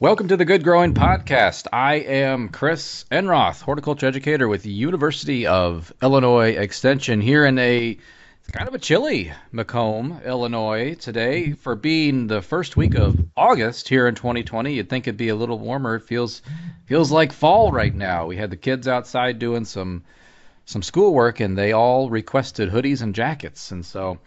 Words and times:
Welcome 0.00 0.26
to 0.26 0.36
the 0.36 0.44
Good 0.44 0.64
Growing 0.64 0.92
Podcast. 0.92 1.68
I 1.72 1.94
am 1.94 2.48
Chris 2.48 3.04
Enroth, 3.12 3.62
horticulture 3.62 4.06
educator 4.06 4.48
with 4.48 4.64
the 4.64 4.72
University 4.72 5.46
of 5.46 5.92
Illinois 6.02 6.50
Extension 6.56 7.20
here 7.20 7.46
in 7.46 7.56
a 7.60 7.96
kind 8.50 8.66
of 8.66 8.74
a 8.74 8.80
chilly 8.80 9.32
Macomb, 9.52 10.20
Illinois 10.24 10.96
today 10.96 11.52
for 11.52 11.76
being 11.76 12.26
the 12.26 12.42
first 12.42 12.76
week 12.76 12.96
of 12.96 13.24
August 13.36 13.88
here 13.88 14.08
in 14.08 14.16
2020. 14.16 14.74
You'd 14.74 14.90
think 14.90 15.06
it'd 15.06 15.16
be 15.16 15.28
a 15.28 15.36
little 15.36 15.60
warmer. 15.60 15.94
It 15.94 16.02
feels 16.02 16.42
feels 16.86 17.12
like 17.12 17.32
fall 17.32 17.70
right 17.70 17.94
now. 17.94 18.26
We 18.26 18.36
had 18.36 18.50
the 18.50 18.56
kids 18.56 18.88
outside 18.88 19.38
doing 19.38 19.64
some 19.64 20.02
some 20.64 20.82
schoolwork 20.82 21.38
and 21.38 21.56
they 21.56 21.70
all 21.70 22.10
requested 22.10 22.68
hoodies 22.68 23.00
and 23.00 23.14
jackets. 23.14 23.70
And 23.70 23.86
so 23.86 24.18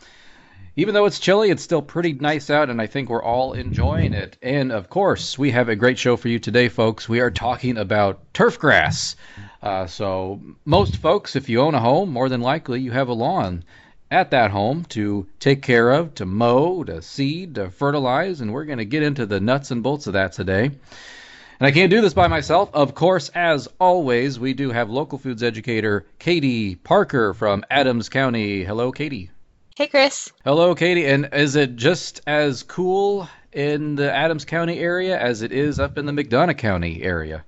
even 0.78 0.94
though 0.94 1.06
it's 1.06 1.18
chilly, 1.18 1.50
it's 1.50 1.64
still 1.64 1.82
pretty 1.82 2.14
nice 2.14 2.52
out, 2.52 2.70
and 2.70 2.80
I 2.80 2.86
think 2.86 3.10
we're 3.10 3.24
all 3.24 3.54
enjoying 3.54 4.14
it. 4.14 4.38
And 4.44 4.72
of 4.72 4.92
course, 4.92 5.36
we 5.36 5.50
have 5.50 5.70
a 5.70 5.76
great 5.76 5.98
show 5.98 6.16
for 6.16 6.28
you 6.28 6.38
today, 6.38 6.70
folks. 6.70 7.10
We 7.10 7.20
are 7.20 7.32
talking 7.32 7.80
about 7.80 8.32
turf 8.36 8.60
grass. 8.60 9.16
Uh, 9.64 9.88
so, 9.88 10.40
most 10.66 10.98
folks, 10.98 11.36
if 11.36 11.50
you 11.50 11.62
own 11.62 11.74
a 11.74 11.80
home, 11.80 12.12
more 12.12 12.30
than 12.30 12.42
likely 12.42 12.80
you 12.80 12.92
have 12.92 13.08
a 13.08 13.14
lawn 13.14 13.64
at 14.12 14.30
that 14.30 14.52
home 14.52 14.86
to 14.90 15.26
take 15.40 15.64
care 15.64 15.90
of, 15.90 16.14
to 16.14 16.28
mow, 16.28 16.84
to 16.84 17.02
seed, 17.02 17.56
to 17.56 17.72
fertilize, 17.72 18.40
and 18.40 18.54
we're 18.54 18.66
going 18.66 18.78
to 18.78 18.86
get 18.86 19.02
into 19.02 19.26
the 19.26 19.40
nuts 19.40 19.72
and 19.72 19.82
bolts 19.82 20.06
of 20.06 20.14
that 20.14 20.34
today. 20.34 20.66
And 20.66 21.66
I 21.66 21.72
can't 21.72 21.90
do 21.90 22.02
this 22.02 22.14
by 22.14 22.28
myself. 22.28 22.70
Of 22.72 22.94
course, 22.94 23.30
as 23.30 23.68
always, 23.80 24.40
we 24.40 24.54
do 24.54 24.70
have 24.70 24.92
local 24.92 25.18
foods 25.18 25.42
educator 25.42 26.06
Katie 26.20 26.76
Parker 26.76 27.34
from 27.34 27.66
Adams 27.72 28.10
County. 28.10 28.64
Hello, 28.64 28.92
Katie. 28.92 29.32
Hey, 29.78 29.86
Chris. 29.86 30.32
Hello, 30.44 30.74
Katie. 30.74 31.06
And 31.06 31.30
is 31.34 31.56
it 31.56 31.76
just 31.76 32.22
as 32.26 32.64
cool 32.64 33.30
in 33.54 33.94
the 33.94 34.12
Adams 34.12 34.44
County 34.44 34.80
area 34.80 35.20
as 35.20 35.44
it 35.44 35.52
is 35.52 35.80
up 35.80 36.00
in 36.00 36.08
the 36.08 36.12
McDonough 36.12 36.58
County 36.58 37.04
area? 37.04 37.46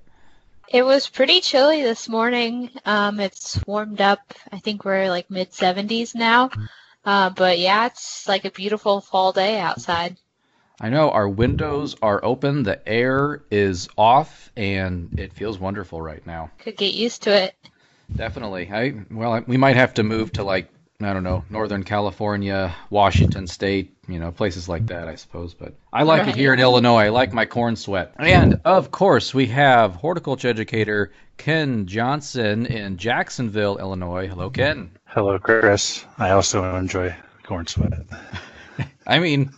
It 0.68 0.84
was 0.84 1.08
pretty 1.08 1.40
chilly 1.40 1.82
this 1.82 2.08
morning. 2.08 2.70
Um, 2.86 3.18
it's 3.18 3.60
warmed 3.66 4.00
up. 4.00 4.20
I 4.52 4.60
think 4.60 4.84
we're 4.84 5.08
like 5.08 5.28
mid 5.28 5.50
70s 5.50 6.14
now. 6.14 6.50
Uh, 7.04 7.30
but 7.30 7.58
yeah, 7.58 7.86
it's 7.86 8.28
like 8.28 8.44
a 8.44 8.52
beautiful 8.52 9.00
fall 9.00 9.32
day 9.32 9.58
outside. 9.58 10.16
I 10.80 10.88
know 10.88 11.10
our 11.10 11.28
windows 11.28 11.96
are 12.00 12.24
open, 12.24 12.62
the 12.62 12.80
air 12.88 13.42
is 13.50 13.88
off, 13.98 14.52
and 14.56 15.18
it 15.18 15.32
feels 15.32 15.58
wonderful 15.58 16.00
right 16.00 16.24
now. 16.24 16.52
Could 16.60 16.76
get 16.76 16.94
used 16.94 17.24
to 17.24 17.32
it. 17.32 17.56
Definitely. 18.14 18.70
I 18.72 18.94
well, 19.10 19.42
we 19.48 19.56
might 19.56 19.74
have 19.74 19.94
to 19.94 20.04
move 20.04 20.32
to 20.34 20.44
like 20.44 20.68
I 21.02 21.12
don't 21.12 21.22
know, 21.22 21.44
Northern 21.48 21.82
California, 21.82 22.74
Washington 22.90 23.46
State, 23.46 23.96
you 24.06 24.18
know, 24.18 24.30
places 24.30 24.68
like 24.68 24.86
that, 24.86 25.08
I 25.08 25.14
suppose. 25.14 25.54
But 25.54 25.74
I 25.92 26.02
like 26.02 26.22
right. 26.22 26.28
it 26.28 26.36
here 26.36 26.52
in 26.52 26.60
Illinois. 26.60 27.04
I 27.04 27.08
like 27.08 27.32
my 27.32 27.46
corn 27.46 27.76
sweat. 27.76 28.14
And 28.18 28.60
of 28.64 28.90
course, 28.90 29.32
we 29.32 29.46
have 29.46 29.94
horticulture 29.94 30.48
educator 30.48 31.12
Ken 31.38 31.86
Johnson 31.86 32.66
in 32.66 32.98
Jacksonville, 32.98 33.78
Illinois. 33.78 34.28
Hello, 34.28 34.50
Ken. 34.50 34.90
Hello, 35.06 35.38
Chris. 35.38 36.04
I 36.18 36.30
also 36.30 36.76
enjoy 36.76 37.16
corn 37.44 37.66
sweat. 37.66 38.04
I 39.06 39.18
mean, 39.20 39.50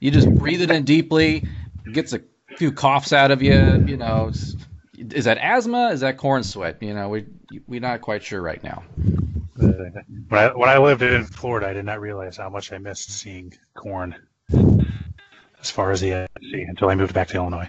you 0.00 0.10
just 0.10 0.32
breathe 0.34 0.62
it 0.62 0.70
in 0.70 0.84
deeply, 0.84 1.46
gets 1.92 2.14
a 2.14 2.22
few 2.56 2.72
coughs 2.72 3.12
out 3.12 3.30
of 3.30 3.42
you. 3.42 3.84
You 3.86 3.98
know, 3.98 4.32
is 4.96 5.24
that 5.24 5.38
asthma? 5.38 5.90
Is 5.90 6.00
that 6.00 6.16
corn 6.16 6.42
sweat? 6.42 6.82
You 6.82 6.94
know, 6.94 7.10
we 7.10 7.26
we're 7.66 7.80
not 7.80 8.00
quite 8.00 8.22
sure 8.22 8.40
right 8.40 8.62
now 8.62 8.82
when 9.60 10.38
I 10.38 10.52
when 10.52 10.68
I 10.68 10.78
lived 10.78 11.02
in 11.02 11.24
Florida, 11.24 11.68
I 11.68 11.72
did 11.72 11.84
not 11.84 12.00
realize 12.00 12.36
how 12.36 12.48
much 12.48 12.72
I 12.72 12.78
missed 12.78 13.10
seeing 13.10 13.52
corn 13.74 14.16
as 14.52 15.70
far 15.70 15.90
as 15.92 16.00
the 16.00 16.28
sea 16.40 16.62
until 16.62 16.88
I 16.88 16.94
moved 16.94 17.14
back 17.14 17.28
to 17.28 17.36
Illinois. 17.36 17.68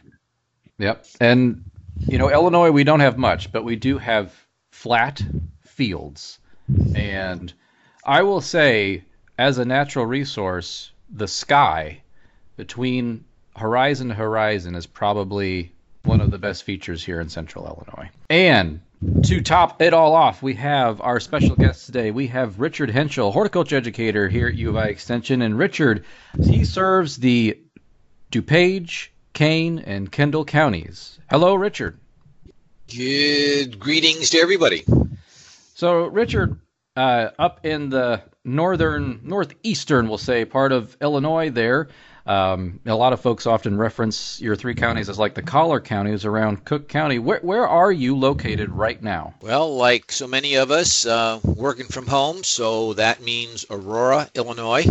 Yep, 0.78 1.06
and 1.20 1.64
you 2.00 2.18
know 2.18 2.32
Illinois, 2.32 2.72
we 2.72 2.84
don't 2.84 3.02
have 3.02 3.18
much, 3.18 3.52
but 3.52 3.64
we 3.64 3.76
do 3.76 3.98
have 3.98 4.34
flat 4.72 5.22
fields, 5.66 6.40
and 6.96 7.54
I 8.06 8.24
will 8.24 8.42
say, 8.42 9.04
as 9.38 9.58
a 9.58 9.66
natural 9.66 10.06
resource, 10.06 10.92
the 11.10 11.28
sky 11.28 12.02
between 12.56 13.26
horizon 13.56 14.10
to 14.10 14.14
horizon 14.14 14.76
is 14.76 14.86
probably 14.86 15.72
one 16.04 16.22
of 16.22 16.32
the 16.32 16.38
best 16.38 16.64
features 16.64 17.04
here 17.04 17.20
in 17.20 17.30
central 17.30 17.66
Illinois. 17.66 18.10
And 18.30 18.82
to 19.24 19.42
top 19.42 19.82
it 19.82 19.94
all 19.94 20.14
off, 20.14 20.44
we 20.44 20.54
have 20.56 21.02
our 21.02 21.20
special 21.20 21.56
guest 21.56 21.86
today. 21.86 22.12
We 22.12 22.28
have 22.28 22.60
Richard 22.60 22.90
Hentschel, 22.90 23.34
horticulture 23.34 23.78
educator 23.78 24.30
here 24.30 24.48
at 24.48 24.56
U 24.56 24.70
of 24.70 24.78
I 24.78 24.88
Extension. 24.88 25.42
And 25.42 25.58
Richard, 25.58 26.06
he 26.44 26.66
serves 26.66 27.18
the 27.18 27.60
DuPage, 28.32 29.10
Kane, 29.34 29.80
and 29.80 30.12
Kendall 30.12 30.46
counties. 30.46 31.20
Hello, 31.30 31.56
Richard. 31.56 32.00
Good 32.94 33.80
greetings 33.80 34.30
to 34.32 34.40
everybody. 34.40 34.84
So, 35.76 36.06
Richard, 36.06 36.60
uh, 36.96 37.30
up 37.40 37.66
in 37.66 37.90
the 37.90 38.22
northern, 38.44 39.22
northeastern, 39.24 40.10
we'll 40.10 40.18
say, 40.18 40.46
part 40.46 40.72
of 40.72 40.96
Illinois 41.02 41.50
there, 41.50 41.88
um, 42.32 42.80
a 42.86 42.96
lot 42.96 43.12
of 43.12 43.20
folks 43.20 43.46
often 43.46 43.78
reference 43.78 44.40
your 44.40 44.56
three 44.56 44.74
counties 44.74 45.10
as 45.10 45.20
like 45.20 45.34
the 45.34 45.42
collar 45.42 45.82
counties 45.82 46.24
around 46.24 46.64
Cook 46.64 46.88
County. 46.88 47.20
Where, 47.20 47.40
where 47.42 47.68
are 47.68 47.92
you 47.92 48.16
located 48.16 48.70
right 48.70 49.02
now? 49.02 49.34
Well, 49.42 49.76
like 49.76 50.14
so 50.14 50.28
many 50.28 50.56
of 50.56 50.72
us, 50.72 51.06
uh, 51.06 51.40
working 51.44 51.88
from 51.88 52.08
home, 52.08 52.46
so 52.46 52.94
that 52.94 53.22
means 53.22 53.66
Aurora, 53.70 54.30
Illinois. 54.34 54.86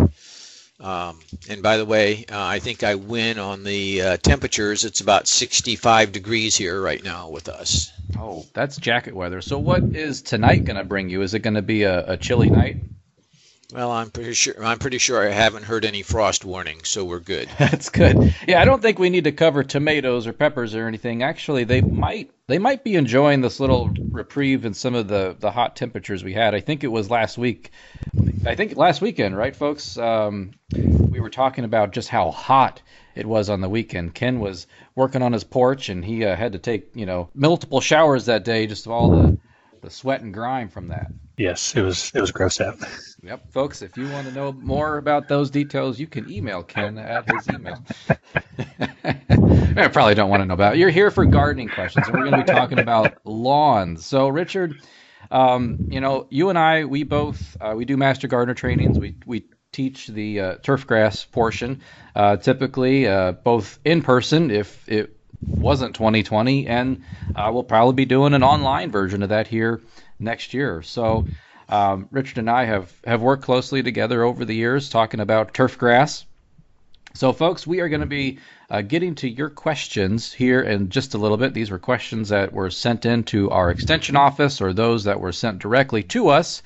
Um, 0.80 1.20
and 1.48 1.62
by 1.62 1.78
the 1.78 1.84
way, 1.86 2.26
uh, 2.30 2.44
I 2.44 2.58
think 2.58 2.82
I 2.82 2.96
win 2.96 3.38
on 3.38 3.64
the 3.64 4.02
uh, 4.02 4.16
temperatures. 4.18 4.84
It's 4.84 5.00
about 5.00 5.26
65 5.26 6.12
degrees 6.12 6.56
here 6.56 6.80
right 6.80 7.02
now 7.02 7.30
with 7.30 7.48
us. 7.48 7.90
Oh, 8.18 8.46
that's 8.52 8.76
jacket 8.76 9.14
weather. 9.14 9.40
So, 9.40 9.58
what 9.58 9.82
is 9.82 10.22
tonight 10.22 10.64
going 10.64 10.78
to 10.78 10.84
bring 10.84 11.08
you? 11.08 11.22
Is 11.22 11.34
it 11.34 11.40
going 11.40 11.54
to 11.54 11.62
be 11.62 11.82
a, 11.84 12.12
a 12.12 12.16
chilly 12.16 12.50
night? 12.50 12.78
Well, 13.72 13.90
I'm 13.90 14.10
pretty 14.10 14.34
sure 14.34 14.64
I'm 14.64 14.78
pretty 14.78 14.98
sure 14.98 15.26
I 15.26 15.30
haven't 15.30 15.64
heard 15.64 15.84
any 15.84 16.02
frost 16.02 16.44
warnings, 16.44 16.88
so 16.88 17.04
we're 17.04 17.20
good. 17.20 17.48
That's 17.58 17.88
good. 17.88 18.34
Yeah, 18.46 18.60
I 18.60 18.64
don't 18.64 18.82
think 18.82 18.98
we 18.98 19.10
need 19.10 19.24
to 19.24 19.32
cover 19.32 19.62
tomatoes 19.62 20.26
or 20.26 20.32
peppers 20.32 20.74
or 20.74 20.86
anything. 20.86 21.22
Actually, 21.22 21.64
they 21.64 21.80
might 21.80 22.30
they 22.46 22.58
might 22.58 22.82
be 22.82 22.96
enjoying 22.96 23.40
this 23.40 23.60
little 23.60 23.90
reprieve 24.10 24.64
in 24.64 24.74
some 24.74 24.94
of 24.94 25.08
the 25.08 25.36
the 25.38 25.50
hot 25.50 25.76
temperatures 25.76 26.24
we 26.24 26.32
had. 26.32 26.54
I 26.54 26.60
think 26.60 26.82
it 26.82 26.88
was 26.88 27.10
last 27.10 27.38
week. 27.38 27.70
I 28.44 28.54
think 28.54 28.76
last 28.76 29.00
weekend, 29.00 29.36
right, 29.36 29.54
folks? 29.54 29.96
Um, 29.96 30.52
we 30.74 31.20
were 31.20 31.30
talking 31.30 31.64
about 31.64 31.92
just 31.92 32.08
how 32.08 32.30
hot 32.30 32.82
it 33.14 33.26
was 33.26 33.50
on 33.50 33.60
the 33.60 33.68
weekend. 33.68 34.14
Ken 34.14 34.40
was 34.40 34.66
working 34.94 35.22
on 35.22 35.32
his 35.32 35.44
porch, 35.44 35.88
and 35.88 36.04
he 36.04 36.24
uh, 36.24 36.34
had 36.34 36.52
to 36.52 36.58
take 36.58 36.90
you 36.94 37.06
know 37.06 37.30
multiple 37.34 37.80
showers 37.80 38.26
that 38.26 38.44
day, 38.44 38.66
just 38.66 38.86
of 38.86 38.92
all 38.92 39.10
the 39.10 39.38
the 39.82 39.90
sweat 39.90 40.22
and 40.22 40.34
grime 40.34 40.68
from 40.68 40.88
that. 40.88 41.10
Yes, 41.40 41.74
it 41.74 41.80
was 41.80 42.12
it 42.14 42.20
was 42.20 42.32
gross 42.32 42.60
out. 42.60 42.76
Yep, 43.22 43.50
folks. 43.50 43.80
If 43.80 43.96
you 43.96 44.10
want 44.10 44.28
to 44.28 44.32
know 44.34 44.52
more 44.52 44.98
about 44.98 45.26
those 45.26 45.50
details, 45.50 45.98
you 45.98 46.06
can 46.06 46.30
email 46.30 46.62
Ken 46.62 46.98
at 46.98 47.30
his 47.30 47.48
email. 47.48 47.82
I 49.80 49.88
probably 49.88 50.14
don't 50.14 50.28
want 50.28 50.42
to 50.42 50.46
know 50.46 50.52
about. 50.52 50.76
You're 50.76 50.90
here 50.90 51.10
for 51.10 51.24
gardening 51.24 51.70
questions, 51.70 52.06
and 52.06 52.14
we're 52.14 52.28
going 52.28 52.44
to 52.44 52.44
be 52.44 52.52
talking 52.52 52.78
about 52.78 53.24
lawns. 53.24 54.04
So, 54.04 54.28
Richard, 54.28 54.82
um, 55.30 55.88
you 55.88 56.02
know, 56.02 56.26
you 56.28 56.50
and 56.50 56.58
I, 56.58 56.84
we 56.84 57.04
both 57.04 57.56
uh, 57.58 57.72
we 57.74 57.86
do 57.86 57.96
master 57.96 58.28
gardener 58.28 58.52
trainings. 58.52 58.98
We 58.98 59.16
we 59.24 59.46
teach 59.72 60.08
the 60.08 60.40
uh, 60.40 60.54
turf 60.56 60.86
grass 60.86 61.24
portion, 61.24 61.80
uh, 62.14 62.36
typically 62.36 63.08
uh, 63.08 63.32
both 63.32 63.78
in 63.86 64.02
person 64.02 64.50
if 64.50 64.86
it 64.90 65.16
wasn't 65.40 65.94
2020, 65.94 66.66
and 66.66 67.02
uh, 67.34 67.48
we'll 67.50 67.62
probably 67.62 67.94
be 67.94 68.04
doing 68.04 68.34
an 68.34 68.42
online 68.42 68.90
version 68.90 69.22
of 69.22 69.30
that 69.30 69.48
here 69.48 69.80
next 70.20 70.54
year. 70.54 70.82
So. 70.82 71.26
Um, 71.68 72.08
Richard 72.10 72.38
and 72.38 72.50
I 72.50 72.64
have, 72.64 72.92
have 73.06 73.22
worked 73.22 73.44
closely 73.44 73.80
together 73.80 74.24
over 74.24 74.44
the 74.44 74.56
years 74.56 74.90
talking 74.90 75.20
about 75.20 75.54
turf 75.54 75.78
grass. 75.78 76.26
So, 77.14 77.32
folks, 77.32 77.66
we 77.66 77.80
are 77.80 77.88
going 77.88 78.00
to 78.00 78.06
be 78.06 78.38
uh, 78.70 78.82
getting 78.82 79.16
to 79.16 79.28
your 79.28 79.50
questions 79.50 80.32
here 80.32 80.60
in 80.60 80.90
just 80.90 81.14
a 81.14 81.18
little 81.18 81.36
bit. 81.36 81.54
These 81.54 81.70
were 81.70 81.78
questions 81.78 82.28
that 82.28 82.52
were 82.52 82.70
sent 82.70 83.04
in 83.04 83.24
to 83.24 83.50
our 83.50 83.70
extension 83.70 84.16
office 84.16 84.60
or 84.60 84.72
those 84.72 85.04
that 85.04 85.20
were 85.20 85.32
sent 85.32 85.58
directly 85.58 86.04
to 86.04 86.28
us 86.28 86.62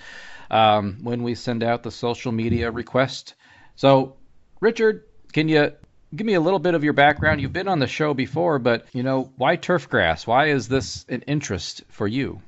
um, 0.51 0.99
when 1.03 1.23
we 1.23 1.35
send 1.35 1.63
out 1.63 1.83
the 1.83 1.91
social 1.91 2.31
media 2.31 2.71
request. 2.71 3.35
So, 3.77 4.17
Richard, 4.61 5.05
can 5.33 5.49
you 5.49 5.73
give 6.15 6.27
me 6.27 6.35
a 6.35 6.41
little 6.41 6.59
bit 6.59 6.75
of 6.75 6.85
your 6.85 6.93
background? 6.93 7.41
You've 7.41 7.53
been 7.53 7.69
on 7.69 7.79
the 7.79 7.87
show 7.87 8.13
before, 8.13 8.59
but 8.59 8.87
you 8.93 9.03
know, 9.03 9.33
why 9.37 9.57
turf 9.57 9.89
grass? 9.89 10.27
Why 10.27 10.49
is 10.49 10.69
this 10.69 11.07
an 11.09 11.23
interest 11.23 11.85
for 11.89 12.07
you? 12.07 12.43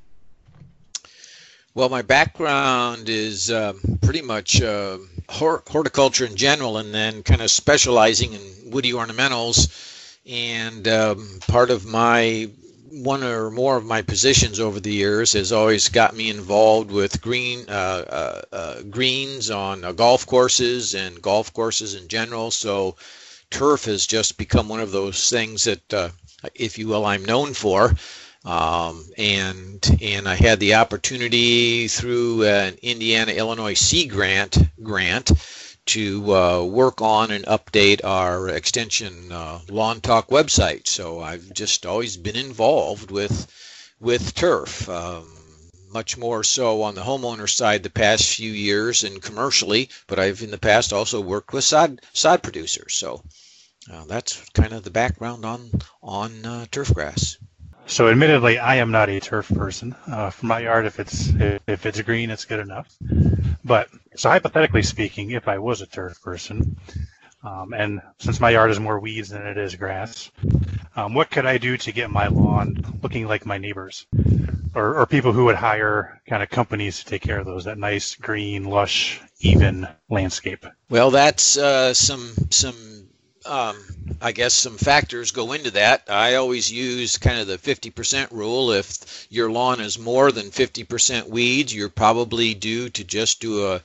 Well, 1.77 1.91
my 1.91 2.01
background 2.01 3.11
is 3.11 3.51
uh, 3.51 3.75
pretty 4.01 4.23
much 4.23 4.63
uh, 4.63 4.97
horticulture 5.29 6.25
in 6.25 6.35
general, 6.35 6.79
and 6.79 6.95
then 6.95 7.23
kind 7.23 7.43
of 7.43 7.51
specializing 7.51 8.33
in 8.33 8.71
woody 8.71 8.93
ornamentals. 8.93 9.69
And 10.27 10.89
um, 10.89 11.39
part 11.47 11.69
of 11.69 11.85
my 11.85 12.49
one 12.91 13.23
or 13.23 13.51
more 13.51 13.77
of 13.77 13.85
my 13.85 14.01
positions 14.01 14.59
over 14.59 14.81
the 14.81 14.91
years 14.91 15.35
has 15.35 15.53
always 15.53 15.91
got 15.91 16.17
me 16.17 16.31
involved 16.31 16.91
with 16.91 17.21
green 17.21 17.67
uh, 17.69 18.05
uh, 18.09 18.43
uh 18.57 18.83
greens 18.85 19.51
on 19.51 19.85
uh, 19.85 19.93
golf 19.93 20.25
courses 20.25 20.95
and 20.95 21.21
golf 21.21 21.53
courses 21.53 21.95
in 21.95 22.09
general. 22.09 22.51
So 22.51 22.97
turf 23.51 23.85
has 23.85 24.07
just 24.07 24.39
become 24.39 24.71
one 24.71 24.81
of 24.81 24.93
those 24.93 25.29
things 25.29 25.65
that, 25.65 26.15
if 26.55 26.79
you 26.79 26.89
will, 26.89 27.05
I'm 27.05 27.27
known 27.27 27.53
for. 27.53 27.95
Um, 28.47 29.05
and 29.19 29.99
and 30.01 30.29
I 30.29 30.37
had 30.37 30.61
the 30.61 30.77
opportunity 30.77 31.89
through 31.89 32.45
an 32.45 32.79
Indiana 32.81 33.33
Illinois 33.33 33.75
Sea 33.75 34.07
Grant 34.07 34.57
grant 34.81 35.33
to 35.87 36.35
uh, 36.35 36.63
work 36.63 37.03
on 37.03 37.33
and 37.33 37.45
update 37.47 38.05
our 38.05 38.49
extension 38.49 39.33
uh, 39.33 39.59
lawn 39.69 40.01
talk 40.01 40.29
website. 40.29 40.87
So 40.87 41.21
I've 41.21 41.53
just 41.55 41.87
always 41.87 42.17
been 42.17 42.37
involved 42.37 43.11
with 43.11 43.49
with 43.99 44.35
turf. 44.35 44.89
Um, 44.89 45.27
much 45.93 46.17
more 46.17 46.45
so 46.45 46.83
on 46.83 46.95
the 46.95 47.01
homeowner 47.01 47.49
side 47.49 47.83
the 47.83 47.91
past 47.91 48.37
few 48.37 48.53
years 48.53 49.03
and 49.03 49.23
commercially, 49.23 49.89
but 50.07 50.19
I've 50.21 50.43
in 50.43 50.51
the 50.53 50.59
past 50.59 50.93
also 50.93 51.21
worked 51.21 51.53
with 51.53 51.65
sod 51.65 52.01
sod 52.13 52.45
producers. 52.45 52.95
So 52.95 53.25
uh, 53.93 54.05
that's 54.05 54.49
kind 54.51 54.73
of 54.73 54.85
the 54.85 54.91
background 54.91 55.45
on 55.45 55.71
on 56.01 56.45
uh, 56.47 56.67
turf 56.71 56.95
grass. 56.95 57.39
So, 57.89 58.09
admittedly, 58.09 58.59
I 58.59 58.77
am 58.77 58.91
not 58.91 59.09
a 59.09 59.21
turf 59.21 59.49
person. 59.49 59.95
Uh, 60.11 60.31
for 60.31 60.47
my 60.47 60.59
yard, 60.59 60.87
if 60.87 60.99
it's 60.99 61.29
if 61.69 61.87
it's 61.87 62.01
green, 62.03 62.31
it's 62.31 62.45
good 62.45 62.59
enough. 62.59 62.93
But 63.65 63.89
so, 64.17 64.29
hypothetically 64.29 64.83
speaking, 64.83 65.31
if 65.31 65.47
I 65.47 65.59
was 65.59 65.83
a 65.83 65.87
turf 65.87 66.21
person, 66.21 66.77
um, 67.45 67.73
and 67.73 68.01
since 68.19 68.41
my 68.41 68.51
yard 68.51 68.73
is 68.73 68.81
more 68.81 68.99
weeds 68.99 69.29
than 69.29 69.47
it 69.47 69.57
is 69.57 69.77
grass, 69.77 70.33
um, 70.97 71.15
what 71.15 71.31
could 71.31 71.47
I 71.47 71.59
do 71.59 71.77
to 71.77 71.93
get 71.93 72.11
my 72.11 72.27
lawn 72.27 72.99
looking 73.03 73.29
like 73.29 73.47
my 73.47 73.57
neighbors, 73.57 74.07
or, 74.75 74.99
or 74.99 75.07
people 75.07 75.33
who 75.33 75.45
would 75.45 75.55
hire 75.57 76.21
kind 76.29 76.43
of 76.43 76.51
companies 76.51 76.99
to 76.99 77.05
take 77.05 77.23
care 77.23 77.39
of 77.39 77.47
those 77.47 77.65
that 77.65 77.79
nice 77.79 78.17
green, 78.17 78.65
lush, 78.65 79.21
even 79.41 79.87
landscape? 80.11 80.67
Well, 80.91 81.13
that's 81.13 81.57
uh, 81.57 81.95
some 81.95 82.33
some 82.51 83.06
um, 83.47 83.77
I 84.21 84.33
guess 84.33 84.55
some 84.55 84.79
factors 84.79 85.31
go 85.31 85.53
into 85.53 85.71
that. 85.73 86.05
I 86.09 86.35
always 86.37 86.71
use 86.71 87.19
kind 87.19 87.39
of 87.39 87.47
the 87.47 87.59
50% 87.59 88.31
rule. 88.31 88.73
If 88.73 89.27
your 89.31 89.51
lawn 89.51 89.81
is 89.81 89.99
more 89.99 90.33
than 90.33 90.51
50% 90.51 91.29
weeds, 91.29 91.75
you're 91.75 91.89
probably 91.89 92.55
due 92.55 92.89
to 92.91 93.05
just 93.05 93.41
do 93.41 93.67
a, 93.67 93.83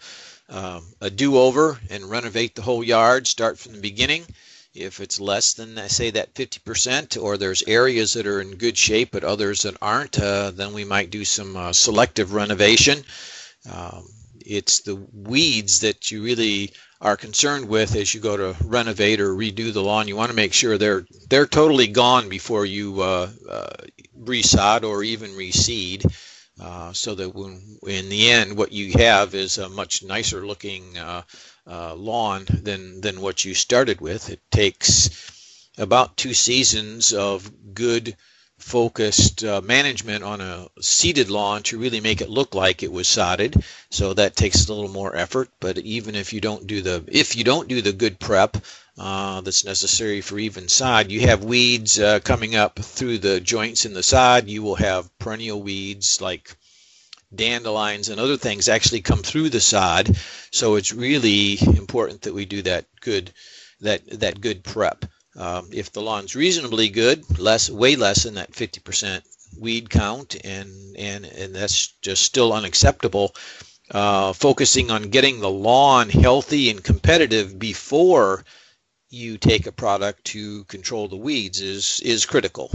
uh, 0.50 0.82
a 1.02 1.10
do-over 1.10 1.80
and 1.90 2.10
renovate 2.10 2.56
the 2.56 2.62
whole 2.62 2.84
yard, 2.84 3.28
start 3.28 3.60
from 3.60 3.74
the 3.74 3.82
beginning. 3.82 4.26
If 4.74 5.02
it's 5.02 5.20
less 5.20 5.54
than, 5.54 5.78
say, 5.90 6.12
that 6.12 6.34
50%, 6.34 7.22
or 7.22 7.38
there's 7.38 7.64
areas 7.64 8.14
that 8.14 8.26
are 8.26 8.40
in 8.40 8.56
good 8.56 8.78
shape 8.78 9.10
but 9.12 9.24
others 9.26 9.64
that 9.64 9.76
aren't, 9.82 10.18
uh, 10.18 10.52
then 10.52 10.74
we 10.74 10.86
might 10.86 11.12
do 11.12 11.26
some 11.26 11.58
uh, 11.58 11.74
selective 11.74 12.34
renovation. 12.34 13.04
Um, 13.70 14.08
it's 14.46 14.80
the 14.80 14.96
weeds 14.96 15.82
that 15.82 16.10
you 16.10 16.24
really 16.24 16.72
are 17.02 17.18
concerned 17.18 17.68
with 17.68 17.96
as 17.96 18.14
you 18.14 18.22
go 18.22 18.38
to 18.38 18.56
renovate 18.64 19.20
or 19.20 19.34
redo 19.34 19.74
the 19.74 19.82
lawn. 19.82 20.08
You 20.08 20.16
want 20.16 20.30
to 20.30 20.36
make 20.36 20.54
sure 20.54 20.78
they're 20.78 21.06
they're 21.30 21.48
totally 21.48 21.88
gone 21.88 22.30
before 22.30 22.66
you 22.66 23.02
uh, 23.02 23.30
uh, 23.50 23.74
resod 24.24 24.84
or 24.84 25.04
even 25.04 25.32
reseed, 25.32 26.06
uh, 26.62 26.94
so 26.94 27.16
that 27.16 27.34
when 27.34 27.80
in 27.88 28.10
the 28.10 28.30
end 28.30 28.56
what 28.56 28.72
you 28.72 28.94
have 28.94 29.34
is 29.34 29.58
a 29.58 29.68
much 29.70 30.04
nicer 30.04 30.46
looking 30.46 30.98
uh, 30.98 31.24
uh, 31.66 31.96
lawn 31.96 32.46
than 32.48 33.02
than 33.02 33.20
what 33.20 33.44
you 33.44 33.56
started 33.56 34.00
with. 34.00 34.30
It 34.30 34.42
takes 34.52 35.68
about 35.78 36.18
two 36.18 36.36
seasons 36.36 37.14
of 37.14 37.50
good 37.74 38.16
focused 38.62 39.44
uh, 39.44 39.62
management 39.62 40.24
on 40.24 40.40
a 40.40 40.68
seeded 40.80 41.30
lawn 41.30 41.64
to 41.64 41.78
really 41.78 42.00
make 42.00 42.22
it 42.22 42.30
look 42.30 42.56
like 42.56 42.84
it 42.84 42.92
was 42.92 43.08
sodded. 43.08 43.64
So 43.90 44.14
that 44.14 44.36
takes 44.36 44.66
a 44.68 44.74
little 44.74 44.90
more 44.90 45.16
effort. 45.16 45.50
But 45.60 45.80
even 45.80 46.16
if 46.16 46.32
you 46.32 46.42
don't 46.42 46.68
do 46.68 46.82
the 46.82 47.04
if 47.08 47.36
you 47.36 47.44
don't 47.44 47.68
do 47.68 47.82
the 47.82 47.94
good 47.94 48.20
prep 48.20 48.58
uh, 48.98 49.42
that's 49.42 49.66
necessary 49.66 50.22
for 50.22 50.38
even 50.40 50.68
sod, 50.68 51.12
you 51.12 51.22
have 51.22 51.44
weeds 51.44 52.00
uh, 52.00 52.20
coming 52.20 52.56
up 52.56 52.80
through 52.80 53.18
the 53.18 53.40
joints 53.40 53.86
in 53.86 53.94
the 53.94 54.04
sod. 54.04 54.48
You 54.48 54.62
will 54.64 54.76
have 54.76 55.18
perennial 55.20 55.62
weeds 55.62 56.22
like 56.22 56.56
dandelions 57.34 58.10
and 58.10 58.20
other 58.20 58.38
things 58.38 58.68
actually 58.68 59.02
come 59.02 59.24
through 59.24 59.50
the 59.50 59.62
sod. 59.62 60.16
So 60.52 60.76
it's 60.76 60.94
really 60.94 61.58
important 61.62 62.22
that 62.24 62.34
we 62.34 62.46
do 62.46 62.62
that 62.64 62.86
good 63.00 63.32
that 63.82 64.20
that 64.20 64.42
good 64.42 64.64
prep. 64.64 65.06
Um, 65.36 65.70
if 65.72 65.92
the 65.92 66.02
lawn's 66.02 66.36
reasonably 66.36 66.90
good, 66.90 67.40
less, 67.40 67.70
way 67.70 67.96
less 67.96 68.24
than 68.24 68.34
that 68.36 68.52
50% 68.52 69.22
weed 69.60 69.90
count, 69.90 70.36
and 70.44 70.96
and 70.98 71.26
and 71.26 71.56
that's 71.56 71.88
just 72.02 72.24
still 72.24 72.54
unacceptable. 72.54 73.36
Uh, 73.90 74.32
focusing 74.32 74.90
on 74.90 75.10
getting 75.10 75.40
the 75.40 75.50
lawn 75.50 76.10
healthy 76.10 76.70
and 76.70 76.82
competitive 76.82 77.60
before 77.60 78.46
you 79.10 79.38
take 79.38 79.68
a 79.68 79.72
product 79.72 80.24
to 80.24 80.64
control 80.66 81.08
the 81.08 81.18
weeds 81.18 81.60
is 81.60 82.00
is 82.02 82.26
critical. 82.26 82.72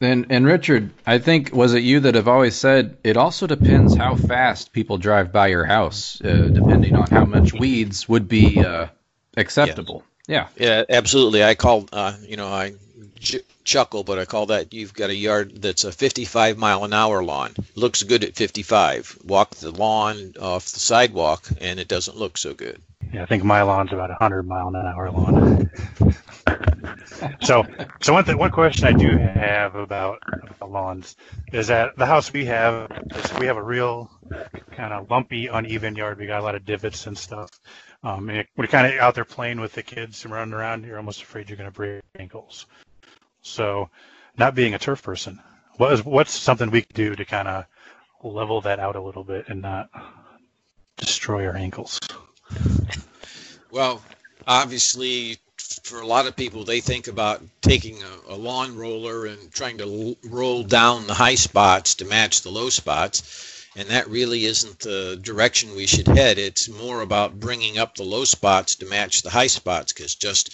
And 0.00 0.26
and 0.28 0.44
Richard, 0.44 0.90
I 1.06 1.18
think 1.18 1.54
was 1.54 1.72
it 1.72 1.82
you 1.82 2.00
that 2.00 2.14
have 2.14 2.28
always 2.28 2.54
said 2.54 2.98
it 3.04 3.16
also 3.16 3.46
depends 3.46 3.96
how 3.96 4.16
fast 4.16 4.72
people 4.72 4.98
drive 4.98 5.32
by 5.32 5.46
your 5.46 5.64
house, 5.64 6.20
uh, 6.22 6.48
depending 6.52 6.94
on 6.94 7.08
how 7.10 7.24
much 7.24 7.54
weeds 7.54 8.08
would 8.08 8.28
be 8.28 8.62
uh, 8.62 8.88
acceptable. 9.36 10.04
Yeah. 10.26 10.48
Yeah, 10.56 10.84
absolutely. 10.88 11.44
I 11.44 11.54
call, 11.54 11.86
uh, 11.92 12.14
you 12.26 12.36
know, 12.36 12.48
I 12.48 12.74
j- 13.18 13.42
chuckle, 13.64 14.04
but 14.04 14.18
I 14.18 14.24
call 14.24 14.46
that 14.46 14.72
you've 14.72 14.94
got 14.94 15.10
a 15.10 15.14
yard 15.14 15.60
that's 15.60 15.84
a 15.84 15.92
55 15.92 16.56
mile 16.58 16.84
an 16.84 16.92
hour 16.92 17.22
lawn. 17.22 17.54
Looks 17.74 18.02
good 18.02 18.24
at 18.24 18.36
55. 18.36 19.18
Walk 19.24 19.50
the 19.56 19.70
lawn 19.70 20.34
off 20.40 20.70
the 20.70 20.80
sidewalk, 20.80 21.46
and 21.60 21.78
it 21.78 21.88
doesn't 21.88 22.16
look 22.16 22.38
so 22.38 22.54
good. 22.54 22.80
Yeah, 23.12 23.22
I 23.22 23.26
think 23.26 23.44
my 23.44 23.62
lawn's 23.62 23.92
about 23.92 24.10
a 24.10 24.14
100 24.14 24.46
mile 24.46 24.68
an 24.68 24.76
hour 24.76 25.10
lawn. 25.10 25.70
so, 27.42 27.64
so 28.00 28.12
one 28.12 28.24
th- 28.24 28.36
one 28.36 28.50
question 28.50 28.86
I 28.86 28.92
do 28.92 29.16
have 29.18 29.74
about, 29.74 30.22
about 30.56 30.70
lawns 30.70 31.16
is 31.52 31.66
that 31.66 31.96
the 31.96 32.06
house 32.06 32.32
we 32.32 32.46
have 32.46 32.90
is 33.14 33.38
we 33.38 33.46
have 33.46 33.56
a 33.56 33.62
real 33.62 34.10
kind 34.72 34.92
of 34.92 35.10
lumpy, 35.10 35.48
uneven 35.48 35.96
yard. 35.96 36.18
We 36.18 36.26
got 36.26 36.40
a 36.40 36.44
lot 36.44 36.54
of 36.54 36.64
divots 36.64 37.06
and 37.06 37.16
stuff. 37.16 37.50
Um, 38.04 38.30
we're 38.56 38.66
kind 38.66 38.86
of 38.86 39.00
out 39.00 39.14
there 39.14 39.24
playing 39.24 39.60
with 39.60 39.72
the 39.72 39.82
kids 39.82 40.24
and 40.24 40.32
running 40.32 40.52
around. 40.52 40.84
You're 40.84 40.98
almost 40.98 41.22
afraid 41.22 41.48
you're 41.48 41.56
going 41.56 41.70
to 41.70 41.74
break 41.74 42.02
ankles. 42.18 42.66
So, 43.40 43.88
not 44.36 44.54
being 44.54 44.74
a 44.74 44.78
turf 44.78 45.02
person, 45.02 45.40
what 45.78 45.92
is 45.94 46.04
what's 46.04 46.32
something 46.32 46.70
we 46.70 46.82
could 46.82 46.94
do 46.94 47.16
to 47.16 47.24
kind 47.24 47.48
of 47.48 47.64
level 48.22 48.60
that 48.60 48.78
out 48.78 48.96
a 48.96 49.00
little 49.00 49.24
bit 49.24 49.48
and 49.48 49.62
not 49.62 49.88
destroy 50.98 51.46
our 51.46 51.56
ankles? 51.56 51.98
Well, 53.70 54.02
obviously, 54.46 55.38
for 55.82 56.00
a 56.00 56.06
lot 56.06 56.26
of 56.26 56.36
people, 56.36 56.64
they 56.64 56.80
think 56.80 57.08
about 57.08 57.42
taking 57.62 58.02
a, 58.02 58.34
a 58.34 58.36
lawn 58.36 58.76
roller 58.76 59.26
and 59.26 59.50
trying 59.50 59.78
to 59.78 59.84
l- 59.84 60.30
roll 60.30 60.62
down 60.62 61.06
the 61.06 61.14
high 61.14 61.34
spots 61.36 61.94
to 61.96 62.04
match 62.04 62.42
the 62.42 62.50
low 62.50 62.68
spots 62.68 63.53
and 63.76 63.88
that 63.88 64.08
really 64.08 64.44
isn't 64.44 64.80
the 64.80 65.18
direction 65.20 65.74
we 65.74 65.86
should 65.86 66.08
head. 66.08 66.38
It's 66.38 66.68
more 66.68 67.02
about 67.02 67.40
bringing 67.40 67.78
up 67.78 67.94
the 67.94 68.04
low 68.04 68.24
spots 68.24 68.76
to 68.76 68.86
match 68.86 69.22
the 69.22 69.30
high 69.30 69.48
spots 69.48 69.92
because 69.92 70.14
just 70.14 70.50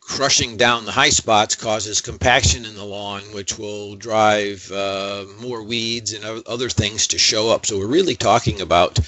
crushing 0.00 0.56
down 0.56 0.84
the 0.84 0.92
high 0.92 1.10
spots 1.10 1.54
causes 1.54 2.00
compaction 2.00 2.64
in 2.64 2.74
the 2.74 2.84
lawn, 2.84 3.20
which 3.32 3.58
will 3.58 3.94
drive 3.94 4.70
uh, 4.72 5.24
more 5.40 5.62
weeds 5.62 6.12
and 6.12 6.24
other 6.46 6.68
things 6.68 7.06
to 7.08 7.18
show 7.18 7.50
up. 7.50 7.64
So 7.64 7.78
we're 7.78 7.86
really 7.86 8.16
talking 8.16 8.60
about 8.60 8.98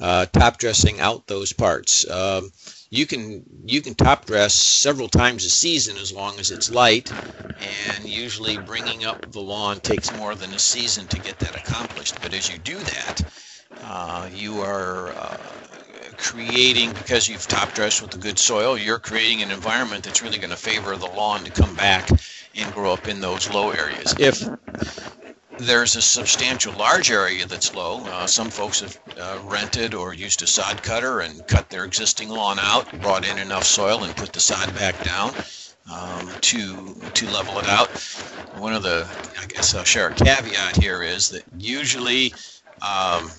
uh, 0.00 0.26
top 0.26 0.58
dressing 0.58 0.98
out 1.00 1.26
those 1.26 1.52
parts. 1.52 2.08
Um, 2.10 2.50
you 2.90 3.06
can 3.06 3.44
you 3.66 3.80
can 3.82 3.94
top 3.94 4.24
dress 4.24 4.54
several 4.54 5.08
times 5.08 5.44
a 5.44 5.50
season 5.50 5.96
as 5.98 6.12
long 6.12 6.38
as 6.38 6.50
it's 6.50 6.70
light 6.70 7.10
and 7.12 8.04
usually 8.04 8.56
bringing 8.58 9.04
up 9.04 9.30
the 9.32 9.40
lawn 9.40 9.80
takes 9.80 10.14
more 10.16 10.34
than 10.34 10.52
a 10.54 10.58
season 10.58 11.06
to 11.08 11.20
get 11.20 11.38
that 11.38 11.54
accomplished. 11.56 12.20
But 12.22 12.32
as 12.32 12.50
you 12.50 12.58
do 12.58 12.78
that 12.78 13.22
uh, 13.84 14.28
you 14.32 14.60
are 14.60 15.10
uh, 15.10 15.36
creating 16.16 16.92
because 16.92 17.28
you've 17.28 17.46
top 17.46 17.72
dressed 17.74 18.00
with 18.02 18.10
the 18.10 18.18
good 18.18 18.38
soil 18.38 18.78
you're 18.78 18.98
creating 18.98 19.42
an 19.42 19.50
environment 19.50 20.04
that's 20.04 20.22
really 20.22 20.38
going 20.38 20.50
to 20.50 20.56
favor 20.56 20.96
the 20.96 21.06
lawn 21.06 21.44
to 21.44 21.50
come 21.50 21.74
back 21.76 22.08
and 22.54 22.74
grow 22.74 22.92
up 22.92 23.06
in 23.08 23.20
those 23.20 23.50
low 23.50 23.70
areas. 23.70 24.14
If 24.18 24.48
there's 25.58 25.96
a 25.96 26.02
substantial 26.02 26.72
large 26.74 27.10
area 27.10 27.46
that's 27.46 27.74
low. 27.74 28.00
Uh, 28.04 28.26
some 28.26 28.50
folks 28.50 28.80
have 28.80 28.98
uh, 29.18 29.38
rented 29.44 29.94
or 29.94 30.14
used 30.14 30.42
a 30.42 30.46
sod 30.46 30.82
cutter 30.82 31.20
and 31.20 31.46
cut 31.46 31.68
their 31.68 31.84
existing 31.84 32.28
lawn 32.28 32.58
out, 32.60 32.86
brought 33.00 33.28
in 33.28 33.38
enough 33.38 33.64
soil, 33.64 34.04
and 34.04 34.16
put 34.16 34.32
the 34.32 34.40
sod 34.40 34.74
back 34.74 35.02
down 35.04 35.32
um, 35.92 36.30
to 36.40 36.94
to 37.14 37.26
level 37.30 37.58
it 37.58 37.68
out. 37.68 37.88
One 38.58 38.74
of 38.74 38.82
the, 38.82 39.06
I 39.40 39.46
guess 39.46 39.74
I'll 39.74 39.84
share 39.84 40.08
a 40.08 40.14
caveat 40.14 40.76
here 40.76 41.02
is 41.02 41.30
that 41.30 41.42
usually 41.58 42.32
um, 42.82 43.30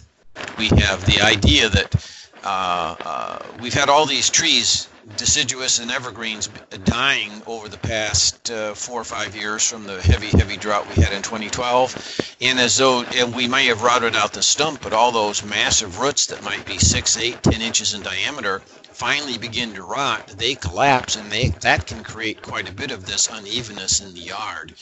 we 0.57 0.67
have 0.79 1.05
the 1.05 1.21
idea 1.21 1.69
that 1.69 1.95
uh, 2.43 2.95
uh 2.99 3.39
we've 3.61 3.73
had 3.73 3.89
all 3.89 4.05
these 4.05 4.29
trees 4.29 4.88
deciduous 5.18 5.80
and 5.80 5.92
evergreens 5.92 6.50
dying 6.84 7.32
over 7.46 7.68
the 7.68 7.78
past 7.78 8.51
uh, 8.51 8.74
four 8.74 9.01
or 9.01 9.04
five 9.04 9.36
years 9.36 9.68
from 9.68 9.86
the 9.86 10.01
heavy, 10.01 10.28
heavy 10.28 10.58
drought 10.58 10.88
we 10.96 11.01
had 11.01 11.13
in 11.13 11.22
2012. 11.22 12.36
And 12.42 12.60
as 12.60 12.78
though 12.78 13.04
and 13.04 13.36
we 13.36 13.48
may 13.48 13.66
have 13.66 13.82
routed 13.82 14.16
out 14.16 14.34
the 14.34 14.42
stump, 14.42 14.82
but 14.82 14.94
all 14.94 15.12
those 15.12 15.44
massive 15.44 16.00
roots 16.00 16.25
that 16.28 16.44
might 16.44 16.66
be 16.66 16.78
six, 16.78 17.18
eight, 17.18 17.42
ten 17.44 17.62
inches 17.62 17.94
in 17.94 18.01
diameter 18.01 18.62
finally 19.00 19.38
begin 19.38 19.74
to 19.74 19.84
rot, 19.84 20.28
they 20.38 20.56
collapse, 20.56 21.16
and 21.16 21.32
they 21.32 21.48
that 21.62 21.88
can 21.88 22.04
create 22.04 22.42
quite 22.42 22.70
a 22.70 22.74
bit 22.74 22.92
of 22.92 23.06
this 23.06 23.30
unevenness 23.32 24.01
in 24.01 24.13
the 24.13 24.20
yard. 24.20 24.74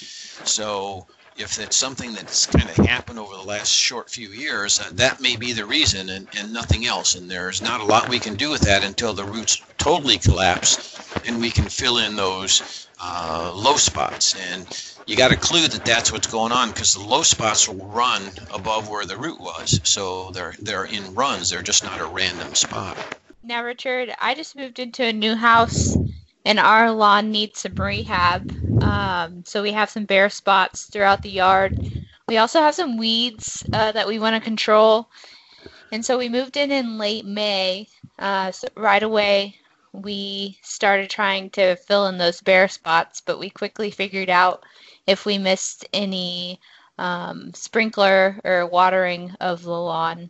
So 0.43 1.05
if 1.37 1.59
it's 1.59 1.75
something 1.75 2.13
that's 2.13 2.45
kind 2.47 2.69
of 2.69 2.75
happened 2.85 3.19
over 3.19 3.35
the 3.35 3.43
last 3.43 3.71
short 3.71 4.09
few 4.09 4.29
years, 4.29 4.79
uh, 4.79 4.89
that 4.93 5.21
may 5.21 5.35
be 5.35 5.53
the 5.53 5.65
reason 5.65 6.09
and, 6.09 6.27
and 6.37 6.51
nothing 6.51 6.85
else. 6.85 7.15
And 7.15 7.29
there's 7.29 7.61
not 7.61 7.79
a 7.81 7.85
lot 7.85 8.09
we 8.09 8.19
can 8.19 8.35
do 8.35 8.49
with 8.49 8.61
that 8.61 8.83
until 8.83 9.13
the 9.13 9.23
roots 9.23 9.61
totally 9.77 10.17
collapse 10.17 10.97
and 11.27 11.39
we 11.39 11.51
can 11.51 11.65
fill 11.65 11.99
in 11.99 12.15
those 12.15 12.87
uh, 13.01 13.51
low 13.55 13.75
spots. 13.77 14.35
And 14.51 14.65
you 15.05 15.15
got 15.15 15.31
a 15.31 15.37
clue 15.37 15.67
that 15.67 15.85
that's 15.85 16.11
what's 16.11 16.27
going 16.27 16.51
on 16.51 16.69
because 16.69 16.93
the 16.93 17.01
low 17.01 17.23
spots 17.23 17.67
will 17.67 17.85
run 17.87 18.23
above 18.53 18.89
where 18.89 19.05
the 19.05 19.17
root 19.17 19.39
was. 19.39 19.79
So 19.83 20.31
they're, 20.31 20.55
they're 20.59 20.85
in 20.85 21.13
runs, 21.13 21.49
they're 21.49 21.61
just 21.61 21.83
not 21.83 22.01
a 22.01 22.05
random 22.05 22.55
spot. 22.55 22.97
Now, 23.43 23.63
Richard, 23.63 24.13
I 24.19 24.33
just 24.33 24.55
moved 24.55 24.79
into 24.79 25.03
a 25.03 25.13
new 25.13 25.35
house 25.35 25.95
and 26.47 26.59
our 26.59 26.91
lawn 26.91 27.29
needs 27.29 27.59
some 27.59 27.75
rehab. 27.75 28.49
Um, 28.81 29.43
so 29.45 29.61
we 29.61 29.73
have 29.73 29.89
some 29.89 30.05
bare 30.05 30.29
spots 30.29 30.85
throughout 30.85 31.21
the 31.21 31.29
yard. 31.29 31.91
We 32.29 32.37
also 32.37 32.61
have 32.61 32.73
some 32.73 32.97
weeds 32.97 33.65
uh, 33.73 33.91
that 33.91 34.07
we 34.07 34.17
want 34.17 34.35
to 34.35 34.41
control. 34.41 35.09
And 35.91 36.05
so 36.05 36.17
we 36.17 36.29
moved 36.29 36.55
in 36.55 36.71
in 36.71 36.97
late 36.97 37.25
May. 37.25 37.89
Uh, 38.17 38.51
so 38.51 38.69
right 38.77 39.03
away, 39.03 39.57
we 39.91 40.57
started 40.61 41.09
trying 41.09 41.49
to 41.51 41.75
fill 41.75 42.07
in 42.07 42.17
those 42.17 42.39
bare 42.39 42.69
spots, 42.69 43.19
but 43.19 43.39
we 43.39 43.49
quickly 43.49 43.91
figured 43.91 44.29
out 44.29 44.63
if 45.05 45.25
we 45.25 45.37
missed 45.37 45.85
any 45.91 46.61
um, 46.97 47.53
sprinkler 47.53 48.39
or 48.45 48.65
watering 48.65 49.35
of 49.41 49.63
the 49.63 49.71
lawn, 49.71 50.29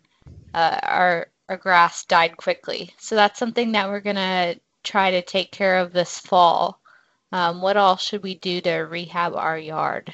uh, 0.55 0.79
our 0.81 1.27
our 1.49 1.57
grass 1.57 2.03
died 2.05 2.35
quickly. 2.35 2.89
So 2.97 3.15
that's 3.15 3.39
something 3.39 3.71
that 3.71 3.87
we're 3.87 4.01
gonna 4.01 4.55
try 4.87 5.11
to 5.11 5.21
take 5.21 5.51
care 5.51 5.77
of 5.79 5.93
this 5.93 6.17
fall. 6.17 6.79
Um, 7.31 7.61
what 7.61 7.77
all 7.77 7.97
should 7.97 8.23
we 8.23 8.35
do 8.35 8.61
to 8.61 8.71
rehab 8.71 9.35
our 9.35 9.57
yard? 9.57 10.13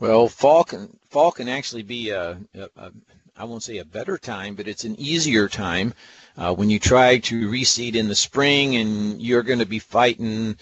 Well, 0.00 0.28
fall 0.28 0.64
can 0.64 0.98
fall 1.10 1.30
can 1.30 1.48
actually 1.48 1.82
be 1.82 2.10
a, 2.10 2.38
a, 2.54 2.68
a 2.76 2.92
I 3.36 3.44
won't 3.44 3.62
say 3.62 3.78
a 3.78 3.84
better 3.84 4.18
time, 4.18 4.54
but 4.54 4.68
it's 4.68 4.84
an 4.84 4.98
easier 4.98 5.48
time 5.48 5.94
uh, 6.36 6.52
when 6.54 6.70
you 6.70 6.78
try 6.78 7.18
to 7.18 7.48
reseed 7.48 7.94
in 7.94 8.08
the 8.08 8.14
spring 8.14 8.76
and 8.76 9.22
you're 9.22 9.42
going 9.42 9.60
to 9.60 9.66
be 9.66 9.78
fighting 9.78 10.56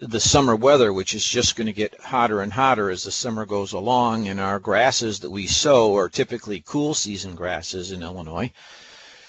the 0.00 0.20
summer 0.20 0.56
weather, 0.56 0.92
which 0.92 1.14
is 1.14 1.24
just 1.24 1.54
going 1.54 1.68
to 1.68 1.72
get 1.72 2.00
hotter 2.00 2.42
and 2.42 2.52
hotter 2.52 2.90
as 2.90 3.04
the 3.04 3.10
summer 3.10 3.46
goes 3.46 3.72
along. 3.72 4.26
And 4.26 4.40
our 4.40 4.58
grasses 4.58 5.20
that 5.20 5.30
we 5.30 5.46
sow 5.46 5.96
are 5.96 6.08
typically 6.08 6.62
cool 6.66 6.92
season 6.94 7.36
grasses 7.36 7.92
in 7.92 8.02
Illinois. 8.02 8.50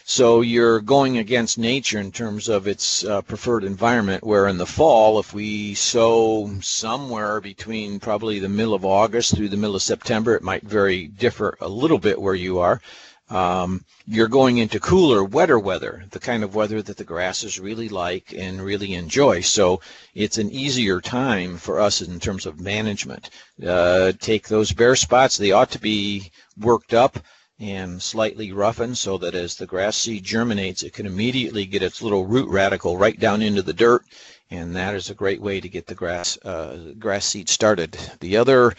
So 0.05 0.41
you're 0.41 0.81
going 0.81 1.17
against 1.17 1.57
nature 1.57 1.97
in 1.97 2.11
terms 2.11 2.49
of 2.49 2.67
its 2.67 3.05
uh, 3.05 3.21
preferred 3.21 3.63
environment, 3.63 4.21
where 4.23 4.47
in 4.47 4.57
the 4.57 4.65
fall, 4.65 5.17
if 5.17 5.33
we 5.33 5.75
sow 5.75 6.51
somewhere 6.61 7.39
between 7.39 8.01
probably 8.01 8.39
the 8.39 8.49
middle 8.49 8.73
of 8.73 8.83
August 8.83 9.33
through 9.33 9.47
the 9.47 9.57
middle 9.57 9.77
of 9.77 9.81
September, 9.81 10.35
it 10.35 10.43
might 10.43 10.63
vary 10.63 11.07
differ 11.07 11.57
a 11.61 11.69
little 11.69 11.99
bit 11.99 12.21
where 12.21 12.35
you 12.35 12.59
are. 12.59 12.81
Um, 13.29 13.85
you're 14.05 14.27
going 14.27 14.57
into 14.57 14.81
cooler, 14.81 15.23
wetter 15.23 15.57
weather, 15.57 16.03
the 16.11 16.19
kind 16.19 16.43
of 16.43 16.53
weather 16.53 16.81
that 16.81 16.97
the 16.97 17.05
grasses 17.05 17.57
really 17.57 17.87
like 17.87 18.33
and 18.37 18.61
really 18.61 18.95
enjoy. 18.95 19.39
So 19.39 19.79
it's 20.13 20.37
an 20.37 20.51
easier 20.51 20.99
time 20.99 21.57
for 21.57 21.79
us 21.79 22.01
in 22.01 22.19
terms 22.19 22.45
of 22.45 22.59
management. 22.59 23.29
Uh, 23.65 24.11
take 24.19 24.49
those 24.49 24.73
bare 24.73 24.97
spots; 24.97 25.37
they 25.37 25.53
ought 25.53 25.71
to 25.71 25.79
be 25.79 26.29
worked 26.59 26.93
up 26.93 27.19
and 27.59 28.01
slightly 28.01 28.51
roughened 28.51 28.97
so 28.97 29.17
that 29.17 29.35
as 29.35 29.55
the 29.55 29.65
grass 29.65 29.95
seed 29.95 30.23
germinates, 30.23 30.83
it 30.83 30.93
can 30.93 31.05
immediately 31.05 31.65
get 31.65 31.83
its 31.83 32.01
little 32.01 32.25
root 32.25 32.49
radicle 32.49 32.99
right 32.99 33.19
down 33.19 33.41
into 33.41 33.61
the 33.61 33.73
dirt, 33.73 34.03
and 34.49 34.75
that 34.75 34.95
is 34.95 35.09
a 35.09 35.15
great 35.15 35.41
way 35.41 35.61
to 35.61 35.69
get 35.69 35.87
the 35.87 35.95
grass 35.95 36.37
uh, 36.43 36.93
grass 36.99 37.25
seed 37.25 37.49
started. 37.49 37.97
The 38.19 38.37
other 38.37 38.73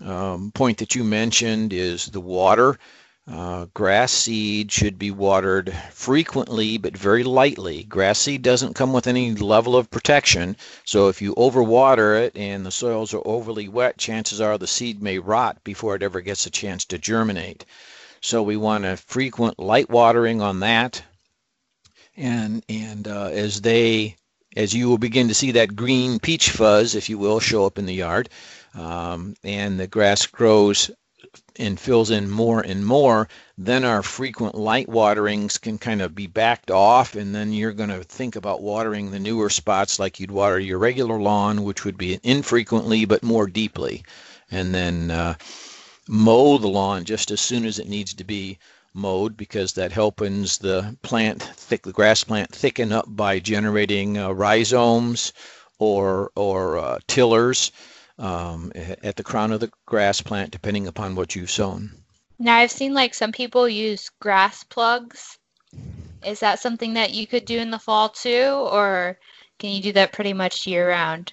um, 0.00 0.50
point 0.52 0.78
that 0.78 0.94
you 0.94 1.04
mentioned 1.04 1.72
is 1.72 2.06
the 2.06 2.20
water. 2.20 2.78
Uh, 3.28 3.66
grass 3.74 4.12
seed 4.12 4.70
should 4.70 5.00
be 5.00 5.10
watered 5.10 5.74
frequently 5.90 6.78
but 6.78 6.96
very 6.96 7.24
lightly. 7.24 7.82
Grass 7.82 8.20
seed 8.20 8.40
doesn't 8.40 8.74
come 8.74 8.92
with 8.92 9.08
any 9.08 9.32
level 9.34 9.74
of 9.74 9.90
protection, 9.90 10.56
so 10.84 11.08
if 11.08 11.20
you 11.20 11.34
overwater 11.34 12.16
it 12.22 12.36
and 12.36 12.64
the 12.64 12.70
soils 12.70 13.12
are 13.12 13.26
overly 13.26 13.66
wet, 13.66 13.98
chances 13.98 14.40
are 14.40 14.56
the 14.56 14.66
seed 14.68 15.02
may 15.02 15.18
rot 15.18 15.64
before 15.64 15.96
it 15.96 16.04
ever 16.04 16.20
gets 16.20 16.46
a 16.46 16.50
chance 16.50 16.84
to 16.84 16.98
germinate. 16.98 17.64
So 18.20 18.44
we 18.44 18.56
want 18.56 18.84
a 18.84 18.96
frequent 18.96 19.58
light 19.58 19.90
watering 19.90 20.40
on 20.40 20.60
that. 20.60 21.02
And 22.16 22.64
and 22.68 23.08
uh, 23.08 23.30
as 23.32 23.60
they 23.60 24.16
as 24.56 24.72
you 24.72 24.88
will 24.88 24.98
begin 24.98 25.26
to 25.28 25.34
see 25.34 25.50
that 25.52 25.74
green 25.74 26.20
peach 26.20 26.50
fuzz, 26.50 26.94
if 26.94 27.08
you 27.08 27.18
will, 27.18 27.40
show 27.40 27.66
up 27.66 27.76
in 27.76 27.86
the 27.86 27.94
yard, 27.94 28.28
um, 28.74 29.34
and 29.42 29.80
the 29.80 29.88
grass 29.88 30.26
grows 30.26 30.92
and 31.58 31.78
fills 31.80 32.10
in 32.10 32.30
more 32.30 32.60
and 32.60 32.84
more, 32.84 33.28
then 33.58 33.84
our 33.84 34.02
frequent 34.02 34.54
light 34.54 34.88
waterings 34.88 35.58
can 35.58 35.78
kind 35.78 36.02
of 36.02 36.14
be 36.14 36.26
backed 36.26 36.70
off, 36.70 37.14
and 37.14 37.34
then 37.34 37.52
you're 37.52 37.72
going 37.72 37.90
to 37.90 38.04
think 38.04 38.36
about 38.36 38.62
watering 38.62 39.10
the 39.10 39.18
newer 39.18 39.50
spots 39.50 39.98
like 39.98 40.20
you'd 40.20 40.30
water 40.30 40.58
your 40.58 40.78
regular 40.78 41.20
lawn, 41.20 41.64
which 41.64 41.84
would 41.84 41.96
be 41.96 42.20
infrequently 42.22 43.04
but 43.04 43.22
more 43.22 43.46
deeply. 43.46 44.04
And 44.50 44.74
then 44.74 45.10
uh, 45.10 45.34
mow 46.08 46.58
the 46.58 46.68
lawn 46.68 47.04
just 47.04 47.30
as 47.30 47.40
soon 47.40 47.64
as 47.64 47.78
it 47.78 47.88
needs 47.88 48.14
to 48.14 48.24
be 48.24 48.58
mowed 48.94 49.36
because 49.36 49.72
that 49.74 49.92
helps 49.92 50.58
the 50.58 50.96
plant, 51.02 51.42
thick, 51.42 51.82
the 51.82 51.92
grass 51.92 52.24
plant, 52.24 52.50
thicken 52.54 52.92
up 52.92 53.04
by 53.08 53.38
generating 53.38 54.16
uh, 54.16 54.30
rhizomes 54.30 55.32
or 55.78 56.30
or 56.34 56.78
uh, 56.78 56.98
tillers 57.06 57.72
um, 58.18 58.72
at 58.74 59.16
the 59.16 59.22
crown 59.22 59.52
of 59.52 59.60
the 59.60 59.70
grass 59.86 60.20
plant, 60.20 60.50
depending 60.50 60.86
upon 60.86 61.14
what 61.14 61.34
you've 61.34 61.50
sown. 61.50 61.90
Now 62.38 62.56
I've 62.56 62.70
seen 62.70 62.94
like 62.94 63.14
some 63.14 63.32
people 63.32 63.68
use 63.68 64.10
grass 64.20 64.64
plugs. 64.64 65.38
Is 66.24 66.40
that 66.40 66.60
something 66.60 66.94
that 66.94 67.14
you 67.14 67.26
could 67.26 67.44
do 67.44 67.58
in 67.58 67.70
the 67.70 67.78
fall 67.78 68.08
too, 68.08 68.68
or 68.70 69.18
can 69.58 69.70
you 69.70 69.82
do 69.82 69.92
that 69.92 70.12
pretty 70.12 70.32
much 70.32 70.66
year 70.66 70.88
round? 70.88 71.32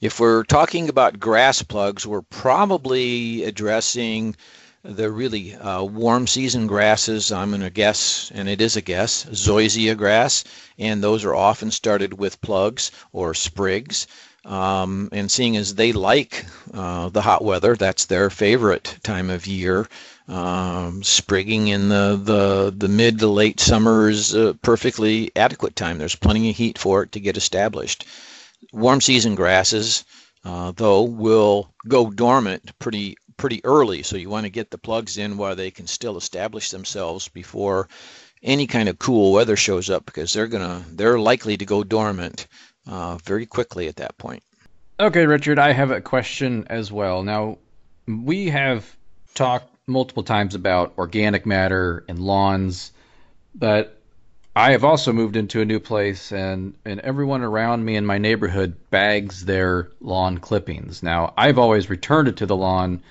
If 0.00 0.20
we're 0.20 0.44
talking 0.44 0.88
about 0.88 1.18
grass 1.18 1.62
plugs, 1.62 2.06
we're 2.06 2.22
probably 2.22 3.44
addressing 3.44 4.36
the 4.88 5.10
really 5.10 5.54
uh, 5.54 5.82
warm 5.82 6.26
season 6.26 6.66
grasses. 6.66 7.30
I'm 7.30 7.50
going 7.50 7.60
to 7.60 7.70
guess, 7.70 8.32
and 8.34 8.48
it 8.48 8.60
is 8.60 8.76
a 8.76 8.80
guess, 8.80 9.24
zoysia 9.26 9.96
grass, 9.96 10.44
and 10.78 11.02
those 11.02 11.24
are 11.24 11.34
often 11.34 11.70
started 11.70 12.14
with 12.14 12.40
plugs 12.40 12.90
or 13.12 13.34
sprigs. 13.34 14.06
Um, 14.44 15.10
and 15.12 15.30
seeing 15.30 15.56
as 15.56 15.74
they 15.74 15.92
like 15.92 16.46
uh, 16.72 17.10
the 17.10 17.20
hot 17.20 17.44
weather, 17.44 17.76
that's 17.76 18.06
their 18.06 18.30
favorite 18.30 18.96
time 19.02 19.28
of 19.28 19.46
year. 19.46 19.86
Um, 20.26 21.02
sprigging 21.02 21.68
in 21.68 21.88
the, 21.88 22.18
the, 22.22 22.74
the 22.76 22.88
mid 22.88 23.18
to 23.18 23.28
late 23.28 23.60
summer 23.60 24.08
is 24.08 24.34
a 24.34 24.54
perfectly 24.54 25.30
adequate 25.36 25.76
time. 25.76 25.98
There's 25.98 26.14
plenty 26.14 26.50
of 26.50 26.56
heat 26.56 26.78
for 26.78 27.02
it 27.02 27.12
to 27.12 27.20
get 27.20 27.36
established 27.36 28.06
warm 28.72 29.00
season 29.00 29.34
grasses, 29.34 30.04
uh, 30.44 30.72
though, 30.72 31.02
will 31.02 31.72
go 31.86 32.10
dormant 32.10 32.78
pretty 32.78 33.16
pretty 33.38 33.64
early. 33.64 34.02
So 34.02 34.18
you 34.18 34.28
want 34.28 34.44
to 34.44 34.50
get 34.50 34.70
the 34.70 34.76
plugs 34.76 35.16
in 35.16 35.38
while 35.38 35.56
they 35.56 35.70
can 35.70 35.86
still 35.86 36.18
establish 36.18 36.70
themselves 36.70 37.28
before 37.28 37.88
any 38.42 38.66
kind 38.66 38.88
of 38.90 38.98
cool 38.98 39.32
weather 39.32 39.56
shows 39.56 39.88
up, 39.88 40.04
because 40.04 40.32
they're 40.32 40.46
gonna 40.46 40.84
they're 40.92 41.18
likely 41.18 41.56
to 41.56 41.64
go 41.64 41.82
dormant 41.82 42.46
uh, 42.86 43.16
very 43.24 43.46
quickly 43.46 43.88
at 43.88 43.96
that 43.96 44.18
point. 44.18 44.42
Okay, 45.00 45.26
Richard, 45.26 45.58
I 45.58 45.72
have 45.72 45.90
a 45.90 46.00
question 46.00 46.66
as 46.68 46.92
well. 46.92 47.22
Now, 47.22 47.58
we 48.06 48.48
have 48.50 48.96
talked 49.34 49.74
multiple 49.86 50.22
times 50.22 50.54
about 50.54 50.92
organic 50.98 51.46
matter 51.46 52.04
and 52.08 52.18
lawns, 52.18 52.92
but 53.54 54.00
I 54.54 54.72
have 54.72 54.84
also 54.84 55.12
moved 55.12 55.36
into 55.36 55.60
a 55.60 55.64
new 55.64 55.78
place, 55.78 56.32
and, 56.32 56.74
and 56.84 56.98
everyone 57.00 57.42
around 57.42 57.84
me 57.84 57.94
in 57.94 58.04
my 58.04 58.18
neighborhood 58.18 58.76
bags 58.90 59.44
their 59.44 59.90
lawn 60.00 60.38
clippings. 60.38 61.02
Now, 61.02 61.32
I've 61.36 61.58
always 61.58 61.88
returned 61.88 62.28
it 62.28 62.38
to 62.38 62.46
the 62.46 62.56
lawn. 62.56 63.02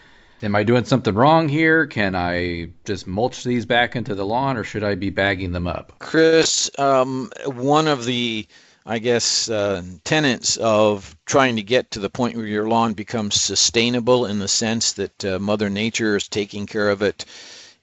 Am 0.44 0.56
I 0.56 0.64
doing 0.64 0.86
something 0.86 1.16
wrong 1.16 1.50
here? 1.50 1.88
Can 1.88 2.16
I 2.16 2.70
just 2.86 3.08
mulch 3.08 3.44
these 3.44 3.66
back 3.66 3.96
into 3.96 4.16
the 4.16 4.26
lawn, 4.26 4.58
or 4.58 4.64
should 4.64 4.84
I 4.84 4.96
be 4.96 5.10
bagging 5.10 5.52
them 5.52 5.68
up? 5.68 5.94
Chris, 6.00 6.70
um, 6.78 7.32
one 7.46 7.88
of 7.88 8.06
the 8.06 8.48
I 8.90 9.00
guess, 9.00 9.50
uh, 9.50 9.84
tenets 10.06 10.56
of 10.56 11.14
trying 11.26 11.58
to 11.58 11.62
get 11.62 11.92
to 11.92 12.00
the 12.00 12.10
point 12.10 12.38
where 12.38 12.46
your 12.46 12.70
lawn 12.70 12.94
becomes 12.94 13.36
sustainable 13.36 14.26
in 14.26 14.40
the 14.40 14.48
sense 14.48 14.94
that 14.94 15.26
uh, 15.26 15.40
Mother 15.40 15.70
Nature 15.70 16.16
is 16.16 16.30
taking 16.30 16.66
care 16.66 16.90
of 16.90 17.02
it 17.02 17.26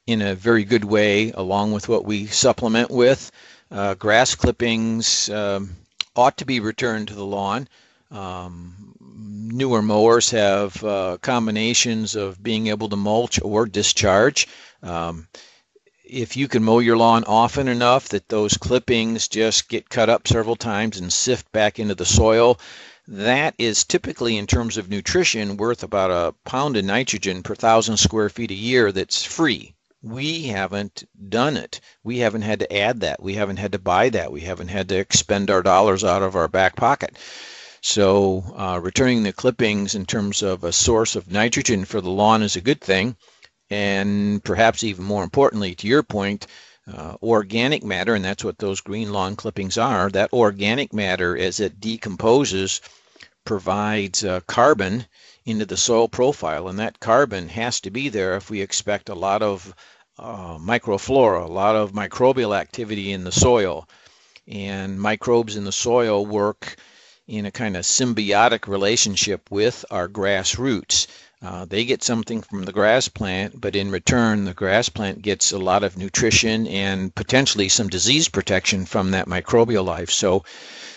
in 0.06 0.22
a 0.22 0.34
very 0.34 0.64
good 0.64 0.84
way, 0.84 1.30
along 1.32 1.72
with 1.72 1.90
what 1.90 2.06
we 2.06 2.24
supplement 2.24 2.90
with 2.90 3.30
uh, 3.70 3.92
grass 3.94 4.34
clippings 4.34 5.28
um, 5.28 5.76
ought 6.16 6.38
to 6.38 6.46
be 6.46 6.60
returned 6.60 7.08
to 7.08 7.14
the 7.14 7.26
lawn. 7.26 7.68
Um, 8.14 8.94
newer 9.00 9.82
mowers 9.82 10.30
have 10.30 10.82
uh, 10.84 11.18
combinations 11.20 12.14
of 12.14 12.40
being 12.40 12.68
able 12.68 12.88
to 12.90 12.96
mulch 12.96 13.40
or 13.42 13.66
discharge. 13.66 14.46
Um, 14.84 15.26
if 16.04 16.36
you 16.36 16.46
can 16.46 16.62
mow 16.62 16.78
your 16.78 16.96
lawn 16.96 17.24
often 17.26 17.66
enough 17.66 18.10
that 18.10 18.28
those 18.28 18.56
clippings 18.56 19.26
just 19.26 19.68
get 19.68 19.88
cut 19.88 20.08
up 20.08 20.28
several 20.28 20.54
times 20.54 20.98
and 20.98 21.12
sift 21.12 21.50
back 21.50 21.80
into 21.80 21.96
the 21.96 22.06
soil, 22.06 22.60
that 23.08 23.54
is 23.58 23.82
typically 23.82 24.36
in 24.36 24.46
terms 24.46 24.76
of 24.76 24.88
nutrition 24.88 25.56
worth 25.56 25.82
about 25.82 26.10
a 26.12 26.34
pound 26.48 26.76
of 26.76 26.84
nitrogen 26.84 27.42
per 27.42 27.56
thousand 27.56 27.96
square 27.96 28.28
feet 28.28 28.52
a 28.52 28.54
year 28.54 28.92
that's 28.92 29.24
free. 29.24 29.74
We 30.02 30.44
haven't 30.44 31.02
done 31.28 31.56
it. 31.56 31.80
We 32.04 32.18
haven't 32.18 32.42
had 32.42 32.60
to 32.60 32.76
add 32.76 33.00
that. 33.00 33.20
We 33.20 33.34
haven't 33.34 33.56
had 33.56 33.72
to 33.72 33.78
buy 33.78 34.10
that. 34.10 34.30
We 34.30 34.42
haven't 34.42 34.68
had 34.68 34.88
to 34.90 34.98
expend 34.98 35.50
our 35.50 35.62
dollars 35.62 36.04
out 36.04 36.22
of 36.22 36.36
our 36.36 36.46
back 36.48 36.76
pocket. 36.76 37.16
So 37.86 38.42
uh, 38.56 38.80
returning 38.82 39.22
the 39.22 39.32
clippings 39.34 39.94
in 39.94 40.06
terms 40.06 40.42
of 40.42 40.64
a 40.64 40.72
source 40.72 41.16
of 41.16 41.30
nitrogen 41.30 41.84
for 41.84 42.00
the 42.00 42.08
lawn 42.08 42.42
is 42.42 42.56
a 42.56 42.62
good 42.62 42.80
thing 42.80 43.14
and 43.68 44.42
perhaps 44.42 44.82
even 44.82 45.04
more 45.04 45.22
importantly, 45.22 45.74
to 45.74 45.86
your 45.86 46.02
point, 46.02 46.46
uh, 46.90 47.16
organic 47.22 47.84
matter, 47.84 48.14
and 48.14 48.24
that's 48.24 48.42
what 48.42 48.56
those 48.56 48.80
green 48.80 49.12
lawn 49.12 49.36
clippings 49.36 49.76
are, 49.76 50.08
that 50.08 50.32
organic 50.32 50.94
matter, 50.94 51.36
as 51.36 51.60
it 51.60 51.78
decomposes, 51.78 52.80
provides 53.44 54.24
uh, 54.24 54.40
carbon 54.46 55.04
into 55.44 55.66
the 55.66 55.76
soil 55.76 56.08
profile, 56.08 56.68
and 56.68 56.78
that 56.78 57.00
carbon 57.00 57.50
has 57.50 57.80
to 57.80 57.90
be 57.90 58.08
there 58.08 58.34
if 58.34 58.48
we 58.48 58.62
expect 58.62 59.10
a 59.10 59.14
lot 59.14 59.42
of 59.42 59.74
uh, 60.18 60.56
microflora, 60.56 61.44
a 61.44 61.52
lot 61.52 61.76
of 61.76 61.92
microbial 61.92 62.58
activity 62.58 63.12
in 63.12 63.24
the 63.24 63.32
soil. 63.32 63.86
And 64.48 64.98
microbes 64.98 65.56
in 65.56 65.64
the 65.64 65.72
soil 65.72 66.24
work 66.24 66.76
in 67.26 67.46
a 67.46 67.50
kind 67.50 67.76
of 67.76 67.84
symbiotic 67.84 68.66
relationship 68.66 69.50
with 69.50 69.84
our 69.90 70.08
grass 70.08 70.58
roots. 70.58 71.06
Uh, 71.40 71.64
they 71.66 71.84
get 71.84 72.02
something 72.02 72.40
from 72.40 72.64
the 72.64 72.72
grass 72.72 73.08
plant, 73.08 73.60
but 73.60 73.76
in 73.76 73.90
return, 73.90 74.44
the 74.44 74.54
grass 74.54 74.88
plant 74.88 75.20
gets 75.20 75.52
a 75.52 75.58
lot 75.58 75.84
of 75.84 75.98
nutrition 75.98 76.66
and 76.66 77.14
potentially 77.14 77.68
some 77.68 77.88
disease 77.88 78.28
protection 78.28 78.86
from 78.86 79.10
that 79.10 79.26
microbial 79.28 79.84
life. 79.84 80.10
So, 80.10 80.44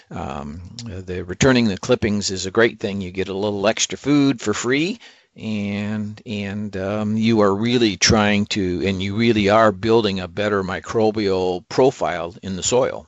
um, 0.10 0.62
the 0.86 1.24
returning 1.26 1.68
the 1.68 1.78
clippings 1.78 2.32
is 2.32 2.46
a 2.46 2.52
great 2.52 2.80
thing. 2.80 3.02
You 3.02 3.12
get 3.12 3.28
a 3.28 3.34
little 3.34 3.68
extra 3.68 3.98
food 3.98 4.40
for 4.40 4.54
free, 4.54 5.00
and 5.36 6.22
and 6.26 6.76
um, 6.78 7.18
you 7.18 7.42
are 7.42 7.54
really 7.54 7.98
trying 7.98 8.46
to, 8.48 8.86
and 8.86 9.04
you 9.04 9.16
really 9.16 9.50
are 9.50 9.74
building 9.74 10.22
a 10.22 10.28
better 10.30 10.64
microbial 10.64 11.68
profile 11.68 12.34
in 12.42 12.56
the 12.56 12.64
soil. 12.64 13.06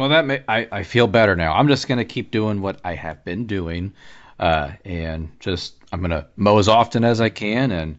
Well, 0.00 0.08
that 0.08 0.24
may, 0.24 0.42
I 0.48 0.66
I 0.72 0.82
feel 0.82 1.06
better 1.06 1.36
now. 1.36 1.52
I'm 1.52 1.68
just 1.68 1.86
gonna 1.86 2.06
keep 2.06 2.30
doing 2.30 2.62
what 2.62 2.80
I 2.82 2.94
have 2.94 3.22
been 3.22 3.44
doing, 3.44 3.92
uh, 4.38 4.70
and 4.82 5.28
just 5.40 5.74
I'm 5.92 6.00
going 6.00 6.10
to 6.12 6.26
mow 6.36 6.56
as 6.56 6.68
often 6.68 7.04
as 7.04 7.20
I 7.20 7.28
can, 7.28 7.70
and 7.70 7.98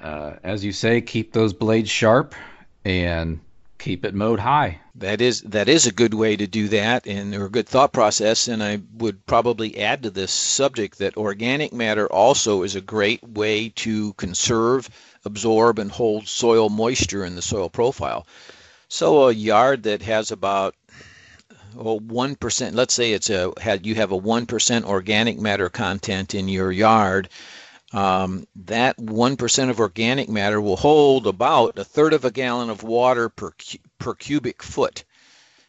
uh, 0.00 0.34
as 0.44 0.64
you 0.64 0.70
say, 0.70 1.00
keep 1.00 1.32
those 1.32 1.52
blades 1.52 1.90
sharp 1.90 2.36
and 2.84 3.40
keep 3.80 4.04
it 4.04 4.14
mowed 4.14 4.38
high. 4.38 4.78
That 4.94 5.20
is 5.20 5.40
that 5.40 5.68
is 5.68 5.84
a 5.84 5.92
good 5.92 6.14
way 6.14 6.36
to 6.36 6.46
do 6.46 6.68
that, 6.68 7.08
and 7.08 7.34
or 7.34 7.46
a 7.46 7.50
good 7.50 7.66
thought 7.66 7.92
process. 7.92 8.46
And 8.46 8.62
I 8.62 8.78
would 8.98 9.26
probably 9.26 9.80
add 9.80 10.04
to 10.04 10.10
this 10.10 10.30
subject 10.30 10.98
that 10.98 11.16
organic 11.16 11.72
matter 11.72 12.06
also 12.06 12.62
is 12.62 12.76
a 12.76 12.80
great 12.80 13.20
way 13.26 13.70
to 13.70 14.12
conserve, 14.12 14.88
absorb, 15.24 15.80
and 15.80 15.90
hold 15.90 16.28
soil 16.28 16.68
moisture 16.68 17.24
in 17.24 17.34
the 17.34 17.42
soil 17.42 17.68
profile. 17.68 18.28
So 18.86 19.28
a 19.28 19.32
yard 19.32 19.82
that 19.82 20.02
has 20.02 20.30
about 20.30 20.76
one 21.74 22.36
percent. 22.36 22.74
Let's 22.74 22.94
say 22.94 23.12
it's 23.12 23.30
a 23.30 23.52
had 23.60 23.86
you 23.86 23.94
have 23.96 24.12
a 24.12 24.16
one 24.16 24.46
percent 24.46 24.84
organic 24.84 25.38
matter 25.38 25.68
content 25.68 26.34
in 26.34 26.48
your 26.48 26.72
yard. 26.72 27.28
Um, 27.92 28.46
that 28.64 28.98
one 28.98 29.36
percent 29.36 29.70
of 29.70 29.80
organic 29.80 30.28
matter 30.28 30.60
will 30.60 30.76
hold 30.76 31.26
about 31.26 31.78
a 31.78 31.84
third 31.84 32.14
of 32.14 32.24
a 32.24 32.30
gallon 32.30 32.70
of 32.70 32.82
water 32.82 33.28
per 33.28 33.52
per 33.98 34.14
cubic 34.14 34.62
foot. 34.62 35.04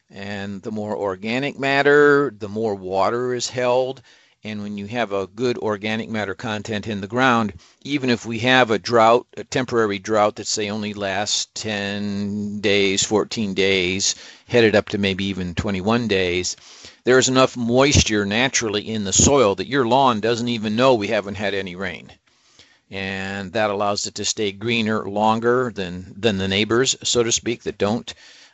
And 0.10 0.62
the 0.62 0.72
more 0.72 0.96
organic 0.96 1.58
matter, 1.58 2.34
the 2.38 2.50
more 2.50 2.76
water 2.76 3.34
is 3.34 3.50
held, 3.50 4.02
and 4.46 4.62
when 4.62 4.78
you 4.78 4.86
have 4.88 5.14
a 5.14 5.28
good 5.28 5.58
organic 5.60 6.10
matter 6.10 6.36
content 6.36 6.86
in 6.86 7.00
the 7.00 7.08
ground, 7.08 7.54
even 7.84 8.10
if 8.10 8.26
we 8.26 8.40
have 8.40 8.72
a 8.72 8.78
drought, 8.78 9.26
a 9.38 9.44
temporary 9.46 10.00
drought 10.00 10.36
that 10.36 10.48
say 10.48 10.70
only 10.70 10.94
lasts 10.94 11.48
10 11.54 12.60
days, 12.60 13.06
14 13.06 13.54
days, 13.54 14.16
headed 14.48 14.76
up 14.76 14.90
to 14.90 14.98
maybe 14.98 15.24
even 15.24 15.56
21 15.56 16.10
days, 16.10 16.58
there's 17.06 17.30
enough 17.30 17.56
moisture 17.56 18.26
naturally 18.26 18.90
in 18.90 19.06
the 19.06 19.14
soil 19.14 19.56
that 19.56 19.68
your 19.68 19.88
lawn 19.88 20.20
doesn't 20.20 20.50
even 20.50 20.76
know 20.76 20.94
we 20.94 21.08
haven't 21.08 21.36
had 21.36 21.54
any 21.54 21.78
rain. 21.78 22.12
And 22.92 23.54
that 23.54 23.70
allows 23.70 24.06
it 24.08 24.16
to 24.16 24.26
stay 24.26 24.52
greener 24.52 25.08
longer 25.08 25.72
than, 25.74 26.14
than 26.18 26.38
the 26.38 26.50
neighbors, 26.50 26.98
so 27.02 27.24
to 27.24 27.32
speak, 27.32 27.64
that 27.64 27.78
don't 27.78 28.14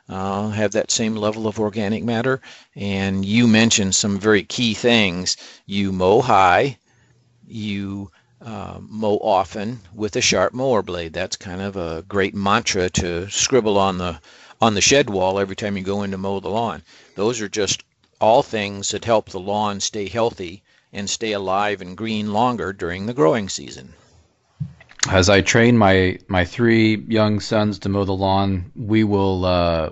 uh, 0.10 0.50
have 0.50 0.72
that 0.72 0.89
same 0.89 1.15
level 1.15 1.45
of 1.45 1.60
organic 1.60 2.04
matter. 2.04 2.41
And 2.76 3.24
you 3.24 3.48
mentioned 3.48 3.93
some 3.93 4.19
very 4.19 4.43
key 4.43 4.74
things. 4.74 5.38
You 5.67 5.91
mow 5.91 6.22
high, 6.22 6.80
you 7.48 8.12
uh, 8.41 8.80
mow 8.82 9.17
often 9.17 9.82
with 9.93 10.15
a 10.15 10.22
sharp 10.22 10.54
mower 10.54 10.82
blade. 10.82 11.13
That's 11.13 11.36
kind 11.36 11.62
of 11.62 11.76
a 11.76 12.04
great 12.08 12.34
mantra 12.34 12.89
to 12.91 13.30
scribble 13.30 13.78
on 13.78 14.00
the 14.00 14.19
on 14.62 14.74
the 14.74 14.82
shed 14.82 15.10
wall 15.10 15.39
every 15.39 15.56
time 15.56 15.78
you 15.78 15.84
go 15.84 16.04
in 16.04 16.12
to 16.12 16.17
mow 16.17 16.39
the 16.39 16.50
lawn. 16.50 16.84
Those 17.15 17.39
are 17.39 17.48
just 17.48 17.84
all 18.19 18.43
things 18.43 18.89
that 18.89 19.06
help 19.06 19.30
the 19.30 19.39
lawn 19.39 19.80
stay 19.80 20.08
healthy 20.08 20.63
and 20.91 21.10
stay 21.10 21.34
alive 21.34 21.82
and 21.82 21.95
green 21.95 22.34
longer 22.34 22.74
during 22.74 23.06
the 23.06 23.13
growing 23.13 23.48
season 23.48 23.93
as 25.10 25.30
I 25.30 25.41
train 25.41 25.78
my 25.78 26.19
my 26.28 26.45
three 26.45 26.95
young 26.95 27.39
sons 27.39 27.80
to 27.80 27.89
mow 27.89 28.06
the 28.06 28.13
lawn, 28.13 28.72
we 28.76 29.04
will 29.04 29.45
uh, 29.45 29.89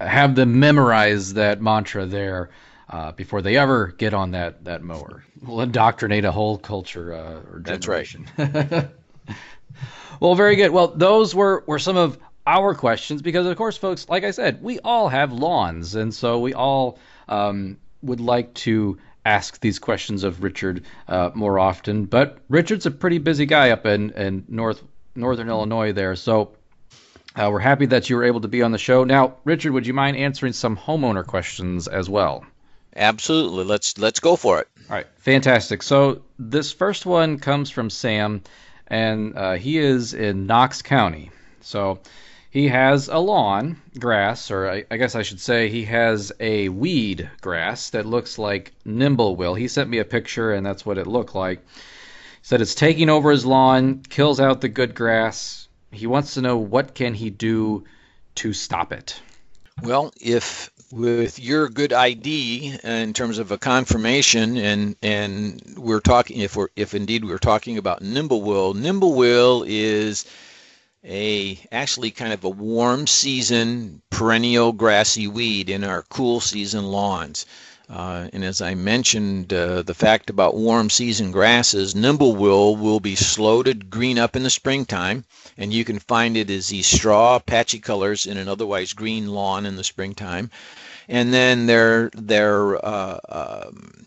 have 0.00 0.34
them 0.34 0.58
memorize 0.58 1.34
that 1.34 1.62
mantra 1.62 2.06
there 2.06 2.50
uh, 2.88 3.12
before 3.12 3.42
they 3.42 3.56
ever 3.56 3.88
get 3.88 4.14
on 4.14 4.32
that 4.32 4.64
that 4.64 4.82
mower. 4.82 5.24
We'll 5.42 5.60
indoctrinate 5.60 6.24
a 6.24 6.32
whole 6.32 6.58
culture 6.58 7.14
uh, 7.14 7.40
or 7.50 7.60
generation. 7.60 8.26
That's 8.36 8.72
right. 8.72 8.88
well, 10.20 10.34
very 10.34 10.56
good. 10.56 10.70
Well, 10.70 10.88
those 10.88 11.34
were 11.34 11.62
were 11.66 11.78
some 11.78 11.96
of 11.96 12.18
our 12.46 12.74
questions 12.74 13.22
because, 13.22 13.46
of 13.46 13.56
course, 13.56 13.76
folks, 13.76 14.08
like 14.08 14.24
I 14.24 14.32
said, 14.32 14.62
we 14.62 14.80
all 14.80 15.08
have 15.08 15.32
lawns, 15.32 15.94
and 15.94 16.12
so 16.12 16.40
we 16.40 16.54
all 16.54 16.98
um, 17.28 17.78
would 18.02 18.20
like 18.20 18.54
to 18.54 18.98
ask 19.24 19.60
these 19.60 19.78
questions 19.78 20.24
of 20.24 20.42
Richard 20.42 20.84
uh, 21.08 21.30
more 21.34 21.58
often. 21.58 22.04
But 22.04 22.38
Richard's 22.48 22.86
a 22.86 22.90
pretty 22.90 23.18
busy 23.18 23.46
guy 23.46 23.70
up 23.70 23.86
in, 23.86 24.10
in 24.10 24.44
North 24.48 24.82
Northern 25.14 25.48
Illinois 25.48 25.92
there, 25.92 26.14
so 26.16 26.52
uh, 27.34 27.48
we're 27.50 27.58
happy 27.58 27.86
that 27.86 28.08
you 28.08 28.16
were 28.16 28.24
able 28.24 28.40
to 28.40 28.48
be 28.48 28.62
on 28.62 28.72
the 28.72 28.78
show. 28.78 29.04
Now, 29.04 29.36
Richard, 29.44 29.72
would 29.72 29.86
you 29.86 29.94
mind 29.94 30.16
answering 30.16 30.52
some 30.52 30.76
homeowner 30.76 31.26
questions 31.26 31.88
as 31.88 32.08
well? 32.08 32.44
Absolutely. 32.94 33.64
Let's 33.64 33.98
let's 33.98 34.20
go 34.20 34.36
for 34.36 34.60
it. 34.60 34.68
All 34.88 34.96
right, 34.96 35.06
fantastic. 35.18 35.82
So 35.82 36.22
this 36.38 36.72
first 36.72 37.06
one 37.06 37.38
comes 37.38 37.70
from 37.70 37.90
Sam, 37.90 38.42
and 38.86 39.36
uh, 39.36 39.52
he 39.54 39.78
is 39.78 40.14
in 40.14 40.46
Knox 40.46 40.82
County. 40.82 41.30
So 41.60 42.00
he 42.50 42.66
has 42.68 43.08
a 43.08 43.18
lawn 43.18 43.80
grass, 43.98 44.50
or 44.50 44.68
I, 44.68 44.84
I, 44.90 44.96
guess 44.96 45.14
I 45.14 45.22
should 45.22 45.40
say 45.40 45.68
he 45.68 45.84
has 45.84 46.32
a 46.40 46.68
weed 46.68 47.30
grass 47.40 47.90
that 47.90 48.06
looks 48.06 48.38
like 48.38 48.72
nimblewill. 48.84 49.56
He 49.56 49.68
sent 49.68 49.88
me 49.88 49.98
a 49.98 50.04
picture, 50.04 50.52
and 50.52 50.66
that's 50.66 50.84
what 50.84 50.98
it 50.98 51.06
looked 51.06 51.34
like. 51.34 51.60
He 51.60 52.42
said 52.42 52.60
it's 52.60 52.74
taking 52.74 53.08
over 53.08 53.30
his 53.30 53.46
lawn, 53.46 54.02
kills 54.08 54.40
out 54.40 54.60
the 54.60 54.68
good 54.68 54.96
grass. 54.96 55.68
He 55.92 56.08
wants 56.08 56.34
to 56.34 56.40
know 56.40 56.56
what 56.58 56.94
can 56.94 57.14
he 57.14 57.30
do 57.30 57.84
to 58.36 58.52
stop 58.52 58.92
it. 58.92 59.20
Well, 59.82 60.12
if 60.20 60.70
with 60.90 61.38
your 61.38 61.68
good 61.68 61.92
ID 61.92 62.78
uh, 62.84 62.88
in 62.88 63.12
terms 63.12 63.38
of 63.38 63.52
a 63.52 63.58
confirmation, 63.58 64.56
and 64.56 64.96
and 65.02 65.62
we're 65.76 66.00
talking 66.00 66.40
if 66.40 66.56
we're 66.56 66.68
if 66.74 66.94
indeed 66.94 67.24
we're 67.24 67.38
talking 67.38 67.78
about 67.78 68.02
nimblewill, 68.02 68.74
nimble 68.74 69.14
will 69.14 69.64
is 69.66 70.26
a 71.04 71.58
actually 71.72 72.10
kind 72.10 72.32
of 72.32 72.44
a 72.44 72.48
warm 72.48 73.06
season 73.06 74.02
perennial 74.10 74.72
grassy 74.72 75.26
weed 75.26 75.70
in 75.70 75.82
our 75.82 76.02
cool 76.02 76.40
season 76.40 76.84
lawns. 76.84 77.46
Uh, 77.88 78.28
and 78.32 78.44
as 78.44 78.60
I 78.60 78.74
mentioned, 78.74 79.52
uh, 79.52 79.82
the 79.82 79.94
fact 79.94 80.30
about 80.30 80.56
warm 80.56 80.90
season 80.90 81.32
grasses, 81.32 81.94
nimblewill 81.94 82.36
will 82.36 82.76
will 82.76 83.00
be 83.00 83.16
slow 83.16 83.62
to 83.64 83.74
green 83.74 84.16
up 84.18 84.36
in 84.36 84.44
the 84.44 84.50
springtime, 84.50 85.24
and 85.56 85.72
you 85.72 85.84
can 85.84 85.98
find 85.98 86.36
it 86.36 86.50
as 86.50 86.68
these 86.68 86.86
straw, 86.86 87.40
patchy 87.40 87.80
colors 87.80 88.26
in 88.26 88.36
an 88.36 88.46
otherwise 88.46 88.92
green 88.92 89.28
lawn 89.28 89.66
in 89.66 89.74
the 89.74 89.82
springtime. 89.82 90.50
And 91.08 91.34
then 91.34 91.66
their 91.66 92.78
uh, 92.84 93.18
um, 93.28 94.06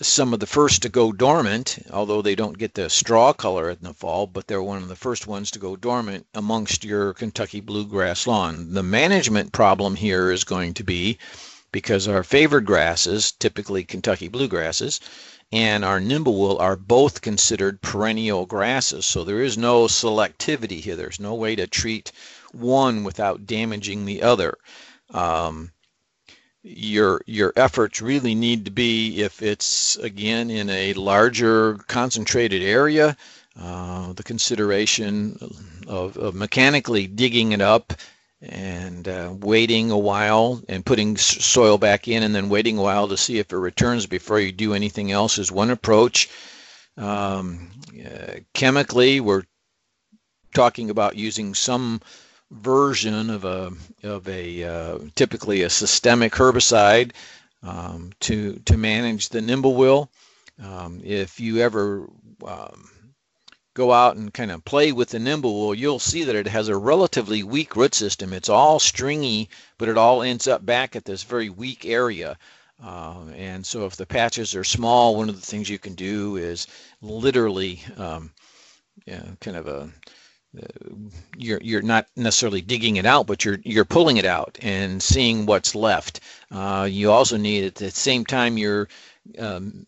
some 0.00 0.32
of 0.32 0.38
the 0.38 0.46
first 0.46 0.82
to 0.82 0.88
go 0.88 1.10
dormant, 1.10 1.78
although 1.90 2.22
they 2.22 2.36
don't 2.36 2.58
get 2.58 2.74
the 2.74 2.88
straw 2.88 3.32
color 3.32 3.70
in 3.70 3.78
the 3.80 3.92
fall, 3.92 4.26
but 4.26 4.46
they're 4.46 4.62
one 4.62 4.82
of 4.82 4.88
the 4.88 4.94
first 4.94 5.26
ones 5.26 5.50
to 5.50 5.58
go 5.58 5.74
dormant 5.74 6.24
amongst 6.34 6.84
your 6.84 7.14
Kentucky 7.14 7.60
bluegrass 7.60 8.26
lawn. 8.26 8.72
The 8.72 8.82
management 8.82 9.52
problem 9.52 9.96
here 9.96 10.30
is 10.30 10.44
going 10.44 10.74
to 10.74 10.84
be 10.84 11.18
because 11.72 12.06
our 12.06 12.22
favored 12.22 12.64
grasses, 12.64 13.32
typically 13.32 13.82
Kentucky 13.84 14.28
bluegrasses, 14.28 15.00
and 15.50 15.84
our 15.84 15.98
nimblewill 15.98 16.60
are 16.60 16.76
both 16.76 17.20
considered 17.20 17.82
perennial 17.82 18.46
grasses. 18.46 19.04
So 19.04 19.24
there 19.24 19.42
is 19.42 19.58
no 19.58 19.86
selectivity 19.86 20.80
here. 20.80 20.94
There's 20.94 21.18
no 21.18 21.34
way 21.34 21.56
to 21.56 21.66
treat 21.66 22.12
one 22.52 23.02
without 23.02 23.46
damaging 23.46 24.04
the 24.04 24.22
other. 24.22 24.58
Um, 25.10 25.72
your 26.76 27.22
your 27.26 27.52
efforts 27.56 28.02
really 28.02 28.34
need 28.34 28.64
to 28.66 28.70
be 28.70 29.22
if 29.22 29.42
it's 29.42 29.96
again 29.96 30.50
in 30.50 30.68
a 30.68 30.92
larger 30.94 31.74
concentrated 31.86 32.62
area 32.62 33.16
uh, 33.60 34.12
the 34.12 34.22
consideration 34.22 35.36
of, 35.88 36.16
of, 36.16 36.34
mechanically 36.34 37.08
digging 37.08 37.52
it 37.52 37.60
up 37.60 37.92
and 38.40 39.08
uh, 39.08 39.34
waiting 39.40 39.90
a 39.90 39.98
while 39.98 40.62
and 40.68 40.86
putting 40.86 41.16
soil 41.16 41.76
back 41.76 42.06
in 42.06 42.22
and 42.22 42.32
then 42.32 42.48
waiting 42.48 42.78
a 42.78 42.82
while 42.82 43.08
to 43.08 43.16
see 43.16 43.38
if 43.38 43.52
it 43.52 43.56
returns 43.56 44.06
before 44.06 44.38
you 44.38 44.52
do 44.52 44.74
anything 44.74 45.10
else 45.10 45.38
is 45.38 45.50
one 45.50 45.70
approach. 45.70 46.30
Um, 46.96 47.70
uh, 48.06 48.34
chemically 48.54 49.18
we're 49.18 49.44
talking 50.54 50.90
about 50.90 51.16
using 51.16 51.54
some 51.54 52.00
version 52.50 53.30
of 53.30 53.44
a 53.44 53.72
of 54.02 54.28
a 54.28 54.64
uh, 54.64 54.98
typically 55.14 55.62
a 55.62 55.70
systemic 55.70 56.32
herbicide 56.32 57.12
um, 57.62 58.12
to 58.20 58.60
to 58.64 58.76
manage 58.76 59.28
the 59.28 59.40
nimble 59.40 60.10
Um, 60.62 61.00
if 61.04 61.38
you 61.40 61.58
ever 61.58 62.08
um, 62.44 62.90
go 63.78 63.92
out 63.92 64.16
and 64.16 64.34
kind 64.34 64.50
of 64.50 64.64
play 64.64 64.90
with 64.90 65.10
the 65.10 65.18
nimblewill, 65.18 65.76
you'll 65.76 66.00
see 66.00 66.24
that 66.24 66.34
it 66.34 66.48
has 66.48 66.68
a 66.68 66.76
relatively 66.76 67.44
weak 67.44 67.76
root 67.76 67.94
system. 67.94 68.32
It's 68.32 68.48
all 68.48 68.80
stringy, 68.80 69.50
but 69.78 69.88
it 69.88 69.96
all 69.96 70.22
ends 70.22 70.48
up 70.48 70.66
back 70.66 70.96
at 70.96 71.04
this 71.04 71.22
very 71.22 71.48
weak 71.48 71.86
area. 71.86 72.36
Uh, 72.82 73.26
and 73.36 73.64
so 73.64 73.86
if 73.86 73.94
the 73.94 74.04
patches 74.04 74.56
are 74.56 74.64
small, 74.64 75.14
one 75.14 75.28
of 75.28 75.36
the 75.40 75.46
things 75.46 75.70
you 75.70 75.78
can 75.78 75.94
do 75.94 76.36
is 76.36 76.66
literally 77.02 77.80
um, 77.96 78.32
kind 79.06 79.56
of 79.56 79.68
a 79.68 79.88
you're 81.36 81.60
you're 81.62 81.82
not 81.82 82.06
necessarily 82.16 82.60
digging 82.60 82.96
it 82.96 83.06
out, 83.06 83.26
but 83.26 83.44
you're 83.44 83.58
you're 83.64 83.84
pulling 83.84 84.16
it 84.16 84.24
out 84.24 84.58
and 84.62 85.02
seeing 85.02 85.46
what's 85.46 85.74
left. 85.74 86.20
Uh, 86.50 86.88
you 86.90 87.10
also 87.10 87.36
need 87.36 87.64
at 87.64 87.74
the 87.74 87.90
same 87.90 88.24
time 88.24 88.56
you're 88.56 88.88
um, 89.38 89.86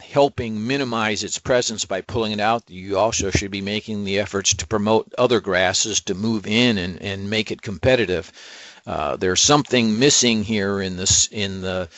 helping 0.00 0.66
minimize 0.66 1.22
its 1.22 1.38
presence 1.38 1.84
by 1.84 2.00
pulling 2.00 2.32
it 2.32 2.40
out. 2.40 2.62
You 2.68 2.98
also 2.98 3.30
should 3.30 3.50
be 3.50 3.60
making 3.60 4.04
the 4.04 4.18
efforts 4.18 4.54
to 4.54 4.66
promote 4.66 5.12
other 5.18 5.40
grasses 5.40 6.00
to 6.02 6.14
move 6.14 6.46
in 6.46 6.78
and, 6.78 7.00
and 7.02 7.30
make 7.30 7.50
it 7.50 7.62
competitive. 7.62 8.32
Uh, 8.86 9.16
there's 9.16 9.40
something 9.40 9.98
missing 9.98 10.42
here 10.42 10.80
in 10.80 10.96
this 10.96 11.26
in 11.28 11.60
the 11.60 11.88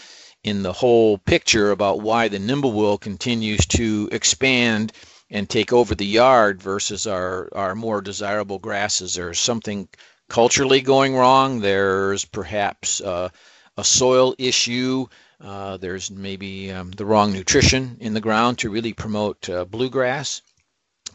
in 0.44 0.62
the 0.62 0.72
whole 0.72 1.18
picture 1.18 1.70
about 1.70 2.00
why 2.00 2.26
the 2.26 2.38
nimblewill 2.38 3.00
continues 3.00 3.64
to 3.64 4.08
expand 4.10 4.92
and 5.32 5.48
take 5.48 5.72
over 5.72 5.94
the 5.94 6.06
yard 6.06 6.62
versus 6.62 7.06
our, 7.06 7.48
our 7.52 7.74
more 7.74 8.02
desirable 8.02 8.58
grasses. 8.58 9.14
There's 9.14 9.40
something 9.40 9.88
culturally 10.28 10.82
going 10.82 11.16
wrong. 11.16 11.60
There's 11.60 12.26
perhaps 12.26 13.00
uh, 13.00 13.30
a 13.78 13.82
soil 13.82 14.34
issue. 14.38 15.06
Uh, 15.40 15.78
there's 15.78 16.10
maybe 16.10 16.70
um, 16.70 16.90
the 16.90 17.06
wrong 17.06 17.32
nutrition 17.32 17.96
in 18.00 18.12
the 18.12 18.20
ground 18.20 18.58
to 18.58 18.70
really 18.70 18.92
promote 18.92 19.48
uh, 19.48 19.64
bluegrass. 19.64 20.42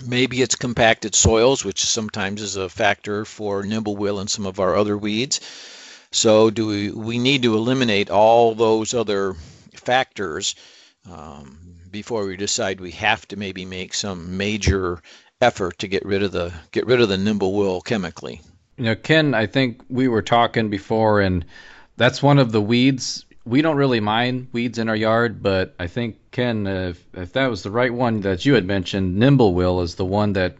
Maybe 0.03 0.41
it's 0.41 0.56
compacted 0.56 1.13
soils, 1.13 1.63
which 1.63 1.86
sometimes 1.86 2.41
is 2.41 2.56
a 2.56 2.69
factor 2.69 3.23
for 3.23 3.63
nimblewill 3.63 4.19
and 4.19 4.30
some 4.30 4.47
of 4.47 4.60
our 4.60 4.75
other 4.75 4.97
weeds. 4.97 5.41
So 6.12 6.49
do 6.49 6.67
we, 6.67 6.89
we 6.89 7.19
need 7.19 7.43
to 7.43 7.56
eliminate 7.56 8.10
all 8.10 8.56
those 8.56 8.95
other 8.95 9.36
factors 9.75 10.56
um, 11.10 11.66
before 11.97 12.27
we 12.27 12.38
decide 12.38 12.79
we 12.79 12.91
have 12.91 13.27
to 13.27 13.36
maybe 13.36 13.65
make 13.65 13.91
some 13.91 14.38
major 14.38 15.01
effort 15.41 15.79
to 15.79 15.88
get 15.88 16.05
rid 16.05 16.21
of 16.21 16.31
the 16.31 16.53
get 16.71 16.86
rid 16.86 17.01
of 17.01 17.10
the 17.10 17.17
nimblewill 17.17 17.83
chemically. 17.83 18.39
You 18.77 18.83
know, 18.83 18.95
Ken, 18.95 19.33
I 19.33 19.47
think 19.47 19.81
we 19.89 20.07
were 20.07 20.21
talking 20.21 20.69
before, 20.69 21.21
and 21.21 21.43
that's 21.95 22.21
one 22.21 22.38
of 22.38 22.51
the 22.51 22.62
weeds. 22.62 23.25
We 23.45 23.63
don't 23.63 23.77
really 23.77 23.99
mind 23.99 24.49
weeds 24.51 24.77
in 24.77 24.89
our 24.89 24.95
yard, 24.95 25.41
but 25.41 25.73
I 25.79 25.88
think 25.88 26.17
Ken, 26.29 26.67
if, 26.67 27.03
if 27.15 27.33
that 27.33 27.49
was 27.49 27.63
the 27.63 27.71
right 27.71 27.91
one 27.91 28.21
that 28.21 28.45
you 28.45 28.53
had 28.53 28.65
mentioned, 28.65 29.19
nimblewill 29.19 29.81
is 29.81 29.95
the 29.95 30.05
one 30.05 30.33
that 30.33 30.55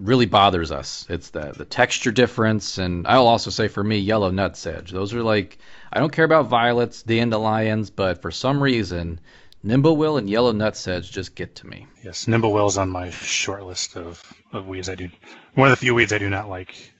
really 0.00 0.26
bothers 0.26 0.72
us. 0.72 1.06
It's 1.08 1.30
the 1.30 1.52
the 1.56 1.64
texture 1.64 2.10
difference, 2.10 2.78
and 2.78 3.06
I'll 3.06 3.28
also 3.28 3.50
say 3.50 3.68
for 3.68 3.84
me, 3.84 3.98
yellow 3.98 4.32
nutsedge. 4.32 4.90
Those 4.90 5.14
are 5.14 5.22
like 5.22 5.58
I 5.92 6.00
don't 6.00 6.12
care 6.12 6.24
about 6.24 6.46
violets, 6.48 7.04
dandelions, 7.04 7.90
but 7.90 8.20
for 8.20 8.32
some 8.32 8.60
reason 8.60 9.20
Nimblewill 9.62 10.16
and 10.16 10.30
yellow 10.30 10.52
nutsedge 10.52 11.10
just 11.10 11.34
get 11.34 11.54
to 11.56 11.66
me. 11.66 11.86
Yes, 12.02 12.26
Nimble 12.26 12.50
Nimblewill's 12.50 12.78
on 12.78 12.88
my 12.88 13.10
short 13.10 13.64
list 13.64 13.94
of, 13.94 14.22
of 14.52 14.66
weeds 14.66 14.88
I 14.88 14.94
do. 14.94 15.10
One 15.54 15.68
of 15.68 15.72
the 15.72 15.80
few 15.80 15.94
weeds 15.94 16.14
I 16.14 16.18
do 16.18 16.30
not 16.30 16.48
like 16.48 16.92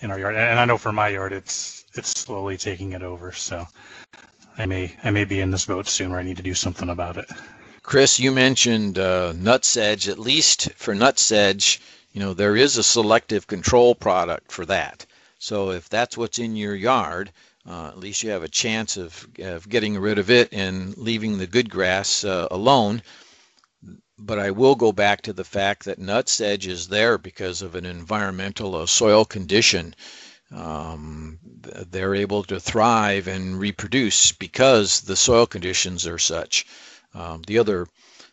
in 0.00 0.10
our 0.10 0.18
yard, 0.18 0.34
and 0.34 0.58
I 0.58 0.64
know 0.64 0.78
for 0.78 0.90
my 0.92 1.08
yard 1.08 1.32
it's 1.32 1.84
it's 1.94 2.08
slowly 2.08 2.56
taking 2.56 2.92
it 2.92 3.02
over. 3.02 3.32
So 3.32 3.66
I 4.56 4.64
may 4.64 4.96
I 5.04 5.10
may 5.10 5.24
be 5.24 5.40
in 5.40 5.50
this 5.50 5.66
boat 5.66 5.86
soon 5.86 6.10
where 6.10 6.20
I 6.20 6.22
need 6.22 6.38
to 6.38 6.42
do 6.42 6.54
something 6.54 6.88
about 6.88 7.18
it. 7.18 7.26
Chris, 7.82 8.18
you 8.18 8.32
mentioned 8.32 8.98
uh, 8.98 9.34
nutsedge. 9.34 10.08
At 10.08 10.18
least 10.18 10.72
for 10.72 10.94
nutsedge, 10.94 11.78
you 12.12 12.20
know 12.20 12.32
there 12.32 12.56
is 12.56 12.78
a 12.78 12.82
selective 12.82 13.46
control 13.46 13.94
product 13.94 14.50
for 14.50 14.64
that. 14.64 15.04
So 15.38 15.72
if 15.72 15.90
that's 15.90 16.16
what's 16.16 16.38
in 16.38 16.56
your 16.56 16.74
yard, 16.74 17.32
uh, 17.68 17.88
at 17.88 17.98
least 17.98 18.22
you 18.22 18.30
have 18.30 18.42
a 18.42 18.48
chance 18.48 18.96
of, 18.96 19.28
of 19.38 19.68
getting 19.68 19.96
rid 19.98 20.18
of 20.18 20.30
it 20.30 20.48
and 20.52 20.96
leaving 20.96 21.38
the 21.38 21.46
good 21.46 21.70
grass 21.70 22.24
uh, 22.24 22.48
alone. 22.50 23.02
But 24.18 24.38
I 24.38 24.50
will 24.50 24.74
go 24.74 24.92
back 24.92 25.22
to 25.22 25.32
the 25.32 25.44
fact 25.44 25.84
that 25.84 26.00
nutsedge 26.00 26.66
is 26.66 26.88
there 26.88 27.18
because 27.18 27.62
of 27.62 27.74
an 27.74 27.86
environmental 27.86 28.74
uh, 28.74 28.86
soil 28.86 29.24
condition. 29.24 29.94
Um, 30.54 31.38
they're 31.90 32.14
able 32.14 32.42
to 32.44 32.60
thrive 32.60 33.28
and 33.28 33.58
reproduce 33.58 34.32
because 34.32 35.00
the 35.00 35.16
soil 35.16 35.46
conditions 35.46 36.06
are 36.06 36.18
such. 36.18 36.66
Um, 37.14 37.42
the 37.46 37.58
other 37.58 37.88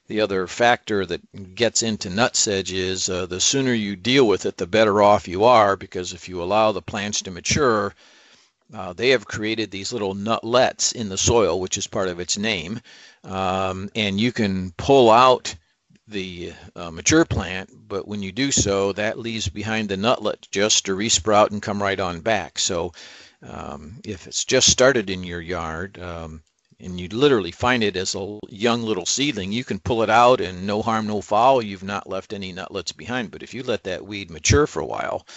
the 0.07 0.21
other 0.21 0.47
factor 0.47 1.05
that 1.05 1.53
gets 1.53 1.83
into 1.83 2.09
nutsedge 2.09 2.73
is 2.73 3.09
uh, 3.09 3.27
the 3.27 3.39
sooner 3.39 3.73
you 3.73 3.95
deal 3.95 4.27
with 4.27 4.47
it, 4.47 4.57
the 4.57 4.65
better 4.65 5.03
off 5.03 5.27
you 5.27 5.43
are 5.43 5.75
because 5.75 6.13
if 6.13 6.27
you 6.27 6.41
allow 6.41 6.71
the 6.71 6.81
plants 6.81 7.21
to 7.21 7.29
mature, 7.29 7.93
uh, 8.73 8.93
they 8.93 9.09
have 9.09 9.25
created 9.25 9.71
these 9.71 9.91
little 9.93 10.13
nutlets 10.13 10.91
in 10.91 11.09
the 11.09 11.17
soil, 11.17 11.59
which 11.59 11.77
is 11.77 11.87
part 11.87 12.07
of 12.07 12.19
its 12.19 12.37
name, 12.37 12.79
um, 13.23 13.89
and 13.95 14.19
you 14.19 14.31
can 14.31 14.71
pull 14.77 15.09
out 15.09 15.55
the 16.07 16.53
uh, 16.75 16.89
mature 16.91 17.25
plant, 17.25 17.69
but 17.87 18.07
when 18.07 18.23
you 18.23 18.31
do 18.31 18.51
so, 18.51 18.91
that 18.93 19.19
leaves 19.19 19.47
behind 19.47 19.89
the 19.89 19.97
nutlet 19.97 20.47
just 20.51 20.85
to 20.85 20.95
resprout 20.95 21.51
and 21.51 21.61
come 21.61 21.81
right 21.81 21.99
on 21.99 22.19
back. 22.19 22.57
So 22.57 22.93
um, 23.47 24.01
if 24.03 24.27
it's 24.27 24.43
just 24.43 24.71
started 24.71 25.09
in 25.09 25.23
your 25.23 25.41
yard, 25.41 25.99
um, 25.99 26.41
and 26.79 26.99
you 26.99 27.09
literally 27.09 27.51
find 27.51 27.83
it 27.83 27.97
as 27.97 28.15
a 28.15 28.39
young 28.47 28.83
little 28.83 29.05
seedling, 29.05 29.51
you 29.51 29.63
can 29.63 29.79
pull 29.79 30.01
it 30.01 30.09
out 30.09 30.39
and 30.39 30.65
no 30.65 30.81
harm, 30.81 31.07
no 31.07 31.21
foul. 31.21 31.61
You've 31.61 31.83
not 31.83 32.09
left 32.09 32.33
any 32.33 32.53
nutlets 32.53 32.93
behind. 32.93 33.31
But 33.31 33.43
if 33.43 33.53
you 33.53 33.63
let 33.63 33.83
that 33.83 34.05
weed 34.05 34.31
mature 34.31 34.65
for 34.65 34.79
a 34.79 34.85
while, 34.85 35.27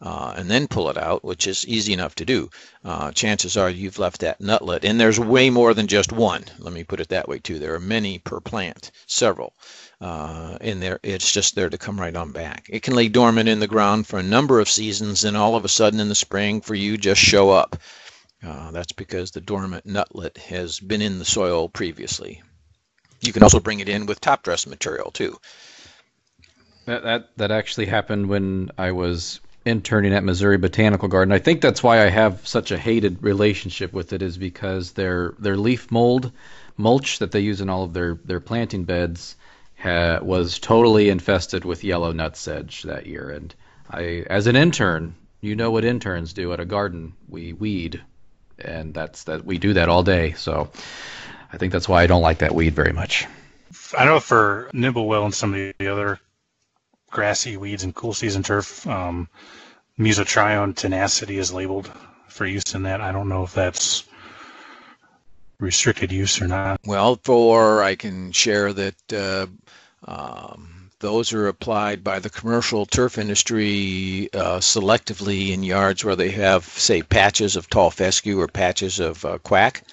uh, 0.00 0.34
and 0.36 0.50
then 0.50 0.66
pull 0.66 0.88
it 0.88 0.96
out, 0.96 1.22
which 1.24 1.46
is 1.46 1.66
easy 1.66 1.92
enough 1.92 2.14
to 2.14 2.24
do, 2.24 2.48
uh, 2.84 3.12
chances 3.12 3.56
are 3.56 3.68
you've 3.68 3.98
left 3.98 4.20
that 4.20 4.40
nutlet. 4.40 4.84
And 4.84 4.98
there's 4.98 5.20
way 5.20 5.50
more 5.50 5.74
than 5.74 5.86
just 5.86 6.12
one. 6.12 6.44
Let 6.58 6.72
me 6.72 6.84
put 6.84 7.00
it 7.00 7.08
that 7.08 7.28
way 7.28 7.38
too. 7.38 7.58
There 7.58 7.74
are 7.74 7.80
many 7.80 8.18
per 8.18 8.40
plant, 8.40 8.90
several. 9.06 9.52
Uh, 10.00 10.56
in 10.62 10.80
there, 10.80 10.98
it's 11.02 11.30
just 11.30 11.54
there 11.54 11.68
to 11.68 11.76
come 11.76 12.00
right 12.00 12.16
on 12.16 12.32
back. 12.32 12.66
It 12.70 12.82
can 12.82 12.94
lay 12.94 13.08
dormant 13.08 13.48
in 13.48 13.60
the 13.60 13.66
ground 13.66 14.06
for 14.06 14.18
a 14.18 14.22
number 14.22 14.58
of 14.58 14.70
seasons, 14.70 15.24
and 15.24 15.36
all 15.36 15.56
of 15.56 15.64
a 15.64 15.68
sudden 15.68 16.00
in 16.00 16.08
the 16.08 16.14
spring, 16.14 16.62
for 16.62 16.74
you, 16.74 16.96
just 16.96 17.20
show 17.20 17.50
up. 17.50 17.76
Uh, 18.42 18.70
that's 18.70 18.92
because 18.92 19.30
the 19.30 19.42
dormant 19.42 19.84
nutlet 19.84 20.38
has 20.38 20.80
been 20.80 21.02
in 21.02 21.18
the 21.18 21.24
soil 21.26 21.68
previously. 21.68 22.42
You 23.20 23.34
can 23.34 23.42
also 23.42 23.60
bring 23.60 23.80
it 23.80 23.88
in 23.90 24.06
with 24.06 24.20
top 24.20 24.42
dress 24.42 24.66
material 24.66 25.10
too. 25.10 25.38
That, 26.86 27.02
that 27.02 27.28
that 27.36 27.50
actually 27.50 27.86
happened 27.86 28.30
when 28.30 28.70
I 28.78 28.92
was 28.92 29.40
interning 29.64 30.14
at 30.14 30.24
Missouri 30.24 30.58
Botanical 30.58 31.08
Garden. 31.08 31.32
I 31.32 31.38
think 31.38 31.60
that's 31.60 31.82
why 31.82 32.02
I 32.02 32.08
have 32.08 32.46
such 32.46 32.70
a 32.70 32.78
hated 32.78 33.22
relationship 33.22 33.92
with 33.92 34.12
it 34.12 34.22
is 34.22 34.38
because 34.38 34.92
their 34.92 35.34
their 35.38 35.56
leaf 35.56 35.90
mold 35.90 36.32
mulch 36.76 37.18
that 37.18 37.32
they 37.32 37.40
use 37.40 37.60
in 37.60 37.68
all 37.68 37.84
of 37.84 37.92
their 37.92 38.18
their 38.24 38.40
planting 38.40 38.84
beds 38.84 39.36
ha, 39.78 40.18
was 40.22 40.58
totally 40.58 41.08
infested 41.08 41.64
with 41.64 41.84
yellow 41.84 42.12
nutsedge 42.12 42.82
that 42.82 43.06
year. 43.06 43.30
And 43.30 43.54
I, 43.90 44.24
as 44.28 44.46
an 44.46 44.56
intern, 44.56 45.14
you 45.40 45.56
know 45.56 45.70
what 45.70 45.84
interns 45.84 46.32
do 46.32 46.52
at 46.52 46.60
a 46.60 46.64
garden? 46.64 47.14
We 47.28 47.52
weed, 47.52 48.00
and 48.58 48.94
that's 48.94 49.24
that 49.24 49.44
we 49.44 49.58
do 49.58 49.74
that 49.74 49.88
all 49.88 50.02
day. 50.02 50.32
So. 50.32 50.70
I 51.52 51.56
think 51.56 51.72
that's 51.72 51.88
why 51.88 52.02
I 52.02 52.06
don't 52.06 52.22
like 52.22 52.38
that 52.38 52.54
weed 52.54 52.74
very 52.74 52.92
much. 52.92 53.26
I 53.96 54.04
know 54.04 54.20
for 54.20 54.70
Nimblewill 54.72 55.24
and 55.24 55.34
some 55.34 55.54
of 55.54 55.72
the 55.78 55.88
other 55.88 56.20
grassy 57.10 57.56
weeds 57.56 57.84
and 57.84 57.94
cool 57.94 58.14
season 58.14 58.42
turf, 58.42 58.86
um, 58.86 59.28
mesotrione 59.98 60.74
tenacity 60.74 61.38
is 61.38 61.52
labeled 61.52 61.90
for 62.28 62.46
use 62.46 62.74
in 62.74 62.84
that. 62.84 63.00
I 63.00 63.12
don't 63.12 63.28
know 63.28 63.44
if 63.44 63.52
that's 63.52 64.04
restricted 65.58 66.10
use 66.10 66.40
or 66.40 66.48
not. 66.48 66.80
Well, 66.86 67.20
for 67.22 67.82
I 67.82 67.94
can 67.94 68.32
share 68.32 68.72
that 68.72 69.12
uh, 69.12 69.46
um, 70.06 70.90
those 71.00 71.32
are 71.32 71.48
applied 71.48 72.04
by 72.04 72.18
the 72.18 72.30
commercial 72.30 72.86
turf 72.86 73.18
industry 73.18 74.28
uh, 74.32 74.58
selectively 74.58 75.50
in 75.50 75.62
yards 75.62 76.04
where 76.04 76.16
they 76.16 76.30
have, 76.30 76.64
say, 76.64 77.02
patches 77.02 77.56
of 77.56 77.68
tall 77.68 77.90
fescue 77.90 78.40
or 78.40 78.48
patches 78.48 79.00
of 79.00 79.24
uh, 79.24 79.38
quack. 79.38 79.84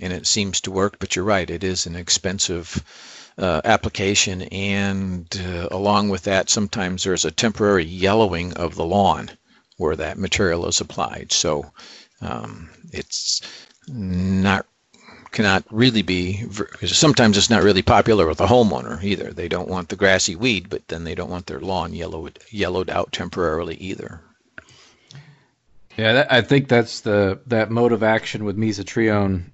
And 0.00 0.12
it 0.12 0.26
seems 0.26 0.62
to 0.62 0.70
work, 0.70 0.98
but 0.98 1.14
you're 1.14 1.24
right, 1.24 1.48
it 1.48 1.62
is 1.62 1.86
an 1.86 1.94
expensive 1.94 2.82
uh, 3.38 3.60
application. 3.64 4.42
And 4.42 5.26
uh, 5.46 5.68
along 5.70 6.08
with 6.08 6.22
that, 6.22 6.50
sometimes 6.50 7.04
there's 7.04 7.24
a 7.24 7.30
temporary 7.30 7.84
yellowing 7.84 8.52
of 8.54 8.74
the 8.74 8.84
lawn 8.84 9.30
where 9.76 9.96
that 9.96 10.18
material 10.18 10.66
is 10.66 10.80
applied. 10.80 11.32
So 11.32 11.72
um, 12.20 12.70
it's 12.92 13.40
not 13.88 14.66
cannot 15.32 15.64
really 15.70 16.02
be 16.02 16.44
sometimes 16.86 17.38
it's 17.38 17.50
not 17.50 17.62
really 17.62 17.82
popular 17.82 18.26
with 18.26 18.38
the 18.38 18.46
homeowner 18.46 19.00
either 19.04 19.32
they 19.32 19.46
don't 19.46 19.68
want 19.68 19.88
the 19.88 19.94
grassy 19.94 20.34
weed 20.34 20.68
but 20.68 20.86
then 20.88 21.04
they 21.04 21.14
don't 21.14 21.30
want 21.30 21.46
their 21.46 21.60
lawn 21.60 21.92
yellowed 21.92 22.36
yellowed 22.50 22.90
out 22.90 23.12
temporarily 23.12 23.76
either 23.76 24.20
yeah 25.96 26.14
that, 26.14 26.32
i 26.32 26.40
think 26.40 26.66
that's 26.66 27.02
the 27.02 27.38
that 27.46 27.70
mode 27.70 27.92
of 27.92 28.02
action 28.02 28.44
with 28.44 28.56
mesotrione 28.56 29.44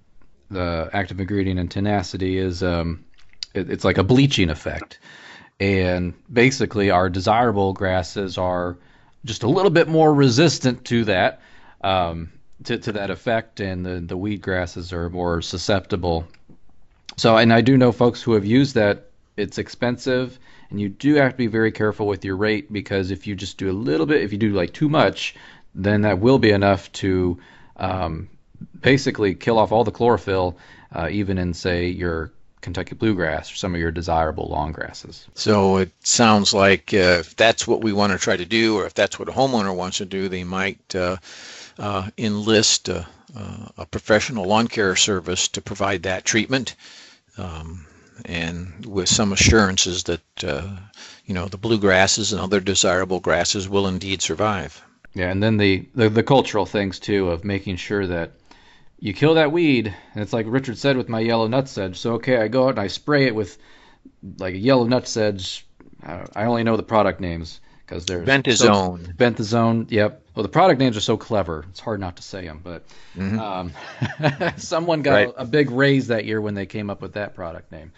the 0.50 0.88
active 0.92 1.20
ingredient 1.20 1.60
in 1.60 1.68
tenacity 1.68 2.38
is 2.38 2.62
um, 2.62 3.04
it's 3.56 3.84
like 3.84 3.98
a 3.98 4.04
bleaching 4.04 4.50
effect 4.50 4.98
and 5.58 6.14
basically 6.32 6.90
our 6.90 7.08
desirable 7.08 7.72
grasses 7.72 8.36
are 8.38 8.76
just 9.24 9.42
a 9.42 9.48
little 9.48 9.70
bit 9.70 9.88
more 9.88 10.14
resistant 10.14 10.84
to 10.84 11.04
that 11.04 11.40
um, 11.82 12.30
to, 12.64 12.78
to 12.78 12.92
that 12.92 13.10
effect, 13.10 13.60
and 13.60 13.84
the, 13.84 14.00
the 14.00 14.16
weed 14.16 14.40
grasses 14.40 14.92
are 14.92 15.10
more 15.10 15.42
susceptible. 15.42 16.26
So, 17.16 17.36
and 17.36 17.52
I 17.52 17.60
do 17.60 17.76
know 17.76 17.92
folks 17.92 18.22
who 18.22 18.32
have 18.32 18.44
used 18.44 18.74
that. 18.74 19.10
It's 19.36 19.58
expensive, 19.58 20.38
and 20.70 20.80
you 20.80 20.88
do 20.88 21.14
have 21.16 21.32
to 21.32 21.36
be 21.36 21.46
very 21.46 21.70
careful 21.70 22.06
with 22.06 22.24
your 22.24 22.36
rate 22.36 22.72
because 22.72 23.10
if 23.10 23.26
you 23.26 23.34
just 23.34 23.58
do 23.58 23.70
a 23.70 23.72
little 23.72 24.06
bit, 24.06 24.22
if 24.22 24.32
you 24.32 24.38
do 24.38 24.52
like 24.52 24.72
too 24.72 24.88
much, 24.88 25.34
then 25.74 26.02
that 26.02 26.20
will 26.20 26.38
be 26.38 26.50
enough 26.50 26.90
to 26.92 27.38
um, 27.76 28.30
basically 28.80 29.34
kill 29.34 29.58
off 29.58 29.72
all 29.72 29.84
the 29.84 29.90
chlorophyll, 29.90 30.56
uh, 30.92 31.08
even 31.10 31.36
in 31.36 31.52
say 31.52 31.88
your 31.88 32.32
Kentucky 32.66 32.96
bluegrass 32.96 33.52
or 33.52 33.54
some 33.54 33.76
of 33.76 33.80
your 33.80 33.92
desirable 33.92 34.48
long 34.48 34.72
grasses. 34.72 35.28
So 35.34 35.76
it 35.76 35.92
sounds 36.04 36.52
like 36.52 36.92
uh, 36.92 37.20
if 37.22 37.36
that's 37.36 37.64
what 37.64 37.80
we 37.80 37.92
want 37.92 38.12
to 38.12 38.18
try 38.18 38.36
to 38.36 38.44
do, 38.44 38.76
or 38.76 38.86
if 38.86 38.92
that's 38.92 39.20
what 39.20 39.28
a 39.28 39.32
homeowner 39.32 39.72
wants 39.72 39.98
to 39.98 40.04
do, 40.04 40.28
they 40.28 40.42
might 40.42 40.92
uh, 40.92 41.18
uh, 41.78 42.10
enlist 42.18 42.88
a, 42.88 43.06
a, 43.78 43.86
professional 43.86 44.46
lawn 44.46 44.66
care 44.66 44.96
service 44.96 45.46
to 45.46 45.60
provide 45.60 46.02
that 46.02 46.24
treatment, 46.24 46.74
um, 47.38 47.86
and 48.24 48.84
with 48.84 49.08
some 49.08 49.32
assurances 49.32 50.02
that 50.02 50.44
uh, 50.44 50.66
you 51.24 51.34
know 51.34 51.46
the 51.46 51.58
bluegrasses 51.58 52.32
and 52.32 52.40
other 52.40 52.58
desirable 52.58 53.20
grasses 53.20 53.68
will 53.68 53.86
indeed 53.86 54.20
survive. 54.20 54.82
Yeah, 55.14 55.30
and 55.30 55.40
then 55.40 55.56
the, 55.56 55.86
the, 55.94 56.08
the 56.08 56.24
cultural 56.24 56.66
things 56.66 56.98
too 56.98 57.30
of 57.30 57.44
making 57.44 57.76
sure 57.76 58.08
that 58.08 58.32
you 58.98 59.12
kill 59.12 59.34
that 59.34 59.52
weed, 59.52 59.94
and 60.14 60.22
it's 60.22 60.32
like 60.32 60.46
Richard 60.48 60.78
said 60.78 60.96
with 60.96 61.08
my 61.08 61.20
yellow 61.20 61.48
nutsedge. 61.48 61.96
So 61.96 62.14
okay, 62.14 62.38
I 62.38 62.48
go 62.48 62.64
out 62.64 62.70
and 62.70 62.80
I 62.80 62.86
spray 62.86 63.26
it 63.26 63.34
with 63.34 63.58
like 64.38 64.54
a 64.54 64.58
yellow 64.58 64.86
nutsedge. 64.86 65.62
I 66.02 66.44
only 66.44 66.62
know 66.62 66.76
the 66.76 66.82
product 66.82 67.20
names 67.20 67.60
because 67.84 68.06
there's 68.06 68.28
bentazone. 68.28 69.06
So, 69.06 69.12
bentazone. 69.12 69.90
Yep. 69.90 70.22
Well, 70.34 70.42
the 70.42 70.48
product 70.48 70.80
names 70.80 70.96
are 70.96 71.02
so 71.02 71.16
clever; 71.16 71.64
it's 71.70 71.80
hard 71.80 72.00
not 72.00 72.16
to 72.16 72.22
say 72.22 72.44
them. 72.44 72.60
But 72.62 72.84
mm-hmm. 73.16 73.38
um, 73.38 73.72
someone 74.56 75.02
got 75.02 75.12
right. 75.12 75.28
a, 75.28 75.42
a, 75.42 75.44
big 75.44 75.70
raise 75.70 76.08
that 76.08 76.24
year 76.24 76.40
when 76.40 76.54
they 76.54 76.66
came 76.66 76.90
up 76.90 77.00
with 77.02 77.14
that 77.14 77.34
product 77.34 77.72
name. 77.72 77.92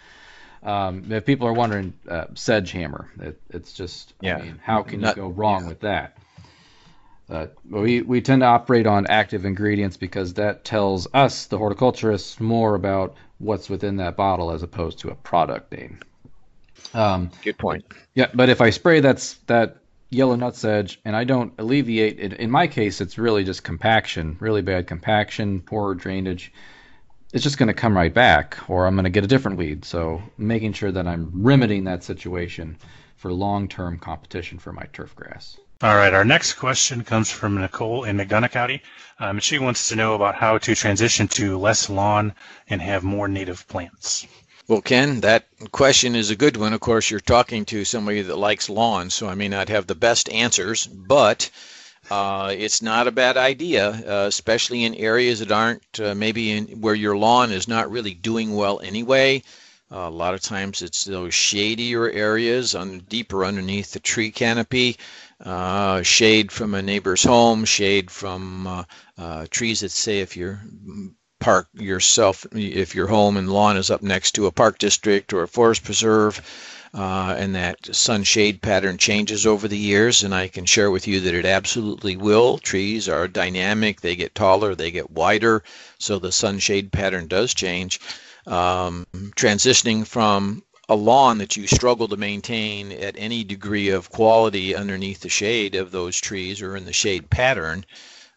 Um, 0.61 1.11
if 1.11 1.25
people 1.25 1.47
are 1.47 1.53
wondering, 1.53 1.93
uh, 2.09 2.25
Sedge 2.33 2.71
Hammer, 2.71 3.09
it, 3.21 3.39
it's 3.49 3.71
just, 3.71 4.13
yeah. 4.19 4.37
I 4.37 4.41
mean, 4.41 4.59
how 4.61 4.83
can 4.83 5.01
you 5.01 5.13
go 5.13 5.27
wrong 5.29 5.63
yeah. 5.63 5.69
with 5.69 5.79
that? 5.81 6.17
Uh, 7.29 7.47
we, 7.69 8.01
we 8.01 8.21
tend 8.21 8.41
to 8.41 8.45
operate 8.45 8.87
on 8.87 9.05
active 9.07 9.45
ingredients 9.45 9.97
because 9.97 10.33
that 10.33 10.63
tells 10.63 11.07
us, 11.13 11.45
the 11.45 11.57
horticulturists, 11.57 12.39
more 12.39 12.73
about 12.75 13.15
what's 13.37 13.69
within 13.69 13.97
that 13.97 14.17
bottle 14.17 14.51
as 14.51 14.63
opposed 14.63 14.99
to 14.99 15.09
a 15.09 15.15
product 15.15 15.71
name. 15.71 15.99
Um, 16.93 17.29
Good 17.43 17.57
point. 17.57 17.85
Yeah, 18.15 18.27
but 18.33 18.49
if 18.49 18.61
I 18.61 18.71
spray 18.71 18.99
that's 18.99 19.35
that 19.45 19.77
yellow 20.09 20.35
nutsedge 20.35 20.97
and 21.05 21.15
I 21.15 21.23
don't 21.23 21.53
alleviate 21.59 22.19
it, 22.19 22.33
in 22.33 22.49
my 22.49 22.65
case, 22.65 22.99
it's 22.99 23.17
really 23.17 23.43
just 23.43 23.63
compaction, 23.63 24.37
really 24.39 24.63
bad 24.63 24.87
compaction, 24.87 25.61
poor 25.61 25.93
drainage. 25.93 26.51
It's 27.31 27.43
just 27.43 27.59
going 27.59 27.67
to 27.67 27.75
come 27.75 27.95
right 27.95 28.13
back, 28.13 28.57
or 28.67 28.87
I'm 28.87 28.95
going 28.95 29.03
to 29.03 29.11
get 29.11 29.23
a 29.23 29.27
different 29.27 29.57
weed. 29.57 29.85
So 29.85 30.19
making 30.39 30.73
sure 30.73 30.91
that 30.91 31.05
I'm 31.05 31.29
remedying 31.31 31.83
that 31.83 32.03
situation 32.03 32.77
for 33.17 33.31
long-term 33.31 33.99
competition 33.99 34.57
for 34.57 34.73
my 34.73 34.85
turf 34.93 35.15
grass. 35.15 35.59
All 35.81 35.95
right, 35.95 36.13
our 36.13 36.25
next 36.25 36.55
question 36.55 37.05
comes 37.05 37.31
from 37.31 37.55
Nicole 37.55 38.03
in 38.03 38.17
McDonough 38.17 38.51
County. 38.51 38.81
Um, 39.17 39.39
she 39.39 39.59
wants 39.59 39.87
to 39.87 39.95
know 39.95 40.13
about 40.13 40.35
how 40.35 40.57
to 40.57 40.75
transition 40.75 41.29
to 41.29 41.57
less 41.57 41.89
lawn 41.89 42.33
and 42.67 42.81
have 42.81 43.01
more 43.01 43.29
native 43.29 43.65
plants. 43.69 44.27
Well, 44.67 44.81
Ken, 44.81 45.21
that 45.21 45.47
question 45.71 46.17
is 46.17 46.31
a 46.31 46.35
good 46.35 46.57
one. 46.57 46.73
Of 46.73 46.81
course, 46.81 47.09
you're 47.09 47.21
talking 47.21 47.63
to 47.65 47.85
somebody 47.85 48.21
that 48.23 48.37
likes 48.37 48.67
lawns, 48.67 49.13
so 49.13 49.29
I 49.29 49.35
may 49.35 49.47
not 49.47 49.69
have 49.69 49.87
the 49.87 49.95
best 49.95 50.27
answers, 50.27 50.85
but 50.85 51.49
uh, 52.11 52.53
it's 52.57 52.81
not 52.81 53.07
a 53.07 53.11
bad 53.11 53.37
idea, 53.37 53.89
uh, 53.89 54.25
especially 54.27 54.83
in 54.83 54.95
areas 54.95 55.39
that 55.39 55.51
aren't 55.51 55.97
uh, 56.01 56.13
maybe 56.13 56.51
in 56.51 56.81
where 56.81 56.93
your 56.93 57.15
lawn 57.15 57.53
is 57.53 57.69
not 57.69 57.89
really 57.89 58.13
doing 58.13 58.53
well 58.53 58.81
anyway. 58.83 59.41
a 59.91 60.09
lot 60.09 60.33
of 60.33 60.41
times 60.41 60.81
it's 60.81 61.05
those 61.05 61.33
shadier 61.33 62.09
areas 62.11 62.75
on 62.75 62.99
deeper 63.07 63.45
underneath 63.45 63.93
the 63.93 63.99
tree 63.99 64.29
canopy, 64.29 64.97
uh, 65.43 66.01
shade 66.01 66.51
from 66.51 66.73
a 66.73 66.81
neighbor's 66.81 67.23
home, 67.23 67.65
shade 67.65 68.11
from 68.11 68.67
uh, 68.67 68.83
uh, 69.17 69.45
trees 69.49 69.81
that 69.81 69.91
say 69.91 70.19
if 70.19 70.35
you're 70.35 70.61
park 71.39 71.67
yourself 71.73 72.45
if 72.51 72.93
your 72.93 73.07
home 73.07 73.37
and 73.37 73.49
lawn 73.49 73.77
is 73.77 73.89
up 73.89 74.01
next 74.01 74.33
to 74.33 74.45
a 74.45 74.51
park 74.51 74.77
district 74.77 75.31
or 75.31 75.43
a 75.43 75.47
forest 75.47 75.83
preserve 75.85 76.41
uh, 76.93 77.33
and 77.37 77.55
that 77.55 77.95
sun 77.95 78.23
shade 78.23 78.61
pattern 78.61 78.97
changes 78.97 79.45
over 79.45 79.67
the 79.67 79.77
years 79.77 80.23
and 80.23 80.35
i 80.35 80.49
can 80.49 80.65
share 80.65 80.91
with 80.91 81.07
you 81.07 81.21
that 81.21 81.33
it 81.33 81.45
absolutely 81.45 82.17
will. 82.17 82.57
Trees 82.57 83.07
are 83.07 83.27
dynamic 83.27 84.01
they 84.01 84.17
get 84.17 84.35
taller 84.35 84.75
they 84.75 84.91
get 84.91 85.11
wider 85.11 85.63
so 85.97 86.19
the 86.19 86.31
sun 86.31 86.59
shade 86.59 86.91
pattern 86.91 87.27
does 87.27 87.53
change. 87.53 88.01
Um, 88.45 89.05
transitioning 89.35 90.07
from 90.07 90.63
a 90.89 90.95
lawn 90.95 91.37
that 91.37 91.55
you 91.55 91.67
struggle 91.67 92.07
to 92.07 92.17
maintain 92.17 92.91
at 92.91 93.15
any 93.17 93.43
degree 93.43 93.89
of 93.89 94.09
quality 94.09 94.75
underneath 94.75 95.21
the 95.21 95.29
shade 95.29 95.75
of 95.75 95.91
those 95.91 96.19
trees 96.19 96.61
or 96.61 96.75
in 96.75 96.85
the 96.85 96.93
shade 96.93 97.29
pattern 97.29 97.85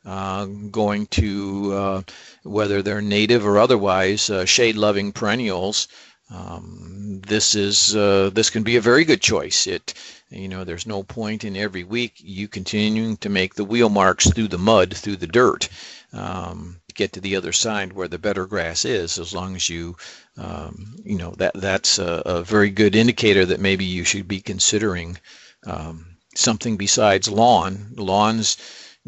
uh, 0.04 0.44
going 0.44 1.06
to 1.06 1.72
uh, 1.72 2.02
whether 2.42 2.82
they're 2.82 3.00
native 3.00 3.46
or 3.46 3.58
otherwise 3.58 4.28
uh, 4.30 4.44
shade-loving 4.44 5.12
perennials. 5.12 5.88
Um, 6.30 7.20
this 7.26 7.54
is 7.54 7.94
uh, 7.94 8.30
this 8.32 8.50
can 8.50 8.62
be 8.62 8.76
a 8.76 8.80
very 8.80 9.04
good 9.04 9.20
choice. 9.20 9.66
It 9.66 9.94
you 10.30 10.48
know 10.48 10.64
there's 10.64 10.86
no 10.86 11.02
point 11.02 11.44
in 11.44 11.56
every 11.56 11.84
week 11.84 12.14
you 12.16 12.48
continuing 12.48 13.16
to 13.18 13.28
make 13.28 13.54
the 13.54 13.64
wheel 13.64 13.90
marks 13.90 14.30
through 14.30 14.48
the 14.48 14.58
mud 14.58 14.96
through 14.96 15.16
the 15.16 15.26
dirt. 15.26 15.68
Um, 16.12 16.80
get 16.94 17.12
to 17.12 17.20
the 17.20 17.36
other 17.36 17.52
side 17.52 17.92
where 17.92 18.08
the 18.08 18.18
better 18.18 18.46
grass 18.46 18.84
is 18.84 19.18
as 19.18 19.34
long 19.34 19.56
as 19.56 19.68
you 19.68 19.96
um, 20.36 20.94
you 21.04 21.16
know 21.16 21.32
that 21.38 21.52
that's 21.54 21.98
a, 21.98 22.22
a, 22.24 22.42
very 22.42 22.70
good 22.70 22.94
indicator 22.94 23.44
that 23.44 23.60
maybe 23.60 23.84
you 23.84 24.04
should 24.04 24.26
be 24.26 24.40
considering 24.40 25.18
um, 25.66 26.16
something 26.34 26.76
besides 26.76 27.28
lawn 27.28 27.92
lawns 27.96 28.56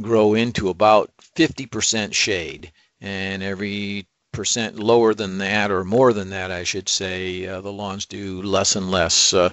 grow 0.01 0.35
into 0.35 0.69
about 0.69 1.11
50% 1.37 2.13
shade. 2.13 2.73
And 3.01 3.43
every 3.43 4.07
percent 4.33 4.79
lower 4.79 5.15
than 5.15 5.39
that, 5.39 5.71
or 5.71 5.85
more 5.85 6.13
than 6.13 6.31
that, 6.31 6.51
I 6.51 6.65
should 6.65 6.89
say, 6.89 7.47
uh, 7.47 7.61
the 7.61 7.73
lawns 7.73 8.07
do 8.07 8.43
less 8.43 8.77
and 8.77 8.91
less 8.91 9.33
uh, 9.33 9.51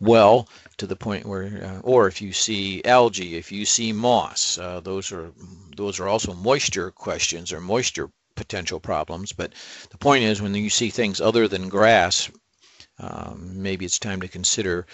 well 0.00 0.48
to 0.78 0.86
the 0.86 0.96
point 0.96 1.26
where, 1.26 1.46
uh, 1.64 1.80
or 1.82 2.08
if 2.08 2.22
you 2.22 2.32
see 2.32 2.82
algae, 2.84 3.36
if 3.36 3.52
you 3.52 3.64
see 3.66 3.92
moss, 3.92 4.58
uh, 4.58 4.80
those 4.80 5.12
are 5.12 5.32
those 5.76 6.00
are 6.00 6.08
also 6.08 6.34
moisture 6.34 6.90
questions 6.90 7.52
or 7.52 7.60
moisture 7.60 8.10
potential 8.36 8.80
problems. 8.80 9.32
But 9.32 9.52
the 9.90 9.98
point 9.98 10.24
is, 10.24 10.40
when 10.42 10.54
you 10.54 10.70
see 10.70 10.90
things 10.90 11.20
other 11.20 11.48
than 11.48 11.68
grass, 11.68 12.30
um, 12.98 13.62
maybe 13.62 13.84
it's 13.84 13.98
time 13.98 14.20
to 14.22 14.28
consider 14.28 14.86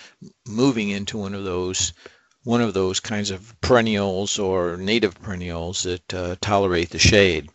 moving 0.47 0.91
into 0.91 1.19
one 1.19 1.35
of 1.35 1.45
those 1.45 1.93
one 2.45 2.61
of 2.63 2.75
those 2.75 3.01
kinds 3.01 3.31
of 3.31 3.61
perennials 3.61 4.39
or 4.39 4.77
native 4.77 5.21
perennials 5.21 5.83
that 5.85 6.15
uh, 6.15 6.37
tolerate 6.41 6.91
the 6.91 6.99
shade. 6.99 7.49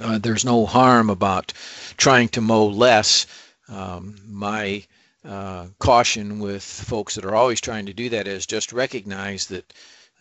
uh, 0.00 0.18
there's 0.18 0.44
no 0.44 0.66
harm 0.66 1.10
about 1.10 1.52
trying 1.96 2.28
to 2.28 2.40
mow 2.40 2.66
less. 2.66 3.26
Um, 3.68 4.16
my 4.26 4.84
uh, 5.24 5.66
caution 5.78 6.40
with 6.40 6.62
folks 6.62 7.14
that 7.14 7.24
are 7.24 7.34
always 7.34 7.60
trying 7.60 7.86
to 7.86 7.92
do 7.92 8.08
that 8.08 8.26
is 8.26 8.46
just 8.46 8.72
recognize 8.72 9.46
that 9.46 9.72